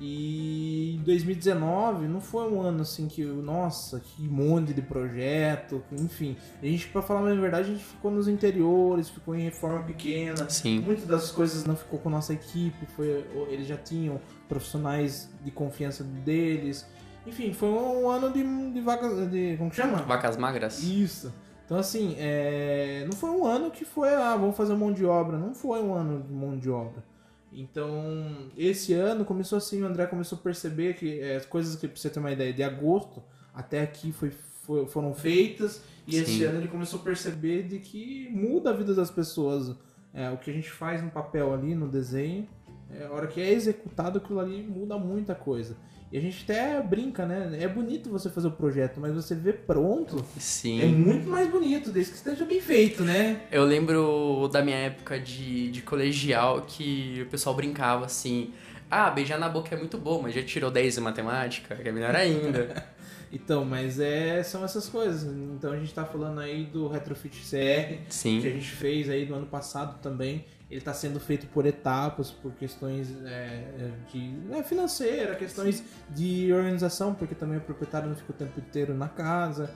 E 0.03 0.97
em 0.97 1.03
2019 1.03 2.09
não 2.09 2.23
foi 2.23 2.51
um 2.51 2.63
ano 2.63 2.81
assim 2.81 3.07
que, 3.07 3.23
nossa, 3.23 4.01
que 4.01 4.27
monte 4.27 4.73
de 4.73 4.81
projeto, 4.81 5.85
enfim. 5.93 6.39
A 6.63 6.65
gente, 6.65 6.89
pra 6.89 7.03
falar 7.03 7.31
a 7.31 7.35
verdade, 7.35 7.69
a 7.69 7.73
gente 7.75 7.85
ficou 7.85 8.11
nos 8.11 8.27
interiores, 8.27 9.11
ficou 9.11 9.35
em 9.35 9.43
reforma 9.43 9.83
pequena. 9.83 10.49
Sim. 10.49 10.81
Muitas 10.81 11.05
das 11.05 11.31
coisas 11.31 11.67
não 11.67 11.77
ficou 11.77 11.99
com 11.99 12.09
a 12.09 12.13
nossa 12.13 12.33
equipe, 12.33 12.87
foi, 12.97 13.27
eles 13.51 13.67
já 13.67 13.77
tinham 13.77 14.19
profissionais 14.49 15.31
de 15.45 15.51
confiança 15.51 16.03
deles. 16.03 16.87
Enfim, 17.27 17.53
foi 17.53 17.69
um 17.69 18.09
ano 18.09 18.31
de, 18.31 18.43
de 18.73 18.81
vagas. 18.81 19.31
De, 19.31 19.57
como 19.59 19.69
que 19.69 19.77
chama? 19.77 19.99
Vacas 19.99 20.39
magras? 20.39 20.83
Isso. 20.83 21.31
Então, 21.67 21.79
assim, 21.79 22.17
é, 22.19 23.05
não 23.05 23.13
foi 23.13 23.31
um 23.31 23.45
ano 23.45 23.71
que 23.71 23.85
foi, 23.85 24.09
ah, 24.15 24.35
vamos 24.35 24.57
fazer 24.57 24.75
mão 24.75 24.93
de 24.93 25.05
obra. 25.05 25.37
Não 25.37 25.55
foi 25.55 25.83
um 25.83 25.95
ano 25.95 26.23
de 26.23 26.33
mão 26.33 26.59
de 26.59 26.71
obra. 26.71 27.05
Então, 27.53 28.49
esse 28.57 28.93
ano 28.95 29.25
começou 29.25 29.59
assim, 29.59 29.83
o 29.83 29.87
André 29.87 30.07
começou 30.07 30.39
a 30.39 30.41
perceber 30.41 30.95
que 30.95 31.19
é, 31.21 31.37
as 31.37 31.47
coisas 31.47 31.75
que, 31.77 31.89
pra 31.89 31.97
você 31.97 32.09
ter 32.09 32.21
uma 32.21 32.31
ideia, 32.31 32.53
de 32.53 32.63
agosto 32.63 33.23
até 33.53 33.83
aqui 33.83 34.13
foi, 34.13 34.31
foi- 34.63 34.87
foram 34.87 35.13
feitas. 35.15 35.83
E 36.07 36.17
esse 36.17 36.39
Sim. 36.39 36.45
ano 36.45 36.59
ele 36.59 36.69
começou 36.69 37.01
a 37.01 37.03
perceber 37.03 37.65
de 37.65 37.79
que 37.79 38.29
muda 38.31 38.71
a 38.71 38.73
vida 38.73 38.95
das 38.95 39.11
pessoas. 39.11 39.75
É, 40.13 40.29
o 40.31 40.37
que 40.37 40.51
a 40.51 40.55
gente 40.55 40.71
faz 40.71 41.03
no 41.03 41.11
papel 41.11 41.53
ali, 41.53 41.75
no 41.75 41.87
desenho, 41.89 42.49
é, 42.91 43.07
a 43.07 43.13
hora 43.13 43.27
que 43.29 43.41
é 43.41 43.53
executado, 43.53 44.19
aquilo 44.19 44.41
ali 44.41 44.63
muda 44.63 44.99
muita 44.99 45.35
coisa. 45.37 45.77
E 46.13 46.19
a 46.19 46.21
gente 46.21 46.43
até 46.43 46.83
brinca, 46.83 47.25
né? 47.25 47.59
É 47.61 47.69
bonito 47.69 48.11
você 48.11 48.29
fazer 48.29 48.49
o 48.49 48.51
projeto, 48.51 48.99
mas 48.99 49.15
você 49.15 49.33
vê 49.33 49.53
pronto, 49.53 50.25
Sim. 50.39 50.83
é 50.83 50.87
muito 50.87 51.29
mais 51.29 51.49
bonito, 51.49 51.93
desde 51.93 52.11
que 52.11 52.19
esteja 52.19 52.45
bem 52.45 52.61
feito, 52.61 53.05
né? 53.05 53.43
Eu 53.51 53.65
lembro 53.65 54.49
da 54.53 54.61
minha 54.61 54.77
época 54.77 55.21
de, 55.21 55.71
de 55.71 55.83
colegial 55.83 56.63
que 56.63 57.23
o 57.23 57.31
pessoal 57.31 57.55
brincava 57.55 58.07
assim. 58.07 58.53
Ah, 58.91 59.09
beijar 59.09 59.39
na 59.39 59.49
boca 59.49 59.73
é 59.73 59.79
muito 59.79 59.97
bom, 59.99 60.21
mas 60.23 60.35
já 60.35 60.43
tirou 60.43 60.69
10 60.69 60.99
em 60.99 61.01
matemática, 61.01 61.77
que 61.77 61.89
é 61.89 61.93
melhor 61.93 62.15
ainda. 62.17 62.85
Então, 63.33 63.65
mas 63.65 64.01
é, 64.01 64.43
são 64.43 64.65
essas 64.65 64.89
coisas. 64.89 65.23
Então 65.33 65.71
a 65.73 65.77
gente 65.79 65.95
tá 65.95 66.05
falando 66.05 66.41
aí 66.41 66.65
do 66.65 66.89
Retrofit 66.89 67.39
CR, 67.39 67.95
que 67.95 68.09
a 68.09 68.11
Sim. 68.11 68.41
gente 68.41 68.69
fez 68.71 69.09
aí 69.09 69.25
no 69.25 69.37
ano 69.37 69.47
passado 69.47 70.01
também. 70.03 70.45
Ele 70.71 70.79
está 70.79 70.95
sendo 70.95 71.19
feito 71.19 71.49
por 71.49 71.67
etapas, 71.67 72.31
por 72.31 72.53
questões 72.53 73.09
é, 73.25 73.91
de 74.13 74.33
é, 74.53 74.63
financeira, 74.63 75.35
questões 75.35 75.83
de 76.11 76.53
organização, 76.53 77.13
porque 77.13 77.35
também 77.35 77.59
o 77.59 77.61
proprietário 77.61 78.09
não 78.09 78.15
fica 78.15 78.31
o 78.31 78.37
tempo 78.37 78.61
inteiro 78.61 78.95
na 78.95 79.09
casa. 79.09 79.69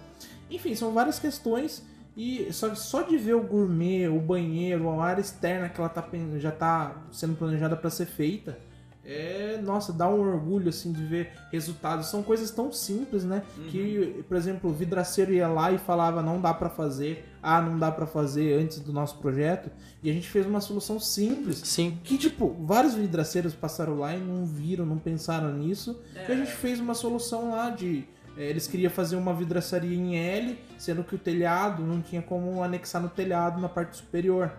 Enfim, 0.49 0.75
são 0.77 0.93
várias 0.93 1.19
questões. 1.19 1.85
E 2.17 2.53
só, 2.53 2.73
só 2.77 3.03
de 3.03 3.19
ver 3.19 3.35
o 3.35 3.43
gourmet, 3.43 4.07
o 4.07 4.21
banheiro, 4.21 4.89
a 4.89 5.05
área 5.05 5.21
externa 5.21 5.69
que 5.69 5.81
ela 5.81 5.89
tá, 5.89 6.09
já 6.39 6.51
está 6.51 6.97
sendo 7.11 7.35
planejada 7.35 7.77
para 7.77 7.91
ser 7.91 8.07
feita, 8.07 8.57
é, 9.07 9.61
nossa, 9.63 9.93
dá 9.93 10.09
um 10.09 10.21
orgulho 10.21 10.69
assim 10.69 10.93
de 10.93 11.05
ver 11.05 11.31
resultados. 11.53 12.07
São 12.07 12.23
coisas 12.23 12.51
tão 12.51 12.73
simples, 12.73 13.23
né? 13.25 13.43
Que, 13.69 14.25
por 14.27 14.37
exemplo, 14.37 14.71
o 14.71 14.73
vidraceiro 14.73 15.33
ia 15.33 15.47
lá 15.47 15.71
e 15.73 15.79
falava 15.79 16.23
não 16.23 16.41
dá 16.41 16.55
para 16.55 16.71
fazer, 16.71 17.29
ah, 17.43 17.61
não 17.61 17.79
dá 17.79 17.93
para 17.93 18.07
fazer 18.07 18.59
antes 18.61 18.81
do 18.81 18.93
nosso 18.93 19.19
projeto, 19.19 19.71
e 20.03 20.11
a 20.11 20.13
gente 20.13 20.29
fez 20.29 20.47
uma 20.47 20.61
solução 20.61 20.99
simples. 20.99 21.59
Sim. 21.65 21.99
Que 22.03 22.17
tipo, 22.17 22.57
vários 22.61 22.95
vidraceiros 22.95 23.55
passaram 23.55 23.99
lá 23.99 24.15
e 24.15 24.21
não 24.21 24.47
viram, 24.47 24.87
não 24.87 24.99
pensaram 24.99 25.53
nisso. 25.53 26.01
E 26.15 26.33
a 26.33 26.35
gente 26.35 26.53
fez 26.53 26.81
uma 26.81 26.95
solução 26.95 27.51
lá 27.51 27.71
de. 27.71 28.05
eh, 28.37 28.49
eles 28.51 28.67
queriam 28.67 28.91
fazer 28.91 29.17
uma 29.17 29.35
vidraçaria 29.35 29.95
em 29.95 30.17
L, 30.17 30.59
sendo 30.79 31.05
que 31.05 31.15
o 31.15 31.19
telhado 31.19 31.83
não 31.83 32.01
tinha 32.01 32.23
como 32.23 32.63
anexar 32.63 33.03
no 33.03 33.09
telhado 33.09 33.61
na 33.61 33.69
parte 33.69 33.97
superior. 33.97 34.51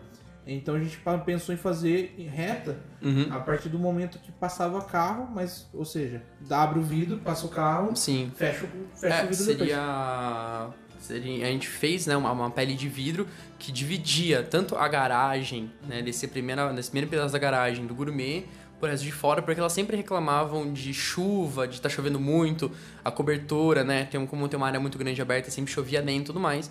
Então 0.48 0.76
a 0.76 0.80
gente 0.80 1.00
pensou 1.26 1.54
em 1.56 1.58
fazer 1.58 2.14
em 2.18 2.28
reta 2.28 2.78
Uhum. 3.02 3.28
a 3.32 3.40
partir 3.40 3.70
do 3.70 3.80
momento 3.80 4.20
que 4.20 4.32
passava 4.32 4.82
carro, 4.84 5.28
mas, 5.34 5.68
ou 5.74 5.84
seja, 5.86 6.22
abre 6.50 6.80
o 6.80 6.84
vidro, 6.84 7.18
passa 7.18 7.46
o 7.46 7.50
carro, 7.50 7.96
Sim. 7.96 8.32
fecha, 8.36 8.66
o- 8.66 8.98
fecha 8.98 9.24
o 9.24 9.26
É, 9.26 9.30
vidro 9.30 9.46
depois. 9.46 9.70
seria, 9.70 10.68
seria. 11.00 11.46
A 11.48 11.50
gente 11.50 11.68
fez 11.68 12.06
né, 12.08 12.16
uma, 12.16 12.32
uma 12.32 12.50
pele 12.52 12.76
de 12.76 12.88
vidro 12.88 13.28
que 13.60 13.72
dividia 13.72 14.44
tanto 14.44 14.76
a 14.76 14.88
garagem, 14.88 15.72
né, 15.88 16.02
desse, 16.02 16.28
primeira, 16.28 16.72
desse 16.74 16.90
primeiro 16.90 17.10
pedaço 17.10 17.34
da 17.34 17.40
garagem 17.40 17.86
do 17.86 17.94
gourmet, 17.96 18.46
por 18.80 18.90
resto 18.90 19.04
de 19.06 19.12
fora, 19.12 19.42
porque 19.42 19.60
elas 19.60 19.72
sempre 19.74 19.96
reclamavam 19.96 20.72
de 20.74 20.94
chuva, 20.94 21.68
de 21.68 21.76
estar 21.76 21.90
chovendo 21.90 22.20
muito, 22.20 22.70
a 23.04 23.10
cobertura, 23.10 23.84
né? 23.86 24.04
Tem, 24.06 24.24
como 24.28 24.48
tem 24.50 24.58
uma 24.58 24.68
área 24.68 24.80
muito 24.80 24.98
grande 24.98 25.22
aberta, 25.22 25.50
sempre 25.50 25.72
chovia 25.72 26.02
dentro 26.02 26.24
e 26.24 26.26
tudo 26.26 26.40
mais. 26.42 26.70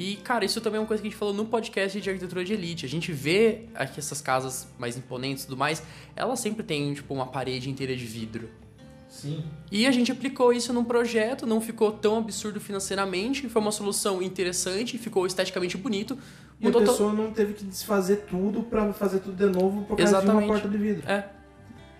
E, 0.00 0.14
cara, 0.14 0.44
isso 0.44 0.60
também 0.60 0.76
é 0.78 0.80
uma 0.80 0.86
coisa 0.86 1.02
que 1.02 1.08
a 1.08 1.10
gente 1.10 1.18
falou 1.18 1.34
no 1.34 1.44
podcast 1.44 2.00
de 2.00 2.08
arquitetura 2.08 2.44
de 2.44 2.52
elite. 2.52 2.86
A 2.86 2.88
gente 2.88 3.10
vê 3.10 3.64
aqui 3.74 3.98
essas 3.98 4.20
casas 4.20 4.68
mais 4.78 4.96
imponentes 4.96 5.42
e 5.42 5.46
tudo 5.48 5.56
mais, 5.58 5.82
elas 6.14 6.38
sempre 6.38 6.62
têm, 6.62 6.94
tipo, 6.94 7.12
uma 7.12 7.26
parede 7.26 7.68
inteira 7.68 7.96
de 7.96 8.04
vidro. 8.04 8.48
Sim. 9.08 9.42
E 9.72 9.88
a 9.88 9.90
gente 9.90 10.12
aplicou 10.12 10.52
isso 10.52 10.72
num 10.72 10.84
projeto, 10.84 11.46
não 11.48 11.60
ficou 11.60 11.90
tão 11.90 12.18
absurdo 12.18 12.60
financeiramente, 12.60 13.48
foi 13.48 13.60
uma 13.60 13.72
solução 13.72 14.22
interessante, 14.22 14.96
ficou 14.98 15.26
esteticamente 15.26 15.76
bonito. 15.76 16.16
E 16.60 16.68
a 16.68 16.70
to- 16.70 16.78
pessoa 16.78 17.12
não 17.12 17.32
teve 17.32 17.54
que 17.54 17.64
desfazer 17.64 18.26
tudo 18.30 18.62
pra 18.62 18.92
fazer 18.92 19.18
tudo 19.18 19.34
de 19.36 19.52
novo 19.52 19.80
por 19.84 19.96
causa 19.96 20.04
de 20.04 20.18
Exatamente. 20.18 20.44
uma 20.44 20.52
porta 20.52 20.68
de 20.68 20.78
vidro. 20.78 21.10
É, 21.10 21.24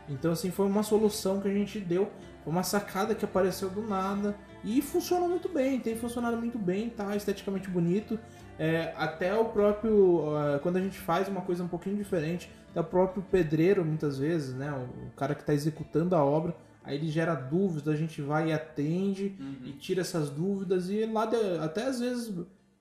Então, 0.09 0.31
assim, 0.31 0.53
foi 0.53 0.67
uma 0.67 0.85
solução 0.85 1.41
que 1.41 1.49
a 1.49 1.53
gente 1.53 1.81
deu, 1.81 2.09
foi 2.45 2.53
uma 2.53 2.63
sacada 2.63 3.13
que 3.15 3.25
apareceu 3.25 3.69
do 3.69 3.83
nada 3.83 4.37
e 4.65 4.83
funcionou 4.83 5.29
muito 5.29 5.49
bem, 5.49 5.79
tem 5.81 5.97
funcionado 5.97 6.37
muito 6.37 6.59
bem, 6.59 6.91
tá 6.91 7.15
esteticamente 7.17 7.69
bonito. 7.71 8.19
É, 8.59 8.93
até 8.97 9.35
o 9.35 9.45
próprio, 9.47 10.35
ah, 10.37 10.59
quando 10.61 10.77
a 10.77 10.81
gente 10.81 10.99
faz 10.99 11.29
uma 11.29 11.41
coisa 11.43 11.63
um 11.63 11.69
pouquinho 11.69 11.97
diferente, 11.97 12.51
até 12.71 12.81
o 12.81 12.85
próprio 12.85 13.23
pedreiro, 13.23 13.85
muitas 13.85 14.19
vezes, 14.19 14.55
né, 14.55 14.71
o, 14.73 15.11
cara 15.17 15.35
que 15.35 15.43
está 15.43 15.55
executando 15.55 16.17
a 16.17 16.25
obra, 16.25 16.57
aí 16.83 16.97
ele 16.97 17.09
gera 17.09 17.35
dúvidas, 17.35 17.95
a 17.95 17.97
gente 17.97 18.21
vai 18.21 18.49
e 18.49 18.53
atende 18.53 19.37
e 19.65 19.73
tira 19.73 20.01
essas 20.01 20.31
dúvidas 20.31 20.89
e 20.91 21.05
lá 21.07 21.27
de- 21.27 21.59
até 21.61 21.85
às 21.85 22.01
vezes 22.01 22.35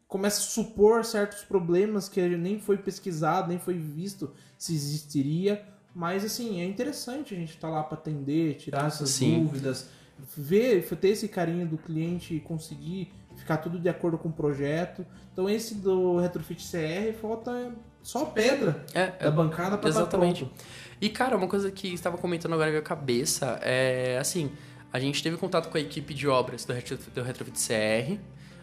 começa 0.07 0.39
a 0.39 0.43
supor 0.43 1.03
certos 1.05 1.43
problemas 1.43 2.07
que 2.09 2.21
nem 2.37 2.59
foi 2.59 2.77
pesquisado, 2.77 3.49
nem 3.49 3.59
foi 3.59 3.77
visto 3.77 4.31
se 4.57 4.73
existiria. 4.73 5.63
Mas 5.93 6.23
assim, 6.23 6.61
é 6.61 6.65
interessante 6.65 7.33
a 7.33 7.37
gente 7.37 7.49
estar 7.55 7.69
lá 7.69 7.83
para 7.83 7.97
atender, 7.97 8.55
tirar 8.55 8.87
essas 8.87 9.09
Sim. 9.09 9.43
dúvidas, 9.43 9.89
ver, 10.35 10.83
ter 10.83 11.09
esse 11.09 11.27
carinho 11.27 11.67
do 11.67 11.77
cliente 11.77 12.35
e 12.35 12.39
conseguir 12.39 13.11
ficar 13.35 13.57
tudo 13.57 13.79
de 13.79 13.87
acordo 13.87 14.17
com 14.17 14.29
o 14.29 14.33
projeto. 14.33 15.05
Então 15.31 15.49
esse 15.49 15.75
do 15.75 16.17
Retrofit 16.17 16.63
CR 16.63 17.13
falta 17.19 17.71
só 18.01 18.25
pedra 18.25 18.85
É, 18.93 19.07
da 19.07 19.31
bancada 19.31 19.77
para 19.77 19.89
Exatamente. 19.89 20.45
Tá 20.45 20.49
pronto. 20.49 20.65
E, 20.99 21.09
cara, 21.09 21.37
uma 21.37 21.47
coisa 21.47 21.69
que 21.69 21.93
estava 21.93 22.17
comentando 22.17 22.53
agora 22.53 22.67
na 22.67 22.71
minha 22.71 22.81
cabeça 22.81 23.59
é, 23.61 24.17
assim, 24.19 24.51
a 24.91 24.99
gente 24.99 25.21
teve 25.21 25.37
contato 25.37 25.69
com 25.69 25.77
a 25.77 25.81
equipe 25.81 26.13
de 26.13 26.27
obras 26.27 26.65
do, 26.65 26.73
Retro, 26.73 26.97
do 27.13 27.21
Retrofit 27.21 27.59
CR, 27.59 28.17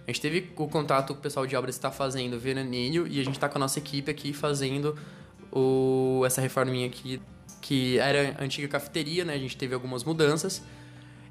a 0.07 0.11
gente 0.11 0.21
teve 0.21 0.53
o 0.57 0.69
contato 0.69 1.15
com 1.15 1.19
o 1.19 1.23
pessoal 1.23 1.47
de 1.47 1.57
obras 1.57 1.77
que 1.77 1.79
está 1.79 1.91
fazendo 1.91 2.35
o 2.35 2.39
veraninho 2.39 3.07
e 3.07 3.21
a 3.21 3.25
gente 3.25 3.37
está 3.37 3.49
com 3.49 3.57
a 3.57 3.61
nossa 3.61 3.79
equipe 3.79 4.11
aqui 4.11 4.33
fazendo 4.33 4.97
o, 5.51 6.23
essa 6.27 6.41
reforminha 6.41 6.87
aqui, 6.87 7.23
que 7.63 7.99
era 7.99 8.37
a 8.39 8.45
antiga 8.45 8.69
cafeteria, 8.69 9.25
né? 9.25 9.35
A 9.35 9.39
gente 9.39 9.57
teve 9.57 9.75
algumas 9.75 10.05
mudanças. 10.05 10.63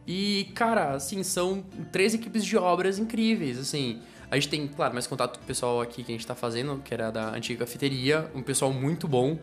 E, 0.05 0.51
cara, 0.53 0.93
assim, 0.93 1.23
são 1.23 1.63
três 1.91 2.13
equipes 2.13 2.43
de 2.43 2.57
obras 2.57 2.99
incríveis, 2.99 3.57
assim. 3.57 4.01
A 4.29 4.35
gente 4.35 4.49
tem, 4.49 4.67
claro, 4.67 4.93
mais 4.93 5.07
contato 5.07 5.37
com 5.37 5.43
o 5.43 5.47
pessoal 5.47 5.81
aqui 5.81 6.03
que 6.03 6.11
a 6.11 6.15
gente 6.15 6.25
tá 6.25 6.35
fazendo, 6.35 6.81
que 6.83 6.93
era 6.93 7.11
da 7.11 7.29
antiga 7.29 7.59
cafeteria, 7.59 8.29
um 8.33 8.41
pessoal 8.41 8.73
muito 8.73 9.07
bom. 9.07 9.37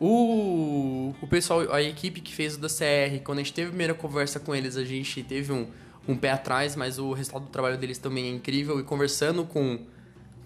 O, 0.00 1.14
o 1.20 1.26
pessoal, 1.26 1.70
a 1.72 1.82
equipe 1.82 2.20
que 2.20 2.34
fez 2.34 2.54
o 2.54 2.58
da 2.58 2.68
CR, 2.68 3.22
quando 3.22 3.40
a 3.40 3.42
gente 3.42 3.52
teve 3.52 3.66
a 3.66 3.70
primeira 3.70 3.92
conversa 3.92 4.40
com 4.40 4.54
eles, 4.54 4.76
a 4.76 4.84
gente 4.84 5.22
teve 5.22 5.52
um, 5.52 5.66
um 6.08 6.16
pé 6.16 6.30
atrás, 6.30 6.74
mas 6.74 6.98
o 6.98 7.12
resultado 7.12 7.42
do 7.42 7.50
trabalho 7.50 7.76
deles 7.76 7.98
também 7.98 8.26
é 8.26 8.30
incrível. 8.30 8.80
E 8.80 8.82
conversando 8.82 9.44
com, 9.44 9.80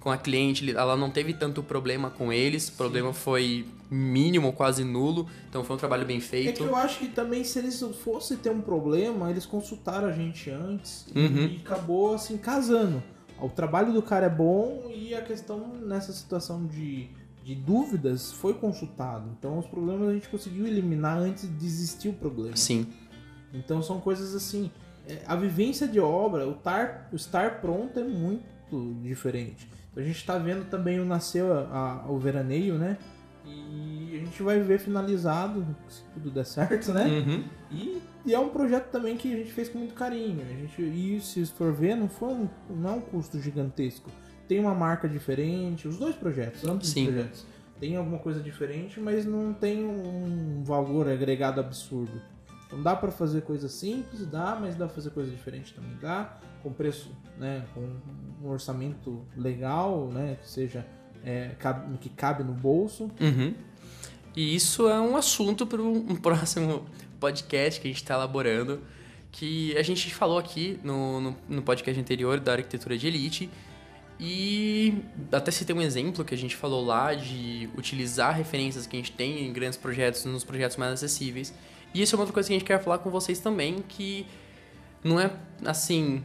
com 0.05 0.11
a 0.11 0.19
cliente, 0.19 0.71
ela 0.77 0.97
não 0.99 1.09
teve 1.11 1.33
tanto 1.33 1.63
problema 1.63 2.11
com 2.11 2.31
eles, 2.31 2.69
o 2.69 2.73
problema 2.73 3.15
foi 3.15 3.67
mínimo, 3.91 4.53
quase 4.53 4.85
nulo. 4.85 5.27
Então 5.49 5.65
foi 5.65 5.77
um 5.77 5.79
trabalho 5.79 6.05
bem 6.05 6.19
É 6.19 6.21
que 6.21 6.27
feito. 6.27 6.63
eu 6.63 6.77
acho 6.77 6.99
que 6.99 7.09
também 7.09 7.43
se 7.43 7.59
eles 7.59 7.81
fossem 8.05 8.37
ter 8.37 8.51
um 8.51 8.61
problema, 8.61 9.31
eles 9.31 9.47
consultaram 9.47 10.07
a 10.07 10.13
gente 10.13 10.51
antes 10.51 11.07
Uhum. 11.17 11.47
e 11.47 11.63
acabou 11.65 12.15
assim 12.15 12.37
casando. 12.37 13.03
O 13.41 13.49
trabalho 13.49 13.95
do 13.95 14.03
cara 14.03 14.27
é 14.27 14.31
bom 14.31 14.91
e 14.95 15.15
a 15.15 15.23
questão 15.23 15.69
nessa 15.81 16.13
situação 16.13 16.67
de, 16.67 17.09
de 17.43 17.55
dúvidas 17.55 18.31
foi 18.31 18.53
consultado. 18.53 19.31
Então 19.39 19.59
os 19.59 19.67
problemas 19.67 20.09
a 20.11 20.13
gente 20.13 20.29
conseguiu 20.29 20.67
eliminar 20.67 21.17
antes 21.19 21.49
de 21.59 21.65
existir 21.67 22.11
o 22.11 22.13
problema. 22.13 22.57
Sim, 22.57 22.87
Então 23.55 23.83
são 23.83 24.01
coisas 24.01 24.35
assim. 24.35 24.71
é, 25.09 25.23
A 25.27 25.35
vivência 25.35 25.89
de 25.89 25.99
obra, 25.99 26.47
o 26.47 26.53
estar, 26.53 27.09
o 27.11 27.17
estar 27.17 27.61
pronto 27.63 27.99
é 27.99 28.05
muito 28.05 28.45
diferente. 29.03 29.67
A 29.97 30.01
gente 30.01 30.17
está 30.17 30.37
vendo 30.39 30.65
também 30.69 30.99
o 31.01 31.05
nasceu 31.05 31.53
a- 31.53 32.03
a- 32.07 32.11
o 32.11 32.19
veraneio, 32.19 32.77
né? 32.77 32.99
E 33.47 34.11
a 34.15 34.25
gente 34.25 34.43
vai 34.43 34.59
ver 34.61 34.79
finalizado, 34.79 35.65
se 35.89 36.03
tudo 36.15 36.31
der 36.31 36.47
certo, 36.47 36.93
né? 36.93 37.05
Uhum. 37.07 37.45
E, 37.71 38.03
e 38.27 38.35
é 38.35 38.39
um 38.39 38.49
projeto 38.49 38.91
também 38.91 39.17
que 39.17 39.33
a 39.33 39.37
gente 39.37 39.53
fez 39.53 39.69
com 39.69 39.79
muito 39.79 39.95
carinho. 39.95 40.41
A 40.41 40.45
gente, 40.61 40.81
e 40.83 41.21
se 41.21 41.45
for 41.47 41.73
ver, 41.73 41.95
não, 41.95 42.09
foi 42.09 42.33
um, 42.33 42.49
não 42.71 42.91
é 42.91 42.93
um 42.95 43.01
custo 43.01 43.39
gigantesco. 43.39 44.11
Tem 44.49 44.59
uma 44.59 44.75
marca 44.75 45.09
diferente, 45.09 45.87
os 45.87 45.99
dois 45.99 46.15
projetos, 46.17 46.65
ambos 46.65 46.89
os 46.89 46.93
Sim. 46.95 47.05
projetos. 47.07 47.47
Tem 47.79 47.97
alguma 47.97 48.19
coisa 48.19 48.41
diferente, 48.41 48.99
mas 49.01 49.27
não 49.27 49.53
tem 49.53 49.85
um 49.85 50.63
valor 50.65 51.09
agregado 51.09 51.61
absurdo. 51.61 52.21
Então 52.75 52.83
dá 52.83 52.97
pra 52.97 53.13
fazer 53.13 53.43
coisa 53.43 53.69
simples, 53.69 54.27
dá, 54.27 54.59
mas 54.61 54.75
dá 54.75 54.87
pra 54.87 54.95
fazer 54.97 55.11
coisa 55.11 55.31
diferente 55.31 55.73
também, 55.73 55.97
dá. 56.01 56.39
Com 56.61 56.73
preço, 56.73 57.11
né, 57.39 57.65
com 57.73 57.89
um 58.43 58.49
orçamento 58.51 59.25
legal, 59.37 60.09
né, 60.09 60.39
que 60.43 60.49
seja 60.49 60.85
é, 61.25 61.51
cabe- 61.59 61.97
que 61.99 62.09
cabe 62.09 62.43
no 62.43 62.53
bolso. 62.53 63.11
Uhum. 63.21 63.55
E 64.35 64.57
isso 64.57 64.89
é 64.89 65.01
um 65.01 65.17
assunto 65.17 65.65
para 65.67 65.81
um 65.81 66.17
próximo 66.17 66.85
podcast 67.21 67.81
que 67.81 67.87
a 67.87 67.91
gente 67.91 68.03
está 68.03 68.15
elaborando, 68.15 68.81
que 69.31 69.77
a 69.77 69.83
gente 69.83 70.13
falou 70.13 70.39
aqui 70.39 70.81
no, 70.83 71.21
no, 71.21 71.37
no 71.49 71.63
podcast 71.63 72.01
anterior 72.01 72.41
da 72.41 72.55
arquitetura 72.55 72.99
de 72.99 73.07
elite. 73.07 73.49
E 74.19 75.03
até 75.31 75.51
citei 75.51 75.75
um 75.77 75.83
exemplo 75.83 76.25
que 76.25 76.35
a 76.35 76.39
gente 76.39 76.57
falou 76.57 76.85
lá 76.85 77.15
de 77.15 77.69
utilizar 77.77 78.35
referências 78.35 78.87
que 78.87 78.97
a 78.97 78.99
gente 78.99 79.13
tem 79.13 79.47
em 79.47 79.53
grandes 79.53 79.77
projetos 79.77 80.25
nos 80.25 80.43
projetos 80.45 80.77
mais 80.77 80.93
acessíveis. 80.93 81.53
E 81.95 82.03
isso 82.03 82.15
é 82.15 82.17
uma 82.17 82.23
outra 82.23 82.35
coisa 82.35 82.49
que 82.49 82.55
a 82.55 82.59
gente 82.59 82.67
quer 82.67 82.83
falar 82.83 82.99
com 82.99 83.09
vocês 83.11 83.39
também, 83.39 83.77
que 83.89 84.27
não 85.03 85.21
é 85.21 85.31
assim, 85.65 86.25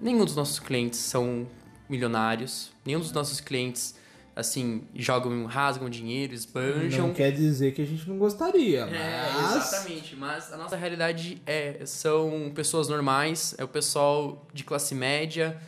nenhum 0.00 0.24
dos 0.24 0.36
nossos 0.36 0.58
clientes 0.58 0.98
são 0.98 1.46
milionários, 1.88 2.70
nenhum 2.84 3.00
dos 3.00 3.12
nossos 3.12 3.40
clientes 3.40 3.96
assim 4.34 4.82
jogam, 4.94 5.46
rasgam 5.46 5.88
dinheiro, 5.88 6.34
esbanjam. 6.34 7.06
Não 7.06 7.14
quer 7.14 7.32
dizer 7.32 7.72
que 7.72 7.80
a 7.80 7.86
gente 7.86 8.06
não 8.06 8.18
gostaria, 8.18 8.80
É, 8.80 9.32
mas... 9.32 9.56
exatamente. 9.56 10.14
Mas 10.14 10.52
a 10.52 10.58
nossa 10.58 10.76
realidade 10.76 11.40
é 11.46 11.80
são 11.86 12.52
pessoas 12.54 12.88
normais, 12.88 13.54
é 13.56 13.64
o 13.64 13.68
pessoal 13.68 14.46
de 14.52 14.62
classe 14.62 14.94
média 14.94 15.58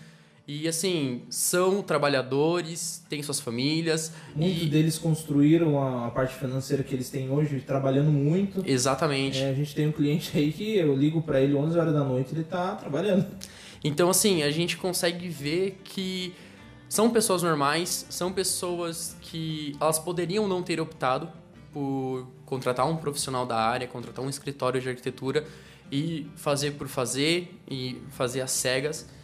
e 0.48 0.66
assim 0.66 1.20
são 1.28 1.82
trabalhadores, 1.82 3.04
têm 3.06 3.22
suas 3.22 3.38
famílias 3.38 4.10
Muitos 4.34 4.62
e 4.62 4.66
deles 4.66 4.98
construíram 4.98 5.78
a, 5.78 6.10
parte 6.10 6.34
financeira 6.34 6.82
que 6.82 6.94
eles 6.94 7.10
têm 7.10 7.30
hoje, 7.30 7.60
trabalhando 7.60 8.10
muito. 8.10 8.62
exatamente. 8.64 9.38
É, 9.38 9.50
a 9.50 9.54
gente 9.54 9.74
tem 9.74 9.86
um 9.86 9.92
cliente 9.92 10.36
aí 10.38 10.50
que 10.50 10.74
eu 10.78 10.96
ligo 10.96 11.20
pra 11.20 11.38
ele 11.38 11.54
11 11.54 11.78
horas 11.78 11.92
da 11.92 12.02
noite 12.02 12.32
ele 12.32 12.44
tá 12.44 12.74
trabalhando. 12.76 13.26
Então, 13.84 14.08
assim, 14.08 14.42
a 14.42 14.50
gente 14.50 14.78
consegue 14.78 15.28
ver 15.28 15.82
que 15.84 16.32
são 16.88 17.10
pessoas 17.10 17.42
normais, 17.42 18.06
são 18.08 18.32
pessoas 18.32 19.16
que 19.20 19.76
elas 19.78 19.98
poderiam 19.98 20.48
não 20.48 20.62
ter 20.62 20.80
optado 20.80 21.30
por 21.74 22.26
contratar 22.46 22.88
um 22.88 22.96
profissional 22.96 23.44
da 23.44 23.56
área, 23.56 23.86
contratar 23.86 24.24
um 24.24 24.30
escritório 24.30 24.80
de 24.80 24.88
arquitetura 24.88 25.44
e 25.92 26.26
fazer 26.36 26.72
por 26.72 26.88
fazer 26.88 27.54
e 27.70 28.00
fazer 28.08 28.40
às 28.40 28.50
cegas. 28.50 29.17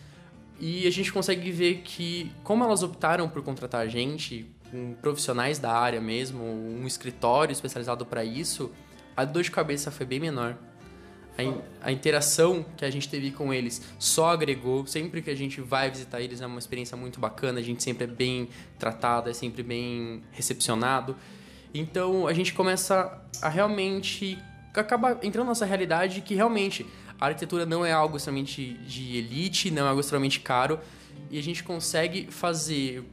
E 0.58 0.86
a 0.86 0.90
gente 0.90 1.12
consegue 1.12 1.50
ver 1.50 1.82
que, 1.84 2.30
como 2.42 2.62
elas 2.64 2.82
optaram 2.82 3.28
por 3.28 3.42
contratar 3.42 3.88
gente, 3.88 4.46
com 4.70 4.94
profissionais 4.94 5.58
da 5.58 5.72
área 5.72 6.00
mesmo, 6.00 6.42
um 6.44 6.86
escritório 6.86 7.52
especializado 7.52 8.06
para 8.06 8.24
isso, 8.24 8.70
a 9.16 9.24
dor 9.24 9.42
de 9.42 9.50
cabeça 9.50 9.90
foi 9.90 10.06
bem 10.06 10.20
menor. 10.20 10.56
A, 11.36 11.42
in- 11.42 11.60
a 11.82 11.90
interação 11.90 12.64
que 12.76 12.84
a 12.84 12.90
gente 12.90 13.08
teve 13.08 13.32
com 13.32 13.52
eles 13.52 13.82
só 13.98 14.30
agregou. 14.30 14.86
Sempre 14.86 15.20
que 15.20 15.30
a 15.30 15.34
gente 15.34 15.60
vai 15.60 15.90
visitar 15.90 16.20
eles 16.20 16.40
é 16.40 16.46
uma 16.46 16.60
experiência 16.60 16.96
muito 16.96 17.18
bacana. 17.18 17.58
A 17.58 17.62
gente 17.62 17.82
sempre 17.82 18.04
é 18.04 18.06
bem 18.06 18.48
tratado, 18.78 19.28
é 19.28 19.32
sempre 19.32 19.62
bem 19.62 20.22
recepcionado. 20.30 21.16
Então 21.74 22.28
a 22.28 22.32
gente 22.32 22.54
começa 22.54 23.20
a 23.42 23.48
realmente 23.48 24.38
acaba 24.72 25.18
entrando 25.22 25.48
nessa 25.48 25.64
realidade 25.64 26.20
que 26.20 26.34
realmente 26.34 26.84
a 27.20 27.26
arquitetura 27.26 27.64
não 27.64 27.84
é 27.84 27.92
algo 27.92 28.16
extremamente 28.16 28.74
de 28.86 29.16
elite, 29.16 29.70
não 29.70 29.86
é 29.86 29.88
algo 29.88 30.00
extremamente 30.00 30.40
caro 30.40 30.78
e 31.30 31.38
a 31.38 31.42
gente 31.42 31.64
consegue 31.64 32.28
fazer 32.30 33.04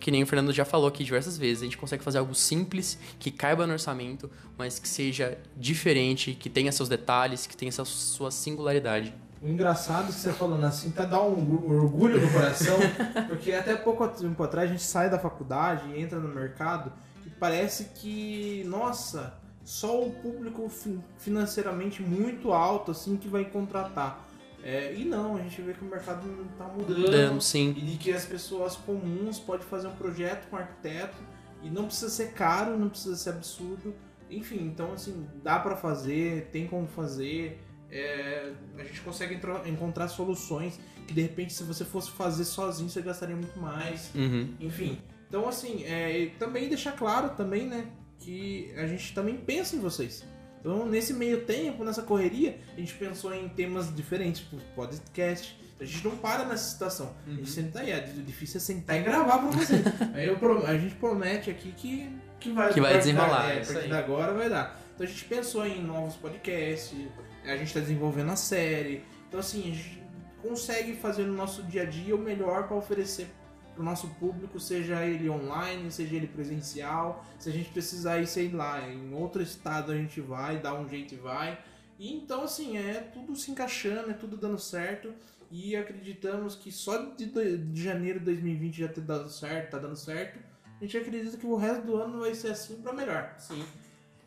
que 0.00 0.10
nem 0.10 0.22
o 0.22 0.26
Fernando 0.26 0.52
já 0.52 0.64
falou 0.64 0.88
aqui 0.88 1.04
diversas 1.04 1.38
vezes, 1.38 1.62
a 1.62 1.64
gente 1.64 1.78
consegue 1.78 2.02
fazer 2.02 2.18
algo 2.18 2.34
simples, 2.34 2.98
que 3.18 3.30
caiba 3.30 3.66
no 3.66 3.72
orçamento, 3.72 4.30
mas 4.58 4.78
que 4.78 4.88
seja 4.88 5.38
diferente, 5.56 6.34
que 6.34 6.50
tenha 6.50 6.72
seus 6.72 6.88
detalhes, 6.88 7.46
que 7.46 7.56
tenha 7.56 7.68
essa 7.68 7.84
sua 7.84 8.30
singularidade. 8.30 9.14
O 9.40 9.48
engraçado 9.48 10.06
que 10.06 10.12
você 10.12 10.32
falando 10.32 10.64
assim, 10.64 10.90
tá 10.90 11.04
dá 11.04 11.20
um 11.22 11.68
orgulho 11.68 12.20
no 12.20 12.32
coração, 12.32 12.76
porque 13.28 13.52
até 13.52 13.74
pouco 13.74 14.06
tempo 14.08 14.42
atrás 14.42 14.68
a 14.68 14.72
gente 14.72 14.84
sai 14.84 15.10
da 15.10 15.18
faculdade 15.18 15.88
e 15.90 16.00
entra 16.00 16.18
no 16.18 16.28
mercado 16.28 16.92
e 17.26 17.30
parece 17.30 17.86
que, 17.94 18.64
nossa, 18.66 19.34
só 19.64 20.02
o 20.02 20.10
público 20.10 20.68
fi- 20.68 20.98
financeiramente 21.18 22.02
muito 22.02 22.52
alto 22.52 22.90
assim 22.90 23.16
que 23.16 23.28
vai 23.28 23.44
contratar. 23.44 24.28
É, 24.64 24.94
e 24.94 25.04
não, 25.04 25.36
a 25.36 25.40
gente 25.42 25.60
vê 25.60 25.72
que 25.72 25.82
o 25.84 25.88
mercado 25.88 26.22
tá 26.56 26.64
mudando. 26.68 27.40
Sim. 27.40 27.74
E 27.76 27.80
de 27.80 27.96
que 27.96 28.12
as 28.12 28.24
pessoas 28.24 28.76
comuns 28.76 29.38
podem 29.40 29.66
fazer 29.66 29.88
um 29.88 29.94
projeto 29.96 30.48
com 30.48 30.56
arquiteto 30.56 31.16
e 31.62 31.68
não 31.68 31.86
precisa 31.86 32.08
ser 32.10 32.32
caro, 32.32 32.78
não 32.78 32.88
precisa 32.88 33.16
ser 33.16 33.30
absurdo. 33.30 33.92
Enfim, 34.30 34.60
então 34.62 34.92
assim, 34.92 35.26
dá 35.42 35.58
pra 35.58 35.76
fazer, 35.76 36.48
tem 36.52 36.66
como 36.66 36.86
fazer. 36.86 37.60
é, 37.90 38.52
a 38.78 38.84
gente 38.84 39.00
consegue 39.02 39.38
encontrar 39.66 40.08
soluções 40.08 40.78
que 41.06 41.12
de 41.12 41.20
repente 41.20 41.52
se 41.52 41.62
você 41.64 41.84
fosse 41.84 42.10
fazer 42.12 42.44
sozinho 42.44 42.88
você 42.88 43.02
gastaria 43.02 43.36
muito 43.36 43.58
mais. 43.58 44.10
Uhum. 44.14 44.54
Enfim, 44.60 44.98
então 45.28 45.46
assim, 45.48 45.84
é, 45.84 46.30
também 46.38 46.68
deixar 46.68 46.92
claro 46.92 47.30
também, 47.36 47.66
né, 47.66 47.86
que 48.22 48.72
a 48.76 48.86
gente 48.86 49.12
também 49.14 49.36
pensa 49.36 49.76
em 49.76 49.80
vocês. 49.80 50.24
Então, 50.60 50.86
nesse 50.86 51.12
meio 51.12 51.44
tempo, 51.44 51.84
nessa 51.84 52.02
correria, 52.02 52.58
a 52.76 52.78
gente 52.78 52.94
pensou 52.94 53.34
em 53.34 53.48
temas 53.48 53.94
diferentes, 53.94 54.42
tipo 54.42 54.56
podcast. 54.76 55.60
A 55.80 55.84
gente 55.84 56.04
não 56.04 56.16
para 56.16 56.44
nessa 56.44 56.70
situação. 56.70 57.16
A 57.26 57.30
gente 57.30 57.50
sempre 57.50 57.72
tá 57.72 57.80
aí. 57.80 57.90
É 57.90 58.00
difícil 58.00 58.58
é 58.58 58.60
sentar 58.60 59.00
e 59.00 59.02
gravar 59.02 59.38
pra 59.38 59.48
você. 59.48 59.82
aí 60.14 60.28
eu 60.28 60.38
a 60.64 60.78
gente 60.78 60.94
promete 60.94 61.50
aqui 61.50 61.72
que, 61.72 62.08
que 62.38 62.52
vai 62.52 62.72
Que 62.72 62.80
vai 62.80 62.96
desenrolar, 62.96 63.48
Da, 63.48 63.52
é, 63.52 63.56
é 63.56 63.62
a 63.62 63.66
partir 63.66 63.88
de 63.88 63.94
agora 63.94 64.32
vai 64.32 64.48
dar. 64.48 64.80
Então 64.94 65.04
a 65.04 65.08
gente 65.08 65.24
pensou 65.24 65.66
em 65.66 65.82
novos 65.82 66.14
podcasts, 66.14 66.96
a 67.44 67.56
gente 67.56 67.74
tá 67.74 67.80
desenvolvendo 67.80 68.30
a 68.30 68.36
série. 68.36 69.02
Então 69.28 69.40
assim, 69.40 69.62
a 69.62 69.74
gente 69.74 70.02
consegue 70.40 70.94
fazer 70.94 71.24
no 71.24 71.32
nosso 71.32 71.64
dia 71.64 71.82
a 71.82 71.86
dia 71.86 72.14
o 72.14 72.18
melhor 72.18 72.68
para 72.68 72.76
oferecer 72.76 73.26
pro 73.74 73.82
nosso 73.82 74.08
público, 74.14 74.60
seja 74.60 75.04
ele 75.04 75.28
online, 75.28 75.90
seja 75.90 76.16
ele 76.16 76.26
presencial. 76.26 77.24
Se 77.38 77.48
a 77.48 77.52
gente 77.52 77.70
precisar 77.70 78.20
ir, 78.20 78.26
sei 78.26 78.50
lá, 78.50 78.88
em 78.88 79.12
outro 79.14 79.42
estado 79.42 79.92
a 79.92 79.96
gente 79.96 80.20
vai, 80.20 80.58
dá 80.58 80.74
um 80.74 80.88
jeito 80.88 81.14
e 81.14 81.16
vai. 81.16 81.58
E 81.98 82.12
então, 82.12 82.42
assim, 82.42 82.76
é 82.76 82.94
tudo 83.14 83.36
se 83.36 83.50
encaixando, 83.50 84.10
é 84.10 84.14
tudo 84.14 84.36
dando 84.36 84.58
certo. 84.58 85.12
E 85.50 85.76
acreditamos 85.76 86.54
que 86.54 86.72
só 86.72 86.96
de, 86.96 87.26
de 87.26 87.82
janeiro 87.82 88.18
de 88.18 88.24
2020 88.24 88.78
já 88.78 88.88
ter 88.88 89.02
dado 89.02 89.28
certo, 89.28 89.70
tá 89.70 89.78
dando 89.78 89.96
certo. 89.96 90.38
A 90.80 90.84
gente 90.84 90.96
acredita 90.96 91.36
que 91.36 91.46
o 91.46 91.56
resto 91.56 91.86
do 91.86 91.96
ano 91.96 92.20
vai 92.20 92.34
ser 92.34 92.48
assim 92.48 92.76
para 92.76 92.92
melhor. 92.92 93.34
Sim. 93.38 93.62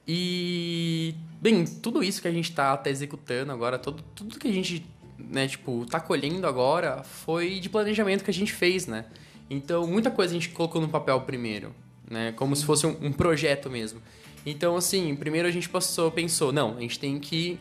E, 0.08 1.16
bem, 1.42 1.66
tudo 1.66 2.04
isso 2.04 2.22
que 2.22 2.28
a 2.28 2.32
gente 2.32 2.54
tá, 2.54 2.78
tá 2.78 2.90
executando 2.90 3.52
agora, 3.52 3.80
todo, 3.80 4.04
tudo 4.16 4.38
que 4.38 4.48
a 4.48 4.54
gente, 4.54 4.86
né, 5.18 5.48
tipo, 5.48 5.86
tá 5.86 6.00
colhendo 6.00 6.46
agora 6.46 7.04
foi 7.04 7.60
de 7.60 7.70
planejamento 7.70 8.24
que 8.24 8.30
a 8.30 8.34
gente 8.34 8.54
fez, 8.54 8.86
né? 8.86 9.06
Então, 9.50 9.86
muita 9.86 10.10
coisa 10.10 10.32
a 10.32 10.34
gente 10.34 10.50
colocou 10.50 10.82
no 10.82 10.88
papel 10.90 11.20
primeiro, 11.22 11.74
né? 12.10 12.32
Como 12.34 12.56
Sim. 12.56 12.62
se 12.62 12.66
fosse 12.66 12.88
um, 12.88 12.98
um, 13.02 13.12
projeto 13.12 13.70
mesmo. 13.70 14.02
Então, 14.46 14.76
assim, 14.76 15.16
primeiro 15.16 15.48
a 15.48 15.52
gente 15.52 15.70
passou, 15.70 16.12
pensou, 16.12 16.52
não, 16.52 16.78
a 16.78 16.82
gente 16.82 17.00
tem 17.00 17.20
que 17.20 17.60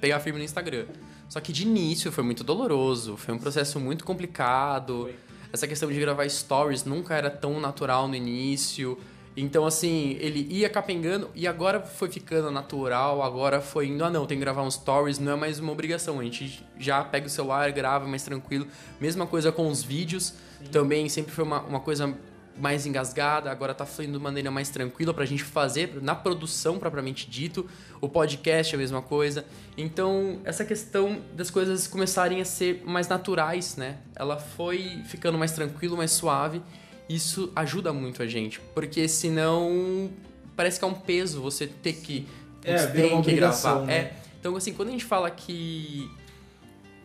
pegar 0.00 0.20
firme 0.20 0.38
no 0.38 0.44
Instagram. 0.44 0.86
Só 1.28 1.40
que 1.40 1.52
de 1.52 1.62
início 1.62 2.12
foi 2.12 2.22
muito 2.22 2.44
doloroso, 2.44 3.16
foi 3.16 3.34
um 3.34 3.38
processo 3.38 3.80
muito 3.80 4.04
complicado. 4.04 5.04
Foi. 5.04 5.16
Essa 5.52 5.66
questão 5.66 5.90
de 5.90 5.98
gravar 5.98 6.28
stories 6.28 6.84
nunca 6.84 7.14
era 7.14 7.30
tão 7.30 7.60
natural 7.60 8.08
no 8.08 8.14
início. 8.14 8.98
Então, 9.36 9.66
assim, 9.66 10.16
ele 10.20 10.46
ia 10.48 10.68
capengando 10.68 11.28
e 11.34 11.46
agora 11.46 11.80
foi 11.80 12.08
ficando 12.08 12.50
natural, 12.52 13.20
agora 13.20 13.60
foi 13.60 13.88
indo, 13.88 14.04
ah 14.04 14.10
não, 14.10 14.26
tem 14.26 14.38
que 14.38 14.44
gravar 14.44 14.62
uns 14.62 14.74
stories, 14.74 15.18
não 15.18 15.32
é 15.32 15.36
mais 15.36 15.58
uma 15.58 15.72
obrigação. 15.72 16.20
A 16.20 16.24
gente 16.24 16.64
já 16.78 17.02
pega 17.02 17.26
o 17.26 17.30
celular, 17.30 17.70
grava 17.72 18.06
mais 18.06 18.22
tranquilo. 18.22 18.66
Mesma 19.00 19.26
coisa 19.26 19.50
com 19.50 19.68
os 19.68 19.82
vídeos, 19.82 20.34
Sim. 20.64 20.70
também 20.70 21.08
sempre 21.08 21.32
foi 21.32 21.44
uma, 21.44 21.60
uma 21.62 21.80
coisa 21.80 22.14
mais 22.56 22.86
engasgada, 22.86 23.50
agora 23.50 23.74
tá 23.74 23.84
fluindo 23.84 24.16
de 24.16 24.22
maneira 24.22 24.48
mais 24.48 24.70
tranquila 24.70 25.12
pra 25.12 25.24
gente 25.24 25.42
fazer 25.42 25.98
na 26.00 26.14
produção 26.14 26.78
propriamente 26.78 27.28
dito. 27.28 27.68
O 28.00 28.08
podcast 28.08 28.74
é 28.74 28.76
a 28.76 28.78
mesma 28.78 29.02
coisa. 29.02 29.44
Então, 29.76 30.38
essa 30.44 30.64
questão 30.64 31.20
das 31.34 31.50
coisas 31.50 31.88
começarem 31.88 32.40
a 32.40 32.44
ser 32.44 32.82
mais 32.86 33.08
naturais, 33.08 33.76
né? 33.76 33.96
Ela 34.14 34.36
foi 34.36 35.02
ficando 35.06 35.36
mais 35.36 35.50
tranquilo, 35.50 35.96
mais 35.96 36.12
suave 36.12 36.62
isso 37.08 37.52
ajuda 37.54 37.92
muito 37.92 38.22
a 38.22 38.26
gente, 38.26 38.60
porque 38.74 39.06
senão 39.08 40.10
parece 40.56 40.78
que 40.78 40.84
é 40.84 40.88
um 40.88 40.94
peso 40.94 41.40
você 41.40 41.66
ter 41.66 41.94
que 41.94 42.26
é, 42.64 42.86
tem 42.86 43.20
que 43.22 43.34
gravar. 43.34 43.80
Né? 43.80 43.94
É, 43.94 44.16
então 44.40 44.56
assim, 44.56 44.72
quando 44.72 44.88
a 44.88 44.92
gente 44.92 45.04
fala 45.04 45.30
que 45.30 46.10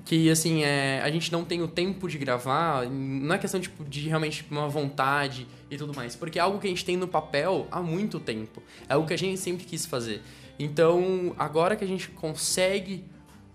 que 0.06 0.30
assim 0.30 0.64
é, 0.64 1.02
a 1.02 1.10
gente 1.12 1.32
não 1.32 1.44
tem 1.44 1.62
o 1.62 1.68
tempo 1.68 2.08
de 2.08 2.18
gravar, 2.18 2.90
não 2.90 3.36
é 3.36 3.38
questão 3.38 3.60
tipo 3.60 3.84
de 3.84 4.08
realmente 4.08 4.46
uma 4.50 4.68
vontade 4.68 5.48
e 5.70 5.78
tudo 5.78 5.94
mais, 5.94 6.16
porque 6.16 6.40
é 6.40 6.42
algo 6.42 6.60
que 6.60 6.68
a 6.68 6.70
gente 6.70 6.86
tem 6.86 6.98
no 6.98 7.08
papel 7.08 7.68
há 7.72 7.82
muito 7.82 8.20
tempo. 8.20 8.62
É 8.88 8.94
algo 8.94 9.08
que 9.08 9.14
a 9.14 9.18
gente 9.18 9.40
sempre 9.40 9.66
quis 9.66 9.86
fazer. 9.86 10.22
Então, 10.58 11.34
agora 11.38 11.76
que 11.76 11.84
a 11.84 11.88
gente 11.88 12.10
consegue 12.10 13.06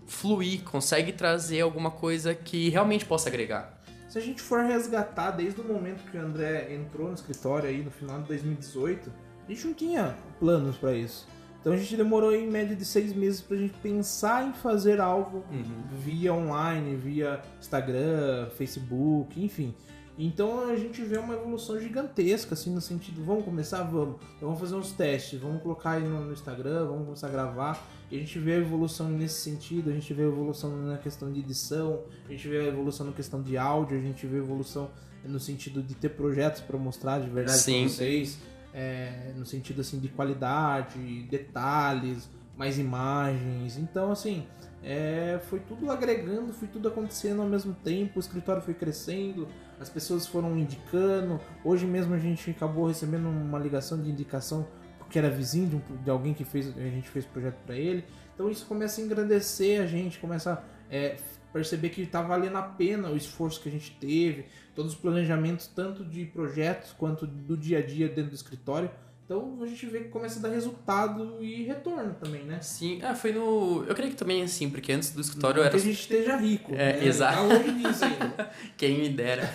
fluir, 0.07 0.63
consegue 0.63 1.11
trazer 1.11 1.61
alguma 1.61 1.91
coisa 1.91 2.33
que 2.33 2.69
realmente 2.69 3.05
possa 3.05 3.29
agregar 3.29 3.75
se 4.15 4.19
a 4.19 4.21
gente 4.21 4.41
for 4.41 4.63
resgatar 4.63 5.31
desde 5.31 5.59
o 5.59 5.63
momento 5.65 6.09
que 6.09 6.17
o 6.17 6.21
André 6.21 6.73
entrou 6.73 7.09
no 7.09 7.15
escritório 7.15 7.67
aí 7.67 7.83
no 7.83 7.91
final 7.91 8.21
de 8.21 8.29
2018, 8.29 9.11
a 9.45 9.51
gente 9.51 9.67
não 9.67 9.73
tinha 9.73 10.15
planos 10.39 10.77
para 10.77 10.93
isso. 10.93 11.27
Então 11.65 11.73
a 11.73 11.77
gente 11.77 11.97
demorou 11.97 12.31
em 12.31 12.47
média 12.47 12.75
de 12.75 12.85
seis 12.85 13.11
meses 13.11 13.41
para 13.41 13.57
a 13.57 13.59
gente 13.59 13.73
pensar 13.79 14.47
em 14.47 14.53
fazer 14.53 15.01
algo 15.01 15.43
uhum. 15.49 15.83
via 15.97 16.31
online, 16.31 16.95
via 16.95 17.41
Instagram, 17.59 18.51
Facebook, 18.55 19.43
enfim. 19.43 19.73
Então 20.15 20.69
a 20.69 20.75
gente 20.75 21.01
vê 21.01 21.17
uma 21.17 21.33
evolução 21.33 21.79
gigantesca, 21.79 22.53
assim, 22.53 22.71
no 22.71 22.79
sentido, 22.79 23.25
vamos 23.25 23.43
começar? 23.43 23.81
Vamos. 23.81 24.17
Então 24.35 24.47
vamos 24.49 24.59
fazer 24.59 24.75
uns 24.75 24.91
testes, 24.91 25.39
vamos 25.39 25.59
colocar 25.63 25.93
aí 25.93 26.03
no, 26.03 26.31
Instagram, 26.31 26.85
vamos 26.85 27.05
começar 27.05 27.29
a 27.29 27.31
gravar. 27.31 27.83
E 28.11 28.15
a 28.15 28.19
gente 28.19 28.37
vê 28.37 28.53
a 28.53 28.57
evolução 28.57 29.09
nesse 29.09 29.41
sentido, 29.41 29.89
a 29.89 29.93
gente 29.93 30.13
vê 30.13 30.21
a 30.21 30.27
evolução 30.27 30.69
na 30.85 30.99
questão 30.99 31.33
de 31.33 31.39
edição, 31.39 32.03
a 32.29 32.31
gente 32.31 32.47
vê 32.47 32.59
a 32.59 32.65
evolução 32.65 33.07
na 33.07 33.11
questão 33.11 33.41
de 33.41 33.57
áudio, 33.57 33.97
a 33.97 34.01
gente 34.01 34.27
vê 34.27 34.35
a 34.35 34.39
evolução 34.39 34.91
no 35.23 35.39
sentido 35.39 35.81
de 35.81 35.95
ter 35.95 36.09
projetos 36.09 36.61
para 36.61 36.77
mostrar 36.77 37.17
de 37.17 37.27
verdade 37.27 37.57
para 37.63 37.89
vocês. 37.89 38.37
É, 38.77 39.31
no 39.37 39.45
sentido 39.45 39.79
assim 39.79 39.99
de 39.99 40.09
qualidade, 40.09 41.23
detalhes, 41.29 42.29
mais 42.57 42.77
imagens. 42.77 43.77
Então, 43.77 44.11
assim, 44.11 44.45
é, 44.83 45.39
foi 45.49 45.59
tudo 45.61 45.89
agregando, 45.89 46.51
foi 46.51 46.67
tudo 46.67 46.89
acontecendo 46.89 47.41
ao 47.41 47.47
mesmo 47.47 47.73
tempo, 47.73 48.17
o 48.17 48.19
escritório 48.19 48.61
foi 48.61 48.73
crescendo, 48.73 49.47
as 49.79 49.89
pessoas 49.89 50.27
foram 50.27 50.57
indicando. 50.57 51.39
Hoje 51.63 51.85
mesmo 51.85 52.13
a 52.13 52.19
gente 52.19 52.51
acabou 52.51 52.87
recebendo 52.87 53.29
uma 53.29 53.57
ligação 53.57 54.01
de 54.01 54.09
indicação 54.09 54.67
porque 54.97 55.19
era 55.19 55.29
vizinho 55.29 55.69
de, 55.69 55.75
um, 55.75 56.03
de 56.03 56.09
alguém 56.09 56.33
que 56.33 56.43
fez, 56.43 56.67
a 56.75 56.81
gente 56.81 57.09
fez 57.09 57.25
projeto 57.25 57.57
para 57.65 57.75
ele. 57.75 58.03
Então 58.33 58.49
isso 58.49 58.65
começa 58.65 58.99
a 58.99 59.03
engrandecer 59.03 59.81
a 59.81 59.85
gente, 59.85 60.19
começa 60.19 60.53
a 60.53 60.63
é, 60.93 61.15
perceber 61.55 61.87
que 61.87 62.01
está 62.01 62.21
valendo 62.21 62.57
a 62.57 62.61
pena 62.61 63.09
o 63.09 63.15
esforço 63.15 63.61
que 63.61 63.69
a 63.69 63.71
gente 63.71 63.91
teve, 63.91 64.43
todos 64.75 64.91
os 64.91 64.99
planejamentos, 64.99 65.67
tanto 65.67 66.03
de 66.03 66.25
projetos 66.25 66.91
quanto 66.91 67.25
do 67.25 67.55
dia 67.55 67.79
a 67.79 67.81
dia 67.81 68.09
dentro 68.09 68.31
do 68.31 68.35
escritório. 68.35 68.91
Então 69.23 69.57
a 69.61 69.65
gente 69.65 69.85
vê 69.85 70.01
que 70.01 70.09
começa 70.09 70.37
a 70.37 70.41
dar 70.41 70.49
resultado 70.49 71.37
e 71.41 71.63
retorno 71.63 72.13
também, 72.15 72.43
né? 72.43 72.59
Sim, 72.61 72.99
ah, 73.01 73.15
foi 73.15 73.31
no. 73.31 73.85
Eu 73.87 73.95
creio 73.95 74.11
que 74.11 74.17
também 74.17 74.43
assim, 74.43 74.69
porque 74.69 74.91
antes 74.91 75.11
do 75.11 75.21
escritório 75.21 75.59
Não 75.59 75.63
era. 75.63 75.71
Que 75.71 75.77
a 75.77 75.79
gente 75.79 75.97
esteja 75.97 76.35
rico. 76.35 76.73
É, 76.75 76.99
né? 76.99 77.07
exato. 77.07 77.37
Tá 77.37 77.41
longe 77.41 77.71
disso 77.71 78.03
ainda. 78.03 78.51
Quem 78.75 78.99
me 78.99 79.09
dera. 79.09 79.49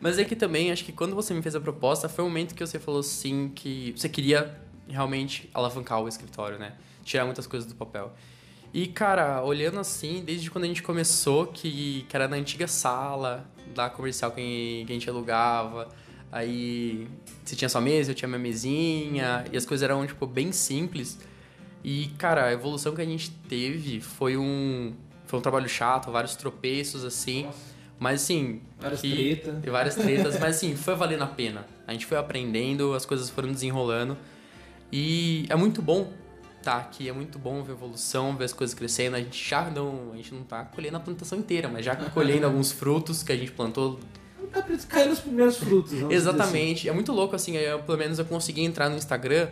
Mas 0.00 0.18
é 0.18 0.24
que 0.24 0.36
também, 0.36 0.70
acho 0.70 0.84
que 0.84 0.92
quando 0.92 1.14
você 1.14 1.32
me 1.32 1.40
fez 1.40 1.56
a 1.56 1.60
proposta, 1.60 2.10
foi 2.10 2.26
o 2.26 2.28
momento 2.28 2.54
que 2.54 2.64
você 2.64 2.78
falou 2.78 3.02
sim 3.02 3.50
que 3.54 3.94
você 3.96 4.08
queria 4.08 4.54
realmente 4.86 5.48
alavancar 5.54 6.02
o 6.02 6.08
escritório, 6.08 6.58
né? 6.58 6.74
Tirar 7.02 7.24
muitas 7.24 7.46
coisas 7.46 7.66
do 7.66 7.74
papel. 7.74 8.12
E, 8.72 8.86
cara, 8.86 9.42
olhando 9.42 9.80
assim, 9.80 10.22
desde 10.24 10.50
quando 10.50 10.64
a 10.64 10.66
gente 10.66 10.82
começou, 10.82 11.46
que, 11.46 12.04
que 12.08 12.16
era 12.16 12.28
na 12.28 12.36
antiga 12.36 12.68
sala 12.68 13.48
da 13.74 13.88
comercial 13.88 14.30
que, 14.30 14.84
que 14.86 14.92
a 14.92 14.94
gente 14.94 15.08
alugava 15.08 15.88
Aí 16.30 17.08
você 17.44 17.56
tinha 17.56 17.68
sua 17.68 17.80
mesa, 17.80 18.10
eu 18.10 18.14
tinha 18.14 18.28
minha 18.28 18.38
mesinha, 18.38 19.44
e 19.50 19.56
as 19.56 19.64
coisas 19.64 19.82
eram, 19.82 20.06
tipo, 20.06 20.26
bem 20.26 20.52
simples. 20.52 21.18
E, 21.82 22.08
cara, 22.18 22.46
a 22.46 22.52
evolução 22.52 22.94
que 22.94 23.00
a 23.00 23.04
gente 23.04 23.30
teve 23.48 24.00
foi 24.00 24.36
um, 24.36 24.94
foi 25.26 25.38
um 25.38 25.42
trabalho 25.42 25.68
chato, 25.68 26.10
vários 26.10 26.36
tropeços, 26.36 27.04
assim. 27.04 27.44
Nossa. 27.44 27.78
Mas, 27.98 28.22
assim... 28.22 28.60
Várias 28.78 29.00
tretas. 29.00 29.64
Várias 29.64 29.94
tretas, 29.94 30.38
mas, 30.38 30.56
assim, 30.56 30.76
foi 30.76 30.94
valendo 30.94 31.24
a 31.24 31.26
pena. 31.26 31.66
A 31.86 31.92
gente 31.92 32.04
foi 32.04 32.18
aprendendo, 32.18 32.92
as 32.94 33.06
coisas 33.06 33.30
foram 33.30 33.50
desenrolando. 33.50 34.16
E 34.92 35.46
é 35.48 35.56
muito 35.56 35.80
bom 35.80 36.12
tá 36.68 36.76
aqui, 36.76 37.08
é 37.08 37.12
muito 37.12 37.38
bom 37.38 37.62
ver 37.62 37.72
a 37.72 37.74
evolução, 37.74 38.36
ver 38.36 38.44
as 38.44 38.52
coisas 38.52 38.74
crescendo. 38.74 39.16
A 39.16 39.20
gente 39.20 39.48
já 39.48 39.70
não, 39.70 40.12
a 40.12 40.16
gente 40.16 40.34
não 40.34 40.42
tá 40.42 40.64
colhendo 40.64 40.98
a 40.98 41.00
plantação 41.00 41.38
inteira, 41.38 41.66
mas 41.66 41.82
já 41.82 41.96
colhendo 42.12 42.44
alguns 42.44 42.70
frutos 42.70 43.22
que 43.22 43.32
a 43.32 43.36
gente 43.36 43.52
plantou 43.52 43.98
pra 44.52 44.62
cair 44.86 45.08
nos 45.08 45.20
primeiros 45.20 45.56
frutos. 45.56 45.92
Exatamente. 46.10 46.80
Assim. 46.80 46.88
É 46.88 46.92
muito 46.92 47.10
louco, 47.10 47.34
assim, 47.34 47.56
eu, 47.56 47.78
pelo 47.80 47.96
menos 47.96 48.18
eu 48.18 48.24
consegui 48.26 48.62
entrar 48.62 48.90
no 48.90 48.96
Instagram, 48.96 49.48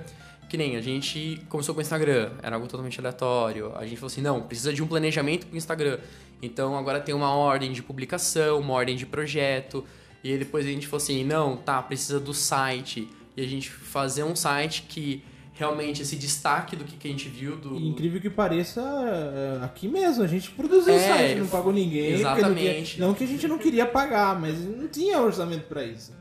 que 0.46 0.58
nem 0.58 0.76
a 0.76 0.82
gente 0.82 1.42
começou 1.48 1.74
com 1.74 1.78
o 1.78 1.82
Instagram, 1.82 2.32
era 2.42 2.56
algo 2.56 2.68
totalmente 2.68 3.00
aleatório. 3.00 3.74
A 3.76 3.86
gente 3.86 3.96
falou 3.96 4.08
assim, 4.08 4.20
não, 4.20 4.42
precisa 4.42 4.70
de 4.70 4.82
um 4.82 4.86
planejamento 4.86 5.46
pro 5.46 5.56
Instagram. 5.56 5.98
Então 6.42 6.76
agora 6.76 7.00
tem 7.00 7.14
uma 7.14 7.30
ordem 7.30 7.72
de 7.72 7.82
publicação, 7.82 8.60
uma 8.60 8.74
ordem 8.74 8.94
de 8.94 9.06
projeto. 9.06 9.82
E 10.22 10.36
depois 10.36 10.66
a 10.66 10.68
gente 10.68 10.86
falou 10.86 11.02
assim, 11.02 11.24
não, 11.24 11.56
tá, 11.56 11.80
precisa 11.82 12.20
do 12.20 12.34
site. 12.34 13.08
E 13.34 13.42
a 13.42 13.48
gente 13.48 13.70
fazer 13.70 14.22
um 14.22 14.36
site 14.36 14.82
que 14.82 15.24
realmente 15.57 16.02
esse 16.02 16.16
destaque 16.16 16.76
do 16.76 16.84
que, 16.84 16.96
que 16.96 17.09
a 17.09 17.11
gente 17.11 17.28
viu. 17.28 17.57
Do... 17.57 17.74
E 17.74 17.88
incrível 17.88 18.20
que 18.20 18.30
pareça, 18.30 18.80
é, 18.80 19.64
aqui 19.64 19.88
mesmo, 19.88 20.22
a 20.22 20.26
gente 20.26 20.50
produziu 20.50 20.94
é, 20.94 20.98
site, 20.98 21.40
não 21.40 21.48
pagou 21.48 21.72
ninguém. 21.72 22.12
Exatamente. 22.12 23.00
Não 23.00 23.14
que 23.14 23.24
a 23.24 23.26
gente 23.26 23.48
não 23.48 23.59
queria 23.59 23.86
pagar, 23.86 24.38
mas 24.38 24.59
não 24.61 24.86
tinha 24.86 25.20
orçamento 25.20 25.66
para 25.66 25.84
isso. 25.84 26.12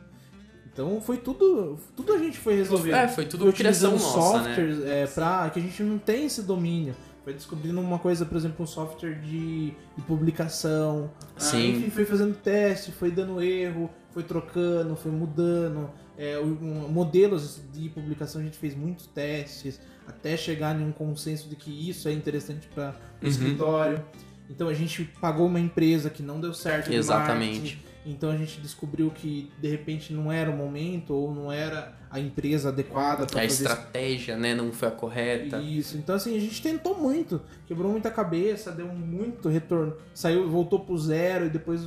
Então 0.71 0.99
foi 0.99 1.17
tudo, 1.17 1.77
tudo 1.95 2.13
a 2.13 2.17
gente 2.17 2.37
foi 2.37 2.55
resolvendo. 2.55 2.95
É, 2.95 3.07
foi 3.07 3.25
tudo 3.25 3.43
foi 3.43 3.53
criação 3.53 3.91
nossa, 3.91 4.05
softwares 4.05 4.77
né? 4.79 5.03
é, 5.03 5.07
pra, 5.07 5.49
que 5.49 5.59
a 5.59 5.61
gente 5.61 5.83
não 5.83 5.97
tem 5.97 6.25
esse 6.25 6.41
domínio. 6.41 6.95
Foi 7.23 7.33
descobrindo 7.33 7.81
uma 7.81 7.97
coisa, 7.97 8.25
por 8.25 8.37
exemplo, 8.37 8.63
um 8.63 8.67
software 8.67 9.15
de, 9.15 9.71
de 9.71 10.01
publicação. 10.05 11.09
Sim. 11.37 11.57
Ah, 11.57 11.77
enfim, 11.77 11.89
foi 11.89 12.05
fazendo 12.05 12.35
teste, 12.35 12.91
foi 12.91 13.09
dando 13.09 13.41
erro, 13.41 13.89
foi 14.11 14.21
trocando, 14.21 14.95
foi 14.95 15.11
mudando. 15.11 15.89
É, 16.17 16.39
um, 16.39 16.87
modelos 16.89 17.61
de 17.73 17.89
publicação 17.89 18.41
a 18.41 18.43
gente 18.43 18.57
fez 18.57 18.75
muitos 18.75 19.07
testes 19.07 19.79
até 20.07 20.37
chegar 20.37 20.79
em 20.79 20.83
um 20.83 20.91
consenso 20.91 21.49
de 21.49 21.55
que 21.55 21.89
isso 21.89 22.07
é 22.07 22.13
interessante 22.13 22.67
para 22.67 22.95
o 23.21 23.25
uhum. 23.25 23.29
escritório. 23.29 24.03
Então 24.49 24.67
a 24.67 24.73
gente 24.73 25.03
pagou 25.19 25.47
uma 25.47 25.59
empresa 25.59 26.09
que 26.09 26.21
não 26.21 26.39
deu 26.39 26.53
certo. 26.53 26.93
Exatamente. 26.93 27.83
Então 28.05 28.29
a 28.29 28.37
gente 28.37 28.61
descobriu 28.61 29.09
que 29.09 29.51
de 29.59 29.67
repente 29.67 30.13
não 30.13 30.31
era 30.31 30.51
o 30.51 30.55
momento 30.55 31.13
ou 31.13 31.33
não 31.33 31.51
era 31.51 31.97
a 32.09 32.19
empresa 32.19 32.69
adequada 32.69 33.25
para 33.25 33.39
a 33.39 33.43
fazer 33.43 33.63
estratégia, 33.63 34.37
né, 34.37 34.53
não 34.53 34.71
foi 34.71 34.87
a 34.87 34.91
correta. 34.91 35.57
Isso. 35.57 35.97
Então 35.97 36.15
assim 36.15 36.37
a 36.37 36.39
gente 36.39 36.61
tentou 36.61 36.95
muito, 36.97 37.41
quebrou 37.65 37.91
muita 37.91 38.11
cabeça, 38.11 38.71
deu 38.71 38.87
muito 38.87 39.49
retorno, 39.49 39.97
saiu, 40.13 40.47
voltou 40.47 40.79
pro 40.81 40.95
zero 40.97 41.47
e 41.47 41.49
depois 41.49 41.81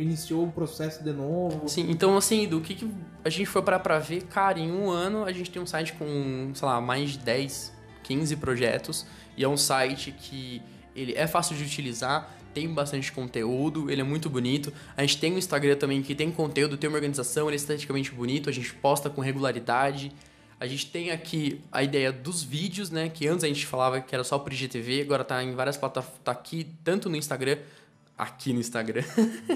iniciou 0.00 0.46
o 0.46 0.52
processo 0.52 1.02
de 1.02 1.12
novo. 1.12 1.68
Sim, 1.68 1.90
então 1.90 2.16
assim, 2.16 2.46
do 2.46 2.60
que, 2.60 2.74
que 2.74 2.90
a 3.24 3.30
gente 3.30 3.46
foi 3.46 3.62
para 3.62 3.78
pra 3.78 3.98
ver, 3.98 4.22
cara, 4.24 4.58
em 4.58 4.70
um 4.70 4.90
ano 4.90 5.24
a 5.24 5.32
gente 5.32 5.50
tem 5.50 5.60
um 5.60 5.66
site 5.66 5.92
com, 5.94 6.50
sei 6.54 6.66
lá, 6.66 6.80
mais 6.80 7.10
de 7.10 7.18
10, 7.18 7.72
15 8.02 8.36
projetos 8.36 9.06
E 9.36 9.44
é 9.44 9.48
um 9.48 9.56
site 9.56 10.12
que 10.12 10.62
ele 10.94 11.12
é 11.14 11.26
fácil 11.26 11.56
de 11.56 11.62
utilizar, 11.62 12.34
tem 12.54 12.72
bastante 12.72 13.12
conteúdo, 13.12 13.90
ele 13.90 14.00
é 14.00 14.04
muito 14.04 14.30
bonito. 14.30 14.72
A 14.96 15.02
gente 15.02 15.18
tem 15.18 15.34
um 15.34 15.36
Instagram 15.36 15.76
também 15.76 16.00
que 16.02 16.14
tem 16.14 16.30
conteúdo, 16.30 16.78
tem 16.78 16.88
uma 16.88 16.96
organização, 16.96 17.48
ele 17.48 17.56
é 17.56 17.56
esteticamente 17.56 18.10
bonito, 18.12 18.48
a 18.48 18.52
gente 18.52 18.72
posta 18.74 19.10
com 19.10 19.20
regularidade. 19.20 20.10
A 20.58 20.66
gente 20.66 20.86
tem 20.86 21.10
aqui 21.10 21.60
a 21.70 21.82
ideia 21.82 22.10
dos 22.10 22.42
vídeos, 22.42 22.88
né? 22.88 23.10
Que 23.10 23.28
antes 23.28 23.44
a 23.44 23.46
gente 23.46 23.66
falava 23.66 24.00
que 24.00 24.14
era 24.14 24.24
só 24.24 24.38
pro 24.38 24.54
IGTV, 24.54 25.02
agora 25.02 25.22
tá 25.22 25.44
em 25.44 25.54
várias 25.54 25.76
plataformas, 25.76 26.18
tá 26.24 26.32
aqui 26.32 26.66
tanto 26.82 27.10
no 27.10 27.16
Instagram, 27.16 27.58
aqui 28.16 28.52
no 28.52 28.60
Instagram. 28.60 29.04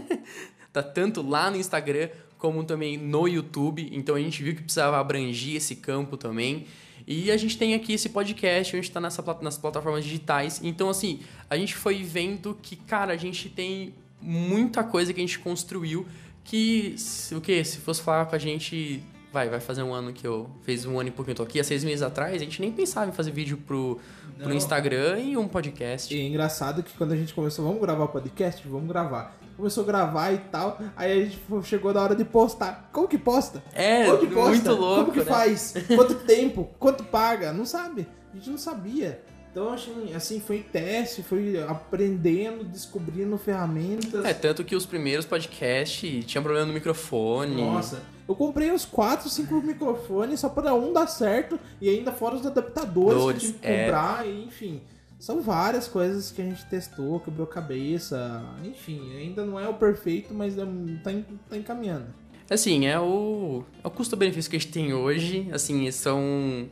tá 0.73 0.83
tanto 0.83 1.23
lá 1.23 1.51
no 1.51 1.57
Instagram 1.57 2.09
como 2.39 2.65
também 2.65 2.97
no 2.97 3.29
YouTube. 3.29 3.89
Então 3.93 4.15
a 4.15 4.21
gente 4.21 4.43
viu 4.43 4.55
que 4.55 4.63
precisava 4.63 4.99
abranger 4.99 5.57
esse 5.57 5.77
campo 5.77 6.17
também. 6.17 6.67
E 7.07 7.31
a 7.31 7.37
gente 7.37 7.57
tem 7.59 7.75
aqui 7.75 7.95
esse 7.95 8.09
podcast, 8.09 8.77
onde 8.77 8.87
está 8.87 9.01
nessa, 9.01 9.23
nas 9.43 9.59
plataformas 9.59 10.05
digitais. 10.05 10.61
Então, 10.63 10.89
assim, 10.89 11.21
a 11.49 11.57
gente 11.57 11.75
foi 11.75 12.03
vendo 12.03 12.57
que, 12.63 12.77
cara, 12.77 13.13
a 13.13 13.17
gente 13.17 13.49
tem 13.49 13.95
muita 14.21 14.85
coisa 14.85 15.13
que 15.13 15.21
a 15.21 15.25
gente 15.25 15.39
construiu 15.39 16.07
que, 16.45 16.95
o 17.33 17.41
que? 17.41 17.65
Se 17.65 17.79
fosse 17.79 18.03
falar 18.03 18.27
com 18.27 18.37
a 18.37 18.39
gente 18.39 19.03
vai, 19.33 19.49
vai 19.49 19.61
fazer 19.61 19.83
um 19.83 19.93
ano 19.93 20.13
que 20.13 20.27
eu 20.27 20.51
fez 20.63 20.85
um 20.85 20.99
ano 20.99 21.09
e 21.09 21.13
pouquinho 21.13 21.33
eu 21.33 21.37
tô 21.37 21.43
aqui, 21.43 21.61
há 21.61 21.65
seis 21.65 21.85
meses 21.85 22.03
atrás, 22.03 22.35
a 22.35 22.39
gente 22.39 22.61
nem 22.61 22.73
pensava 22.73 23.11
em 23.11 23.13
fazer 23.13 23.31
vídeo 23.31 23.57
pro, 23.59 23.99
pro 24.39 24.53
Instagram 24.55 25.19
e 25.21 25.37
um 25.37 25.47
podcast. 25.47 26.15
E 26.15 26.21
é 26.21 26.27
engraçado 26.27 26.83
que 26.83 26.93
quando 26.97 27.13
a 27.13 27.17
gente 27.17 27.33
começou, 27.33 27.65
vamos 27.65 27.81
gravar 27.81 28.09
podcast? 28.09 28.67
Vamos 28.67 28.89
gravar. 28.89 29.39
Começou 29.57 29.85
a 29.85 29.87
gravar 29.87 30.33
e 30.33 30.39
tal, 30.39 30.81
aí 30.97 31.13
a 31.13 31.25
gente 31.25 31.39
chegou 31.65 31.93
na 31.93 32.01
hora 32.01 32.15
de 32.15 32.25
postar. 32.25 32.89
Como 32.93 33.07
que 33.07 33.19
posta? 33.19 33.63
É, 33.75 34.07
Como 34.07 34.19
que 34.19 34.27
posta? 34.29 34.51
muito 34.51 34.73
louco. 34.73 35.01
Como 35.01 35.13
que 35.13 35.19
né? 35.19 35.25
faz? 35.25 35.75
Quanto 35.95 36.15
tempo? 36.15 36.71
Quanto 36.79 37.05
paga? 37.05 37.53
Não 37.53 37.67
sabe. 37.67 38.07
A 38.33 38.37
gente 38.37 38.49
não 38.49 38.59
sabia. 38.59 39.23
Então, 39.51 39.73
assim, 39.73 40.15
assim, 40.15 40.41
foi 40.41 40.61
teste, 40.61 41.25
foi 41.25 41.61
aprendendo, 41.61 42.65
descobrindo 42.65 43.37
ferramentas. 43.37 44.25
É, 44.25 44.33
tanto 44.33 44.63
que 44.63 44.77
os 44.77 44.87
primeiros 44.87 45.27
podcasts 45.27 46.25
tinham 46.25 46.43
problema 46.43 46.67
no 46.67 46.73
microfone. 46.73 47.57
Nossa, 47.57 48.01
eu 48.31 48.37
comprei 48.37 48.71
uns 48.71 48.85
4, 48.85 49.29
5 49.29 49.61
microfones 49.61 50.39
só 50.39 50.49
para 50.49 50.73
um 50.73 50.93
dar 50.93 51.09
certo 51.09 51.59
e 51.81 51.89
ainda 51.89 52.13
fora 52.13 52.37
os 52.37 52.47
adaptadores 52.47 53.19
Dores, 53.19 53.41
que 53.41 53.47
eu 53.47 53.51
tive 53.51 53.59
que 53.59 53.67
é. 53.67 53.85
comprar, 53.87 54.25
e, 54.25 54.45
enfim. 54.45 54.81
São 55.19 55.43
várias 55.43 55.89
coisas 55.89 56.31
que 56.31 56.41
a 56.41 56.45
gente 56.45 56.65
testou, 56.67 57.19
quebrou 57.19 57.45
cabeça, 57.45 58.41
enfim, 58.65 59.17
ainda 59.17 59.45
não 59.45 59.59
é 59.59 59.69
o 59.69 59.75
perfeito, 59.75 60.33
mas 60.33 60.57
é- 60.57 60.65
tá, 61.03 61.11
tá 61.49 61.57
encaminhando. 61.57 62.07
Assim, 62.49 62.87
é 62.87 63.01
o, 63.01 63.65
é 63.83 63.89
o 63.89 63.91
custo-benefício 63.91 64.49
que 64.49 64.57
a 64.57 64.61
gente 64.61 64.73
tem 64.73 64.95
hoje. 64.95 65.49
Assim, 65.53 65.91
são. 65.91 66.69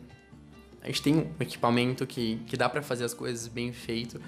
A 0.81 0.87
gente 0.87 1.03
tem 1.03 1.17
um 1.17 1.27
equipamento 1.41 2.07
que, 2.07 2.37
que 2.47 2.57
dá 2.57 2.69
pra 2.69 2.83
fazer 2.83 3.05
as 3.05 3.15
coisas 3.15 3.49
bem 3.49 3.73
feito. 3.73 4.21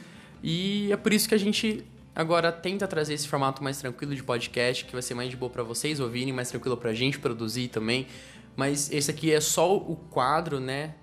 E 0.43 0.91
é 0.93 0.97
por 0.97 1.13
isso 1.13 1.29
que 1.29 1.35
a 1.35 1.39
gente 1.39 1.85
agora 2.15 2.51
tenta 2.51 2.87
trazer 2.87 3.15
esse 3.15 3.29
formato 3.29 3.63
mais 3.63 3.79
tranquilo 3.79 4.15
de 4.15 4.23
podcast, 4.23 4.85
que 4.85 4.93
vai 4.93 5.03
ser 5.03 5.15
mais 5.15 5.31
de 5.31 5.37
boa 5.37 5.51
pra 5.51 5.63
vocês 5.63 6.01
ouvirem, 6.01 6.33
mais 6.33 6.51
tranquilo 6.51 6.77
pra 6.77 6.93
gente 6.93 7.19
produzir 7.19 7.69
também. 7.69 8.07
Mas 8.57 8.91
esse 8.93 9.11
aqui 9.11 9.33
é 9.33 9.41
só 9.41 9.77
o 9.77 9.97
quadro, 9.97 10.61
né? 10.61 10.95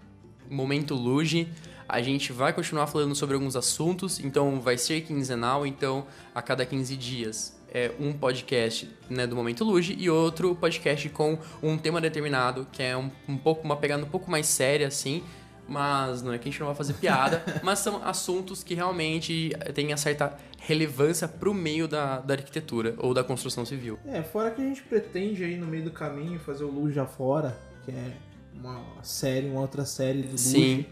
Momento 0.49 0.95
Luge. 0.95 1.49
A 1.87 2.01
gente 2.01 2.33
vai 2.33 2.51
continuar 2.51 2.87
falando 2.87 3.15
sobre 3.15 3.35
alguns 3.35 3.55
assuntos, 3.55 4.19
então 4.19 4.59
vai 4.59 4.77
ser 4.77 5.01
quinzenal, 5.01 5.65
então 5.65 6.05
a 6.35 6.41
cada 6.41 6.65
15 6.65 6.97
dias 6.97 7.57
é 7.73 7.91
um 7.99 8.13
podcast 8.13 8.89
né, 9.09 9.27
do 9.27 9.35
Momento 9.35 9.63
Luge 9.63 9.95
e 9.97 10.09
outro 10.09 10.55
podcast 10.55 11.07
com 11.09 11.37
um 11.61 11.77
tema 11.77 12.01
determinado, 12.01 12.67
que 12.71 12.81
é 12.81 12.95
um, 12.95 13.11
um 13.27 13.37
pouco 13.37 13.63
uma 13.63 13.77
pegada 13.77 14.03
um 14.03 14.09
pouco 14.09 14.29
mais 14.29 14.47
séria, 14.47 14.87
assim, 14.87 15.23
mas 15.67 16.21
não 16.21 16.33
é 16.33 16.37
que 16.37 16.47
a 16.47 16.51
gente 16.51 16.59
não 16.59 16.67
vai 16.67 16.75
fazer 16.75 16.93
piada, 16.93 17.43
mas 17.63 17.79
são 17.79 18.03
assuntos 18.03 18.63
que 18.63 18.73
realmente 18.73 19.51
têm 19.73 19.87
uma 19.87 19.97
certa 19.97 20.37
relevância 20.59 21.27
pro 21.27 21.53
meio 21.53 21.87
da, 21.87 22.19
da 22.19 22.33
arquitetura 22.33 22.95
ou 22.97 23.13
da 23.13 23.23
construção 23.23 23.65
civil. 23.65 23.99
É, 24.05 24.21
fora 24.21 24.51
que 24.51 24.61
a 24.61 24.65
gente 24.65 24.83
pretende 24.83 25.43
aí 25.43 25.57
no 25.57 25.67
meio 25.67 25.83
do 25.83 25.91
caminho 25.91 26.39
fazer 26.39 26.63
o 26.63 26.71
Luge 26.71 26.99
Afora, 26.99 27.57
que 27.85 27.91
é 27.91 28.13
uma 28.53 28.81
série, 29.03 29.47
uma 29.47 29.61
outra 29.61 29.85
série 29.85 30.23
do 30.23 30.31
Luge. 30.31 30.37
Sim. 30.37 30.85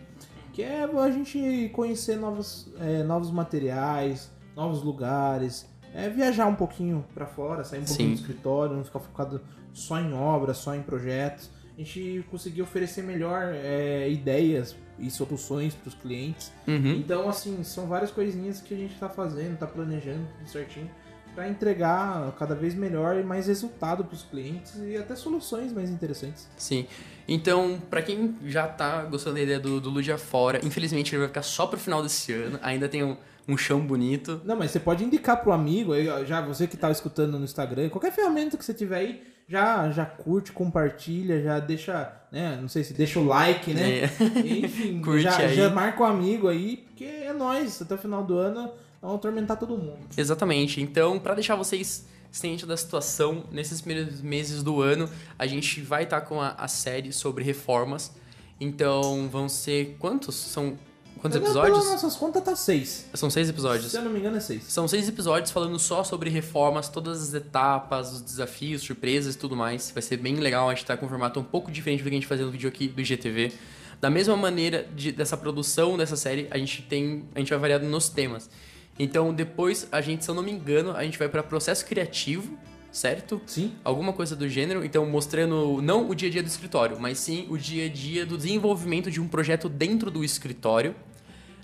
Que 0.53 0.63
é 0.63 0.84
a 0.84 1.11
gente 1.11 1.69
conhecer 1.73 2.15
novos, 2.15 2.71
é, 2.80 3.03
novos 3.03 3.30
materiais, 3.30 4.32
novos 4.55 4.82
lugares, 4.82 5.67
é, 5.93 6.09
viajar 6.09 6.45
um 6.47 6.55
pouquinho 6.55 7.05
pra 7.13 7.26
fora, 7.26 7.63
sair 7.63 7.80
um 7.80 7.86
pouquinho 7.86 8.09
Sim. 8.09 8.15
do 8.15 8.21
escritório, 8.21 8.76
não 8.76 8.84
ficar 8.84 8.99
focado 8.99 9.41
só 9.73 9.99
em 9.99 10.13
obras, 10.13 10.57
só 10.57 10.73
em 10.73 10.82
projetos. 10.82 11.49
A 11.78 11.82
gente 11.82 12.26
conseguir 12.32 12.61
oferecer 12.61 13.03
melhor 13.03 13.51
é, 13.53 14.09
ideias 14.09 14.76
e 14.97 15.09
soluções 15.11 15.73
para 15.73 15.89
os 15.89 15.95
clientes. 15.95 16.51
Uhum. 16.67 16.93
Então, 16.93 17.28
assim, 17.28 17.63
são 17.63 17.86
várias 17.88 18.11
coisinhas 18.11 18.61
que 18.61 18.73
a 18.73 18.78
gente 18.78 18.95
tá 18.95 19.09
fazendo, 19.09 19.57
tá 19.57 19.67
planejando 19.67 20.26
tudo 20.38 20.49
certinho 20.49 20.89
para 21.36 21.49
entregar 21.49 22.32
cada 22.39 22.55
vez 22.55 22.73
melhor 22.73 23.17
e 23.17 23.23
mais 23.23 23.47
resultado 23.47 24.05
para 24.05 24.15
os 24.15 24.23
clientes 24.23 24.73
e 24.82 24.95
até 24.95 25.15
soluções 25.15 25.73
mais 25.73 25.89
interessantes. 25.89 26.47
Sim. 26.55 26.88
Então, 27.28 27.82
pra 27.89 28.01
quem 28.01 28.36
já 28.45 28.67
tá 28.67 29.03
gostando 29.03 29.36
da 29.36 29.41
ideia 29.41 29.59
do, 29.59 29.82
do 29.82 29.89
Lude 29.89 30.11
Afora, 30.11 30.65
infelizmente 30.65 31.13
ele 31.13 31.19
vai 31.19 31.28
ficar 31.28 31.41
só 31.41 31.67
pro 31.67 31.78
final 31.78 32.01
desse 32.01 32.32
ano. 32.32 32.57
Ainda 32.61 32.88
tem 32.88 33.03
um, 33.03 33.17
um 33.47 33.57
chão 33.57 33.82
bonito. 33.82 34.41
Não, 34.45 34.55
mas 34.55 34.71
você 34.71 34.80
pode 34.80 35.03
indicar 35.03 35.41
pro 35.41 35.51
amigo, 35.51 35.91
aí, 35.91 36.07
ó, 36.07 36.23
já 36.23 36.39
você 36.39 36.65
que 36.65 36.78
tá 36.78 36.89
escutando 36.89 37.38
no 37.38 37.43
Instagram, 37.43 37.89
qualquer 37.89 38.13
ferramenta 38.13 38.57
que 38.57 38.63
você 38.63 38.73
tiver 38.73 38.97
aí, 38.97 39.23
já 39.48 39.91
já 39.91 40.06
curte, 40.06 40.52
compartilha, 40.52 41.41
já 41.41 41.60
deixa, 41.60 42.12
né, 42.32 42.58
não 42.60 42.68
sei 42.68 42.84
se 42.84 42.93
deixa 42.93 43.20
o 43.20 43.26
like, 43.26 43.74
né? 43.74 44.00
É. 44.00 44.10
Enfim, 44.46 45.02
Curte 45.04 45.24
já, 45.24 45.38
aí. 45.38 45.56
já 45.56 45.70
marca 45.70 46.02
o 46.02 46.06
amigo 46.06 46.48
aí, 46.48 46.78
porque 46.78 47.06
é 47.06 47.34
nóis, 47.34 47.82
até 47.82 47.96
o 47.96 47.98
final 47.98 48.24
do 48.24 48.38
ano 48.38 48.72
vamos 49.02 49.18
atormentar 49.18 49.58
todo 49.58 49.78
mundo. 49.78 50.00
Exatamente. 50.18 50.82
Então, 50.82 51.20
pra 51.20 51.36
deixar 51.36 51.56
vocês 51.56 52.08
cientes 52.32 52.68
da 52.68 52.76
situação, 52.76 53.46
nesses 53.52 53.80
primeiros 53.80 54.20
meses 54.22 54.64
do 54.64 54.82
ano, 54.82 55.10
a 55.38 55.46
gente 55.46 55.80
vai 55.82 56.04
estar 56.04 56.22
com 56.22 56.41
a, 56.41 56.50
a 56.50 56.68
série 56.68 57.14
sobre 57.14 57.43
reformas. 57.43 58.12
Então, 58.60 59.28
vão 59.30 59.48
ser 59.48 59.96
quantos? 60.00 60.36
São 60.36 60.78
quantos 61.20 61.39
Pelas 61.39 61.55
episódios? 61.55 61.91
nossas 61.91 62.16
contas 62.16 62.43
tá 62.43 62.55
seis. 62.55 63.05
São 63.13 63.30
seis 63.30 63.49
episódios. 63.49 63.91
Se 63.91 63.97
eu 63.97 64.03
não 64.03 64.11
me 64.11 64.20
engano 64.20 64.38
é 64.38 64.39
seis. 64.39 64.63
São 64.68 64.88
seis 64.88 65.07
episódios 65.07 65.51
falando 65.51 65.78
só 65.80 66.03
sobre 66.03 66.30
reformas, 66.30 66.89
todas 66.89 67.22
as 67.22 67.34
etapas, 67.34 68.13
os 68.13 68.22
desafios, 68.22 68.82
surpresas 68.82 69.36
e 69.36 69.38
tudo 69.38 69.55
mais. 69.55 69.91
Vai 69.91 70.01
ser 70.01 70.18
bem 70.18 70.36
legal, 70.36 70.70
a 70.70 70.74
gente 70.74 70.86
tá 70.86 70.95
com 70.95 71.05
um 71.05 71.09
formato 71.09 71.39
um 71.39 71.43
pouco 71.43 71.72
diferente 71.72 72.01
do 72.01 72.09
que 72.09 72.09
a 72.09 72.20
gente 72.20 72.28
fazia 72.28 72.45
no 72.45 72.51
vídeo 72.51 72.68
aqui 72.70 72.88
do 72.88 73.01
IGTV. 73.01 73.51
Da 73.99 74.09
mesma 74.09 74.36
maneira 74.36 74.88
de, 74.95 75.11
dessa 75.11 75.38
produção 75.38 75.97
dessa 75.97 76.16
série, 76.16 76.47
a 76.51 76.57
gente 76.57 76.82
tem. 76.84 77.26
A 77.34 77.39
gente 77.39 77.49
vai 77.49 77.59
variado 77.59 77.86
nos 77.86 78.09
temas. 78.09 78.49
Então 78.97 79.34
depois 79.34 79.88
a 79.91 80.01
gente, 80.01 80.24
se 80.24 80.30
eu 80.30 80.36
não 80.36 80.43
me 80.43 80.51
engano, 80.51 80.91
a 80.91 81.03
gente 81.03 81.18
vai 81.18 81.28
para 81.28 81.43
processo 81.43 81.86
criativo, 81.86 82.57
certo? 82.96 83.41
Sim. 83.46 83.74
Alguma 83.84 84.14
coisa 84.14 84.36
do 84.36 84.48
gênero, 84.48 84.86
então 84.86 85.06
mostrando 85.06 85.82
não 85.82 86.10
o 86.10 86.16
dia 86.16 86.30
a 86.30 86.32
dia 86.32 86.41
do 86.41 86.48
escritório, 86.48 86.98
mas 87.00 87.20
sim 87.20 87.46
o 87.50 87.58
dia 87.58 87.86
a 87.86 87.89
dia 87.89 88.26
do 88.26 88.38
desenvolvimento 88.38 89.12
de 89.12 89.20
um 89.20 89.28
projeto 89.28 89.68
dentro 89.68 90.10
do 90.10 90.24
escritório. 90.24 90.96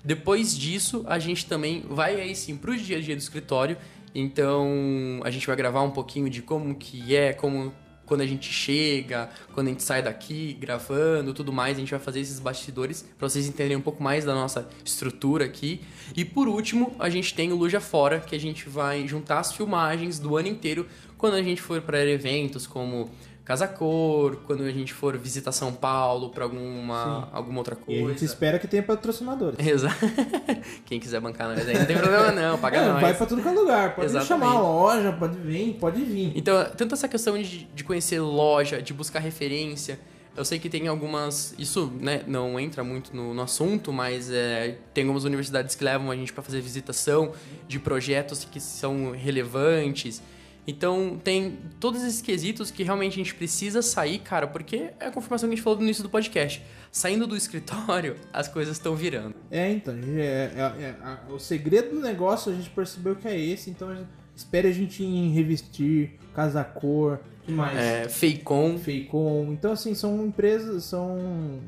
Depois 0.04 0.56
disso, 0.56 1.04
a 1.06 1.18
gente 1.18 1.46
também 1.46 1.84
vai 1.88 2.20
aí 2.20 2.36
sim 2.36 2.56
pro 2.56 2.76
dia 2.76 2.98
a 2.98 3.00
dia 3.00 3.16
do 3.16 3.20
escritório. 3.20 3.78
Então, 4.14 5.20
a 5.24 5.30
gente 5.30 5.46
vai 5.46 5.56
gravar 5.56 5.82
um 5.82 5.90
pouquinho 5.90 6.28
de 6.28 6.42
como 6.42 6.74
que 6.74 7.16
é, 7.16 7.32
como 7.32 7.72
quando 8.04 8.20
a 8.20 8.26
gente 8.26 8.52
chega, 8.52 9.30
quando 9.54 9.68
a 9.68 9.70
gente 9.70 9.82
sai 9.82 10.02
daqui 10.02 10.54
gravando, 10.60 11.32
tudo 11.32 11.50
mais, 11.50 11.78
a 11.78 11.80
gente 11.80 11.90
vai 11.90 12.00
fazer 12.00 12.20
esses 12.20 12.38
bastidores 12.38 13.06
para 13.16 13.26
vocês 13.26 13.46
entenderem 13.46 13.76
um 13.76 13.80
pouco 13.80 14.02
mais 14.02 14.24
da 14.24 14.34
nossa 14.34 14.68
estrutura 14.84 15.46
aqui. 15.46 15.80
E 16.14 16.24
por 16.24 16.46
último, 16.46 16.94
a 16.98 17.08
gente 17.08 17.32
tem 17.32 17.52
o 17.52 17.56
Luja 17.56 17.80
Fora, 17.80 18.20
que 18.20 18.36
a 18.36 18.38
gente 18.38 18.68
vai 18.68 19.08
juntar 19.08 19.38
as 19.38 19.52
filmagens 19.52 20.18
do 20.18 20.36
ano 20.36 20.48
inteiro 20.48 20.86
quando 21.22 21.34
a 21.34 21.42
gente 21.42 21.62
for 21.62 21.80
para 21.80 22.04
eventos 22.04 22.66
como 22.66 23.08
Casa 23.44 23.68
Cor, 23.68 24.38
quando 24.44 24.64
a 24.64 24.70
gente 24.72 24.92
for 24.92 25.16
visitar 25.16 25.52
São 25.52 25.72
Paulo 25.72 26.30
para 26.30 26.42
alguma 26.42 27.28
alguma 27.32 27.58
outra 27.58 27.76
E 27.86 27.92
a 27.92 27.96
gente 27.96 28.04
coisa. 28.04 28.24
espera 28.24 28.58
que 28.58 28.66
tenha 28.66 28.82
patrocinadores. 28.82 29.56
Exato. 29.64 29.94
Quem 30.84 30.98
quiser 30.98 31.20
bancar 31.20 31.48
nós 31.48 31.68
aí, 31.68 31.78
não 31.78 31.86
tem 31.86 31.96
problema 31.96 32.32
não, 32.32 32.58
paga 32.58 32.78
É, 32.78 32.88
nós. 32.88 33.00
vai 33.00 33.14
pra 33.14 33.24
tudo 33.24 33.40
que 33.40 33.46
é 33.46 33.52
lugar. 33.52 33.94
Pode 33.94 34.06
Exatamente. 34.08 34.28
chamar 34.28 34.56
a 34.56 34.60
loja, 34.60 35.12
pode 35.12 35.38
vir, 35.38 35.74
pode 35.74 36.02
vir. 36.04 36.32
Então, 36.34 36.64
tanto 36.76 36.94
essa 36.96 37.06
questão 37.06 37.40
de, 37.40 37.64
de 37.72 37.84
conhecer 37.84 38.18
loja, 38.20 38.82
de 38.82 38.92
buscar 38.92 39.20
referência, 39.20 40.00
eu 40.36 40.44
sei 40.44 40.58
que 40.58 40.68
tem 40.68 40.88
algumas. 40.88 41.54
Isso 41.56 41.92
né, 42.00 42.22
não 42.26 42.58
entra 42.58 42.82
muito 42.82 43.14
no, 43.14 43.32
no 43.32 43.42
assunto, 43.42 43.92
mas 43.92 44.28
é, 44.28 44.76
tem 44.92 45.04
algumas 45.04 45.22
universidades 45.22 45.76
que 45.76 45.84
levam 45.84 46.10
a 46.10 46.16
gente 46.16 46.32
para 46.32 46.42
fazer 46.42 46.60
visitação 46.60 47.32
de 47.68 47.78
projetos 47.78 48.44
que 48.44 48.58
são 48.58 49.12
relevantes. 49.12 50.20
Então, 50.66 51.20
tem 51.22 51.58
todos 51.80 52.02
esses 52.02 52.22
quesitos 52.22 52.70
que 52.70 52.82
realmente 52.82 53.14
a 53.14 53.16
gente 53.16 53.34
precisa 53.34 53.82
sair, 53.82 54.18
cara, 54.20 54.46
porque 54.46 54.90
é 55.00 55.06
a 55.06 55.10
confirmação 55.10 55.48
que 55.48 55.54
a 55.54 55.56
gente 55.56 55.64
falou 55.64 55.78
no 55.78 55.84
início 55.84 56.02
do 56.02 56.08
podcast. 56.08 56.62
Saindo 56.90 57.26
do 57.26 57.36
escritório, 57.36 58.16
as 58.32 58.46
coisas 58.46 58.76
estão 58.76 58.94
virando. 58.94 59.34
É, 59.50 59.70
então, 59.70 59.94
é, 60.16 60.52
é- 60.54 60.84
é- 60.84 61.32
o 61.32 61.38
segredo 61.38 61.96
do 61.96 62.00
negócio 62.00 62.52
a 62.52 62.54
gente 62.54 62.70
percebeu 62.70 63.16
que 63.16 63.26
é 63.26 63.38
esse, 63.38 63.70
então 63.70 64.06
espere 64.36 64.68
a 64.68 64.72
gente 64.72 65.02
em 65.02 65.30
revestir, 65.32 66.18
casa 66.34 66.62
cor, 66.62 67.20
que 67.44 67.50
mais? 67.50 67.76
É, 67.76 68.08
Feicon. 68.08 68.78
Feicom. 68.78 69.52
Então, 69.52 69.72
assim, 69.72 69.94
são 69.96 70.24
empresas, 70.24 70.84
são 70.84 71.60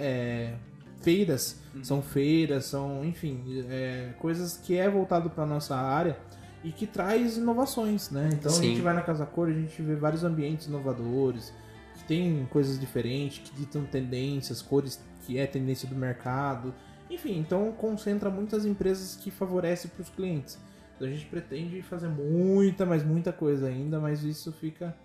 é, 0.00 0.54
feiras 1.02 1.60
são 1.82 2.02
feiras, 2.02 2.66
são, 2.66 3.04
enfim, 3.04 3.64
é, 3.68 4.10
coisas 4.18 4.56
que 4.56 4.76
é 4.76 4.88
voltado 4.88 5.30
para 5.30 5.44
nossa 5.46 5.76
área 5.76 6.16
e 6.64 6.72
que 6.72 6.86
traz 6.86 7.36
inovações, 7.36 8.10
né? 8.10 8.30
Então 8.32 8.50
Sim. 8.50 8.60
a 8.60 8.64
gente 8.64 8.80
vai 8.80 8.94
na 8.94 9.02
Casa 9.02 9.24
Cor, 9.26 9.48
a 9.48 9.52
gente 9.52 9.80
vê 9.82 9.94
vários 9.94 10.24
ambientes 10.24 10.66
inovadores, 10.66 11.52
que 11.96 12.04
tem 12.04 12.46
coisas 12.50 12.78
diferentes, 12.78 13.38
que 13.48 13.56
ditam 13.56 13.84
tendências, 13.84 14.62
cores 14.62 15.00
que 15.24 15.38
é 15.38 15.46
tendência 15.46 15.88
do 15.88 15.94
mercado. 15.94 16.74
Enfim, 17.10 17.38
então 17.38 17.72
concentra 17.72 18.30
muitas 18.30 18.64
empresas 18.64 19.16
que 19.16 19.30
favorecem 19.30 19.90
para 19.90 20.02
os 20.02 20.08
clientes. 20.08 20.58
Então 20.96 21.06
a 21.06 21.10
gente 21.10 21.26
pretende 21.26 21.82
fazer 21.82 22.08
muita, 22.08 22.86
mas 22.86 23.04
muita 23.04 23.32
coisa 23.32 23.68
ainda, 23.68 24.00
mas 24.00 24.24
isso 24.24 24.50
fica 24.52 24.96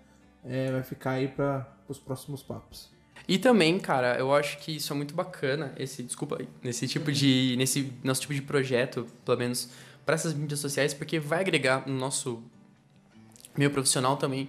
é, 0.44 0.70
vai 0.70 0.82
ficar 0.82 1.12
aí 1.12 1.28
para 1.28 1.68
os 1.88 1.98
próximos 1.98 2.42
papos. 2.42 2.90
E 3.28 3.38
também, 3.38 3.78
cara, 3.78 4.18
eu 4.18 4.34
acho 4.34 4.58
que 4.58 4.72
isso 4.72 4.92
é 4.92 4.96
muito 4.96 5.14
bacana, 5.14 5.72
esse, 5.78 6.02
desculpa, 6.02 6.38
nesse 6.62 6.88
tipo 6.88 7.12
de, 7.12 7.54
nesse 7.56 7.92
nosso 8.02 8.22
tipo 8.22 8.34
de 8.34 8.42
projeto, 8.42 9.06
pelo 9.24 9.38
menos 9.38 9.70
para 10.04 10.14
essas 10.14 10.34
mídias 10.34 10.60
sociais, 10.60 10.92
porque 10.94 11.18
vai 11.18 11.40
agregar 11.40 11.86
no 11.86 11.94
nosso 11.94 12.42
meio 13.56 13.70
profissional 13.70 14.16
também, 14.16 14.48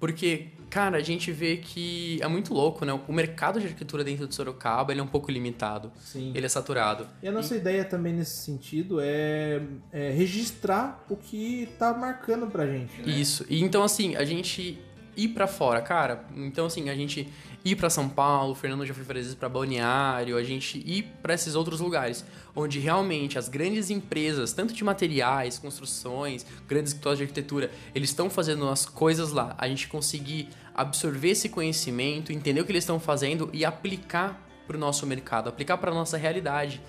porque, 0.00 0.48
cara, 0.70 0.96
a 0.96 1.02
gente 1.02 1.30
vê 1.30 1.58
que 1.58 2.18
é 2.22 2.26
muito 2.26 2.54
louco, 2.54 2.86
né? 2.86 3.00
O 3.06 3.12
mercado 3.12 3.60
de 3.60 3.66
arquitetura 3.66 4.02
dentro 4.02 4.26
de 4.26 4.34
Sorocaba, 4.34 4.92
ele 4.92 5.00
é 5.00 5.04
um 5.04 5.06
pouco 5.06 5.30
limitado, 5.30 5.92
Sim. 6.00 6.32
ele 6.34 6.46
é 6.46 6.48
saturado. 6.48 7.06
E 7.22 7.28
a 7.28 7.32
nossa 7.32 7.54
ideia 7.54 7.84
também 7.84 8.14
nesse 8.14 8.38
sentido 8.38 8.98
é, 8.98 9.60
é 9.92 10.10
registrar 10.10 11.04
o 11.10 11.16
que 11.16 11.68
tá 11.78 11.92
marcando 11.92 12.46
pra 12.46 12.66
gente. 12.66 13.02
Né? 13.02 13.12
Isso. 13.12 13.44
E 13.48 13.62
então, 13.62 13.82
assim, 13.82 14.16
a 14.16 14.24
gente 14.24 14.78
ir 15.24 15.28
pra 15.28 15.46
fora, 15.46 15.80
cara. 15.80 16.24
Então, 16.36 16.66
assim, 16.66 16.88
a 16.88 16.94
gente 16.94 17.28
ir 17.64 17.76
pra 17.76 17.90
São 17.90 18.08
Paulo, 18.08 18.52
o 18.52 18.54
Fernando 18.54 18.86
já 18.86 18.94
foi 18.94 19.04
várias 19.04 19.26
vezes 19.26 19.38
pra 19.38 19.48
Balneário, 19.48 20.36
a 20.36 20.42
gente 20.42 20.78
ir 20.78 21.04
pra 21.22 21.34
esses 21.34 21.54
outros 21.54 21.80
lugares, 21.80 22.24
onde 22.56 22.78
realmente 22.78 23.38
as 23.38 23.48
grandes 23.48 23.90
empresas, 23.90 24.52
tanto 24.52 24.72
de 24.72 24.82
materiais, 24.82 25.58
construções, 25.58 26.46
grandes 26.66 26.92
escritórios 26.92 27.18
de 27.18 27.24
arquitetura, 27.24 27.70
eles 27.94 28.10
estão 28.10 28.30
fazendo 28.30 28.68
as 28.68 28.86
coisas 28.86 29.32
lá. 29.32 29.54
A 29.58 29.68
gente 29.68 29.88
conseguir 29.88 30.48
absorver 30.74 31.30
esse 31.30 31.48
conhecimento, 31.48 32.32
entender 32.32 32.60
o 32.60 32.64
que 32.64 32.72
eles 32.72 32.84
estão 32.84 32.98
fazendo 32.98 33.50
e 33.52 33.64
aplicar 33.64 34.40
pro 34.66 34.78
nosso 34.78 35.06
mercado, 35.06 35.48
aplicar 35.48 35.76
pra 35.76 35.92
nossa 35.92 36.16
realidade. 36.16 36.80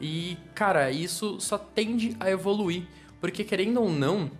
E, 0.00 0.36
cara, 0.54 0.90
isso 0.90 1.40
só 1.40 1.56
tende 1.56 2.16
a 2.20 2.30
evoluir, 2.30 2.84
porque 3.20 3.42
querendo 3.42 3.80
ou 3.80 3.90
não, 3.90 4.30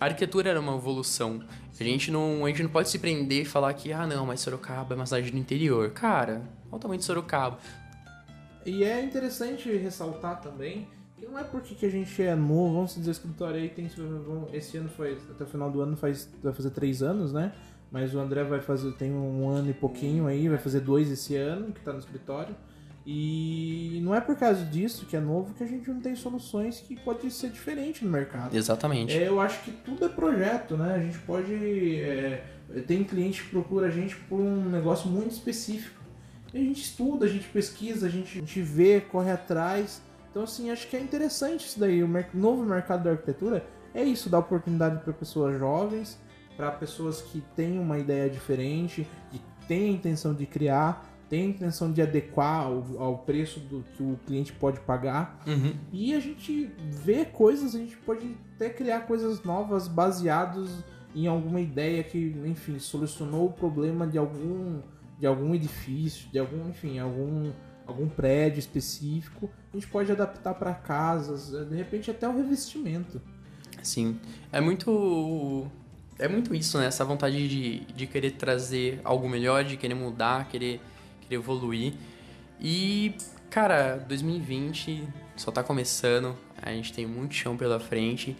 a 0.00 0.06
arquitetura 0.06 0.50
era 0.50 0.60
uma 0.60 0.76
evolução. 0.76 1.40
A 1.80 1.84
gente 1.84 2.10
não, 2.10 2.44
a 2.44 2.48
gente 2.48 2.62
não 2.62 2.70
pode 2.70 2.88
se 2.88 2.98
prender 2.98 3.42
e 3.42 3.44
falar 3.44 3.72
que, 3.74 3.92
ah, 3.92 4.06
não, 4.06 4.26
mas 4.26 4.40
Sorocaba 4.40 4.94
é 4.94 4.96
uma 4.96 5.06
cidade 5.06 5.30
do 5.30 5.38
interior. 5.38 5.90
Cara, 5.90 6.42
totalmente 6.70 7.04
Sorocaba. 7.04 7.58
E 8.66 8.82
é 8.84 9.02
interessante 9.02 9.70
ressaltar 9.76 10.40
também 10.40 10.88
que 11.18 11.26
não 11.26 11.38
é 11.38 11.44
porque 11.44 11.74
que 11.74 11.86
a 11.86 11.90
gente 11.90 12.22
é 12.22 12.34
novo, 12.34 12.74
vamos 12.74 12.94
dizer, 12.94 13.10
escritório 13.10 13.56
aí 13.56 13.68
tem. 13.68 13.90
Esse 14.52 14.76
ano 14.76 14.88
faz, 14.88 15.18
até 15.30 15.44
o 15.44 15.46
final 15.46 15.70
do 15.70 15.80
ano 15.80 15.96
faz, 15.96 16.28
vai 16.42 16.52
fazer 16.52 16.70
três 16.70 17.02
anos, 17.02 17.32
né? 17.32 17.52
Mas 17.90 18.14
o 18.14 18.18
André 18.18 18.44
vai 18.44 18.60
fazer, 18.60 18.92
tem 18.92 19.12
um 19.12 19.48
ano 19.48 19.70
e 19.70 19.74
pouquinho 19.74 20.26
aí, 20.26 20.48
vai 20.48 20.58
fazer 20.58 20.80
dois 20.80 21.10
esse 21.10 21.34
ano 21.36 21.72
que 21.72 21.80
tá 21.80 21.92
no 21.92 21.98
escritório. 21.98 22.54
E 23.10 24.00
não 24.02 24.14
é 24.14 24.20
por 24.20 24.36
causa 24.36 24.62
disso 24.66 25.06
que 25.06 25.16
é 25.16 25.20
novo 25.20 25.54
que 25.54 25.64
a 25.64 25.66
gente 25.66 25.88
não 25.88 25.98
tem 25.98 26.14
soluções 26.14 26.80
que 26.80 26.94
pode 26.94 27.30
ser 27.30 27.48
diferente 27.48 28.04
no 28.04 28.10
mercado. 28.10 28.54
Exatamente. 28.54 29.16
É, 29.16 29.28
eu 29.28 29.40
acho 29.40 29.62
que 29.62 29.70
tudo 29.70 30.04
é 30.04 30.10
projeto, 30.10 30.76
né? 30.76 30.94
A 30.94 30.98
gente 30.98 31.18
pode. 31.20 31.96
É, 32.02 32.44
tem 32.86 33.02
cliente 33.02 33.44
que 33.44 33.48
procura 33.48 33.86
a 33.86 33.90
gente 33.90 34.14
por 34.14 34.38
um 34.38 34.68
negócio 34.68 35.08
muito 35.08 35.30
específico. 35.30 35.98
E 36.52 36.58
a 36.58 36.60
gente 36.60 36.82
estuda, 36.82 37.24
a 37.24 37.28
gente 37.30 37.48
pesquisa, 37.48 38.06
a 38.06 38.10
gente, 38.10 38.36
a 38.36 38.40
gente 38.42 38.60
vê, 38.60 39.00
corre 39.00 39.30
atrás. 39.30 40.02
Então, 40.30 40.42
assim, 40.42 40.70
acho 40.70 40.86
que 40.86 40.94
é 40.94 41.00
interessante 41.00 41.64
isso 41.64 41.80
daí. 41.80 42.02
O 42.02 42.08
mer 42.08 42.28
novo 42.34 42.62
mercado 42.62 43.04
da 43.04 43.12
arquitetura 43.12 43.64
é 43.94 44.04
isso, 44.04 44.28
dar 44.28 44.40
oportunidade 44.40 45.02
para 45.02 45.14
pessoas 45.14 45.58
jovens, 45.58 46.20
para 46.58 46.70
pessoas 46.72 47.22
que 47.22 47.42
têm 47.56 47.78
uma 47.78 47.98
ideia 47.98 48.28
diferente, 48.28 49.08
que 49.30 49.40
têm 49.66 49.88
a 49.88 49.92
intenção 49.92 50.34
de 50.34 50.44
criar, 50.44 51.08
têm 51.28 51.42
a 51.42 51.46
intenção 51.46 51.92
de 51.92 52.00
adequar 52.00 52.66
ao, 52.66 52.84
ao 52.98 53.18
preço 53.18 53.60
do 53.60 53.84
que 53.94 54.02
o 54.02 54.18
cliente 54.26 54.52
pode 54.52 54.80
pagar. 54.80 55.42
Uhum. 55.46 55.74
E 55.92 56.14
a 56.14 56.20
gente 56.20 56.70
vê 56.90 57.24
coisas, 57.24 57.74
a 57.74 57.78
gente 57.78 57.96
pode 57.98 58.36
até 58.54 58.70
criar 58.70 59.00
coisas 59.00 59.42
novas 59.42 59.86
baseados 59.88 60.70
em 61.14 61.26
alguma 61.26 61.60
ideia 61.60 62.02
que, 62.02 62.36
enfim, 62.44 62.78
solucionou 62.78 63.46
o 63.46 63.52
problema 63.52 64.06
de 64.06 64.18
algum 64.18 64.80
de 65.18 65.26
algum 65.26 65.52
edifício, 65.52 66.28
de 66.30 66.38
algum, 66.38 66.68
enfim, 66.68 67.00
algum 67.00 67.50
algum 67.88 68.08
prédio 68.08 68.60
específico. 68.60 69.50
A 69.72 69.76
gente 69.76 69.88
pode 69.88 70.12
adaptar 70.12 70.54
para 70.54 70.74
casas, 70.74 71.50
de 71.68 71.74
repente 71.74 72.10
até 72.10 72.28
o 72.28 72.36
revestimento. 72.36 73.20
Sim. 73.82 74.20
É 74.52 74.60
muito. 74.60 75.66
É 76.18 76.28
muito 76.28 76.54
isso, 76.54 76.78
né? 76.78 76.86
Essa 76.86 77.04
vontade 77.04 77.48
de, 77.48 77.80
de 77.92 78.06
querer 78.06 78.32
trazer 78.32 79.00
algo 79.04 79.28
melhor, 79.28 79.64
de 79.64 79.76
querer 79.76 79.94
mudar, 79.94 80.48
querer, 80.48 80.80
querer 81.28 81.40
evoluir. 81.40 81.94
E, 82.60 83.14
cara, 83.50 84.04
2020 84.08 85.06
só 85.36 85.50
tá 85.50 85.62
começando, 85.62 86.36
a 86.60 86.70
gente 86.72 86.92
tem 86.92 87.06
muito 87.06 87.34
chão 87.34 87.56
pela 87.56 87.78
frente. 87.78 88.36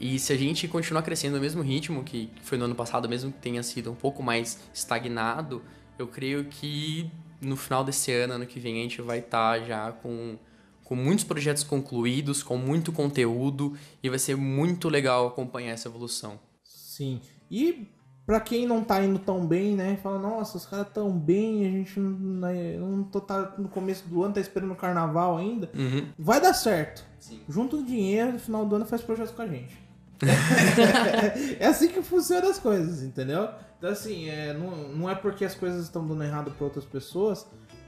E 0.00 0.18
se 0.18 0.32
a 0.32 0.36
gente 0.36 0.66
continuar 0.66 1.02
crescendo 1.02 1.36
no 1.36 1.40
mesmo 1.40 1.62
ritmo 1.62 2.02
que 2.02 2.28
foi 2.42 2.58
no 2.58 2.64
ano 2.64 2.74
passado, 2.74 3.08
mesmo 3.08 3.32
que 3.32 3.38
tenha 3.38 3.62
sido 3.62 3.92
um 3.92 3.94
pouco 3.94 4.22
mais 4.22 4.58
estagnado, 4.72 5.62
eu 5.98 6.08
creio 6.08 6.44
que 6.46 7.10
no 7.40 7.56
final 7.56 7.84
desse 7.84 8.12
ano, 8.12 8.34
ano 8.34 8.46
que 8.46 8.58
vem, 8.58 8.80
a 8.80 8.82
gente 8.82 9.00
vai 9.00 9.20
estar 9.20 9.60
tá 9.60 9.64
já 9.64 9.92
com, 9.92 10.36
com 10.82 10.96
muitos 10.96 11.24
projetos 11.24 11.62
concluídos, 11.62 12.42
com 12.42 12.56
muito 12.56 12.92
conteúdo, 12.92 13.76
e 14.02 14.08
vai 14.08 14.18
ser 14.18 14.36
muito 14.36 14.88
legal 14.88 15.28
acompanhar 15.28 15.72
essa 15.72 15.88
evolução. 15.88 16.40
Sim. 16.64 17.20
E 17.50 17.86
para 18.26 18.40
quem 18.40 18.66
não 18.66 18.82
tá 18.82 19.02
indo 19.02 19.18
tão 19.18 19.46
bem, 19.46 19.74
né? 19.74 19.98
Fala, 20.02 20.18
nossa, 20.18 20.56
os 20.56 20.64
caras 20.64 20.86
tão 20.92 21.10
bem, 21.12 21.66
a 21.66 21.70
gente 21.70 22.00
não, 22.00 22.52
não 22.78 23.04
tô 23.04 23.20
tá 23.20 23.54
no 23.58 23.68
começo 23.68 24.08
do 24.08 24.22
ano, 24.22 24.34
tá 24.34 24.40
esperando 24.40 24.72
o 24.72 24.76
carnaval 24.76 25.36
ainda. 25.36 25.70
Uhum. 25.74 26.08
Vai 26.18 26.40
dar 26.40 26.54
certo. 26.54 27.04
Sim. 27.18 27.40
Junta 27.48 27.76
o 27.76 27.84
dinheiro, 27.84 28.32
no 28.32 28.38
final 28.38 28.64
do 28.64 28.76
ano 28.76 28.86
faz 28.86 29.02
projeto 29.02 29.34
com 29.34 29.42
a 29.42 29.46
gente. 29.46 29.84
é 31.60 31.66
assim 31.66 31.88
que 31.88 32.00
funcionam 32.00 32.48
as 32.48 32.58
coisas, 32.58 33.02
entendeu? 33.02 33.48
Então, 33.76 33.90
assim, 33.90 34.28
é, 34.30 34.54
não, 34.54 34.88
não 34.88 35.10
é 35.10 35.14
porque 35.14 35.44
as 35.44 35.54
coisas 35.54 35.84
estão 35.84 36.06
dando 36.06 36.22
errado 36.24 36.50
para 36.52 36.64
outras 36.64 36.84
pessoas, 36.86 37.46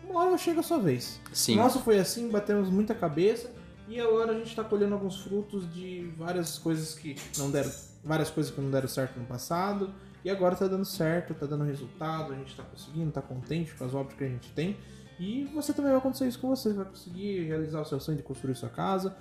uma 0.09 0.23
hora 0.25 0.37
chega 0.37 0.61
a 0.61 0.63
sua 0.63 0.79
vez. 0.79 1.19
Sim. 1.33 1.57
Nossa 1.57 1.79
foi 1.79 1.99
assim, 1.99 2.29
batemos 2.29 2.69
muita 2.69 2.95
cabeça 2.95 3.51
e 3.89 3.99
agora 3.99 4.33
a 4.33 4.35
gente 4.39 4.55
tá 4.55 4.63
colhendo 4.63 4.95
alguns 4.95 5.23
frutos 5.23 5.73
de 5.73 6.13
várias 6.19 6.59
coisas 6.59 6.95
que 6.95 7.17
não 7.39 7.51
deram, 7.51 7.71
várias 8.05 8.29
coisas 8.29 8.53
que 8.53 8.61
não 8.61 8.71
deram 8.71 8.89
certo 8.89 9.19
no 9.19 9.25
passado 9.25 9.91
e 10.25 10.31
agora 10.31 10.55
tá 10.57 10.67
dando 10.67 10.85
certo, 10.85 11.35
tá 11.35 11.47
dando 11.47 11.65
resultado, 11.65 12.33
a 12.33 12.37
gente 12.37 12.55
tá 12.57 12.63
conseguindo, 12.63 13.11
tá 13.13 13.23
contente 13.23 13.75
com 13.75 13.85
as 13.85 13.95
obras 13.95 14.17
que 14.17 14.25
a 14.25 14.29
gente 14.29 14.51
tem. 14.53 14.77
E 15.19 15.45
você 15.55 15.73
também 15.73 15.91
vai 15.93 15.99
acontecer 15.99 16.27
isso 16.29 16.39
com 16.39 16.49
você, 16.49 16.73
vai 16.75 16.85
conseguir 16.85 17.45
realizar 17.45 17.81
o 17.81 17.85
seu 17.87 17.99
sonho 17.99 18.19
de 18.19 18.23
construir 18.23 18.55
sua 18.55 18.69
casa, 18.69 19.17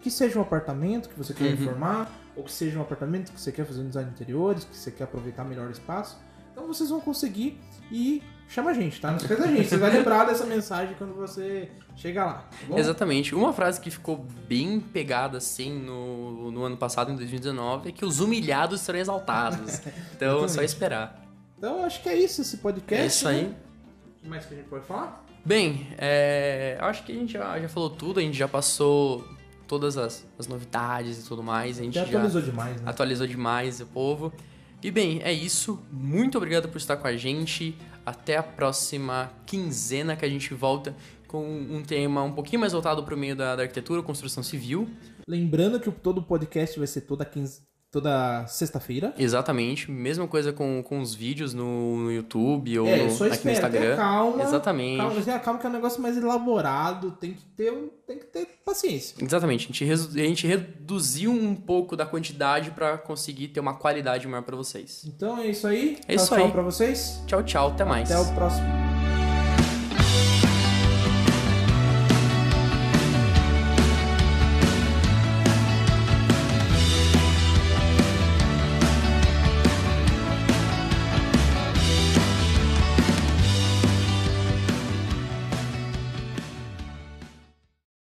que 0.00 0.10
seja 0.10 0.38
um 0.38 0.42
apartamento 0.42 1.08
que 1.08 1.16
você 1.18 1.34
quer 1.34 1.44
Uhum. 1.44 1.56
reformar, 1.56 2.12
ou 2.36 2.44
que 2.44 2.52
seja 2.52 2.78
um 2.78 2.82
apartamento 2.82 3.32
que 3.32 3.40
você 3.40 3.50
quer 3.50 3.64
fazer 3.66 3.80
um 3.80 3.88
design 3.88 4.10
de 4.10 4.14
interiores, 4.14 4.64
que 4.64 4.76
você 4.76 4.90
quer 4.92 5.04
aproveitar 5.04 5.44
melhor 5.44 5.66
o 5.68 5.70
espaço. 5.72 6.18
Então 6.52 6.66
vocês 6.68 6.90
vão 6.90 7.00
conseguir 7.00 7.58
e 7.90 8.22
chama 8.48 8.70
a 8.70 8.74
gente, 8.74 9.00
tá? 9.00 9.10
Não 9.10 9.18
esqueça 9.18 9.44
a 9.44 9.46
gente, 9.46 9.68
você 9.68 9.76
vai 9.76 9.90
lembrar 9.90 10.24
dessa 10.24 10.44
mensagem 10.46 10.94
quando 10.96 11.14
você 11.14 11.70
chegar 11.96 12.24
lá. 12.26 12.44
Tá? 12.68 12.78
Exatamente. 12.78 13.34
Uma 13.34 13.52
frase 13.52 13.80
que 13.80 13.90
ficou 13.90 14.26
bem 14.48 14.80
pegada 14.80 15.38
assim 15.38 15.72
no, 15.78 16.50
no 16.50 16.64
ano 16.64 16.76
passado, 16.76 17.12
em 17.12 17.16
2019, 17.16 17.88
é 17.88 17.92
que 17.92 18.04
os 18.04 18.20
humilhados 18.20 18.80
serão 18.80 18.98
exaltados. 18.98 19.80
Então 20.16 20.44
é 20.44 20.48
só 20.48 20.62
esperar. 20.62 21.22
Então 21.56 21.84
acho 21.84 22.02
que 22.02 22.08
é 22.08 22.16
isso 22.16 22.40
esse 22.42 22.56
podcast. 22.58 23.02
É 23.04 23.06
isso 23.06 23.28
aí. 23.28 23.42
né? 23.44 23.54
O 24.18 24.22
que 24.22 24.28
mais 24.28 24.44
que 24.46 24.54
a 24.54 24.56
gente 24.56 24.68
pode 24.68 24.84
falar? 24.84 25.24
Bem, 25.44 25.86
é, 25.96 26.76
acho 26.80 27.04
que 27.04 27.12
a 27.12 27.14
gente 27.14 27.32
já, 27.32 27.58
já 27.60 27.68
falou 27.68 27.90
tudo, 27.90 28.18
a 28.18 28.22
gente 28.22 28.36
já 28.36 28.48
passou 28.48 29.24
todas 29.66 29.96
as, 29.96 30.26
as 30.38 30.46
novidades 30.48 31.24
e 31.24 31.28
tudo 31.28 31.42
mais. 31.42 31.78
A 31.78 31.82
gente 31.82 31.94
Já 31.94 32.04
já 32.04 32.08
atualizou 32.18 32.42
demais, 32.42 32.80
né? 32.80 32.90
atualizou 32.90 33.26
demais 33.26 33.80
o 33.80 33.86
povo. 33.86 34.32
E 34.82 34.90
bem, 34.90 35.20
é 35.22 35.32
isso. 35.32 35.80
Muito 35.92 36.36
obrigado 36.38 36.68
por 36.68 36.78
estar 36.78 36.96
com 36.96 37.06
a 37.06 37.16
gente. 37.16 37.76
Até 38.08 38.36
a 38.36 38.42
próxima 38.42 39.30
quinzena 39.46 40.16
que 40.16 40.24
a 40.24 40.28
gente 40.28 40.54
volta 40.54 40.94
com 41.26 41.44
um 41.46 41.82
tema 41.82 42.22
um 42.22 42.32
pouquinho 42.32 42.58
mais 42.60 42.72
voltado 42.72 43.02
para 43.04 43.14
o 43.14 43.18
meio 43.18 43.36
da, 43.36 43.54
da 43.54 43.62
arquitetura, 43.62 44.02
construção 44.02 44.42
civil. 44.42 44.88
Lembrando 45.28 45.78
que 45.78 45.88
o- 45.88 45.92
todo 45.92 46.22
podcast 46.22 46.78
vai 46.78 46.86
ser 46.88 47.02
toda, 47.02 47.22
quinze... 47.24 47.60
toda 47.90 48.46
sexta-feira. 48.46 49.14
Exatamente. 49.18 49.90
Mesma 49.90 50.26
coisa 50.26 50.52
com, 50.52 50.82
com 50.82 51.00
os 51.00 51.14
vídeos 51.14 51.54
no, 51.54 51.96
no 52.04 52.12
YouTube 52.12 52.78
ou 52.78 52.86
É, 52.86 53.04
no- 53.04 53.24
aqui 53.24 53.44
no 53.46 53.50
Instagram. 53.52 53.96
calma. 53.96 54.42
Exatamente. 54.42 54.98
Calma, 54.98 55.20
tenha 55.22 55.38
calma 55.38 55.60
que 55.60 55.66
é 55.66 55.70
um 55.70 55.72
negócio 55.72 56.02
mais 56.02 56.16
elaborado, 56.16 57.12
tem 57.12 57.32
que 57.32 57.44
ter, 57.56 57.72
tem 58.06 58.18
que 58.18 58.26
ter 58.26 58.46
paciência. 58.64 59.16
Exatamente. 59.22 59.64
A 59.64 59.66
gente, 59.68 59.84
resu- 59.84 60.10
a 60.18 60.22
gente 60.22 60.46
reduziu 60.46 61.30
um 61.30 61.54
pouco 61.54 61.96
da 61.96 62.04
quantidade 62.06 62.70
para 62.72 62.98
conseguir 62.98 63.48
ter 63.48 63.60
uma 63.60 63.74
qualidade 63.74 64.26
maior 64.28 64.42
para 64.42 64.56
vocês. 64.56 65.04
Então 65.06 65.38
é 65.38 65.46
isso 65.48 65.66
aí. 65.66 65.98
É 66.06 66.14
tchau, 66.14 66.24
isso 66.24 66.34
tchau 66.34 66.44
aí. 66.46 66.52
pra 66.52 66.62
vocês. 66.62 67.22
Tchau, 67.26 67.42
tchau. 67.42 67.68
Até 67.68 67.84
mais. 67.84 68.10
Até 68.10 68.20
o 68.20 68.34
próximo 68.34 68.87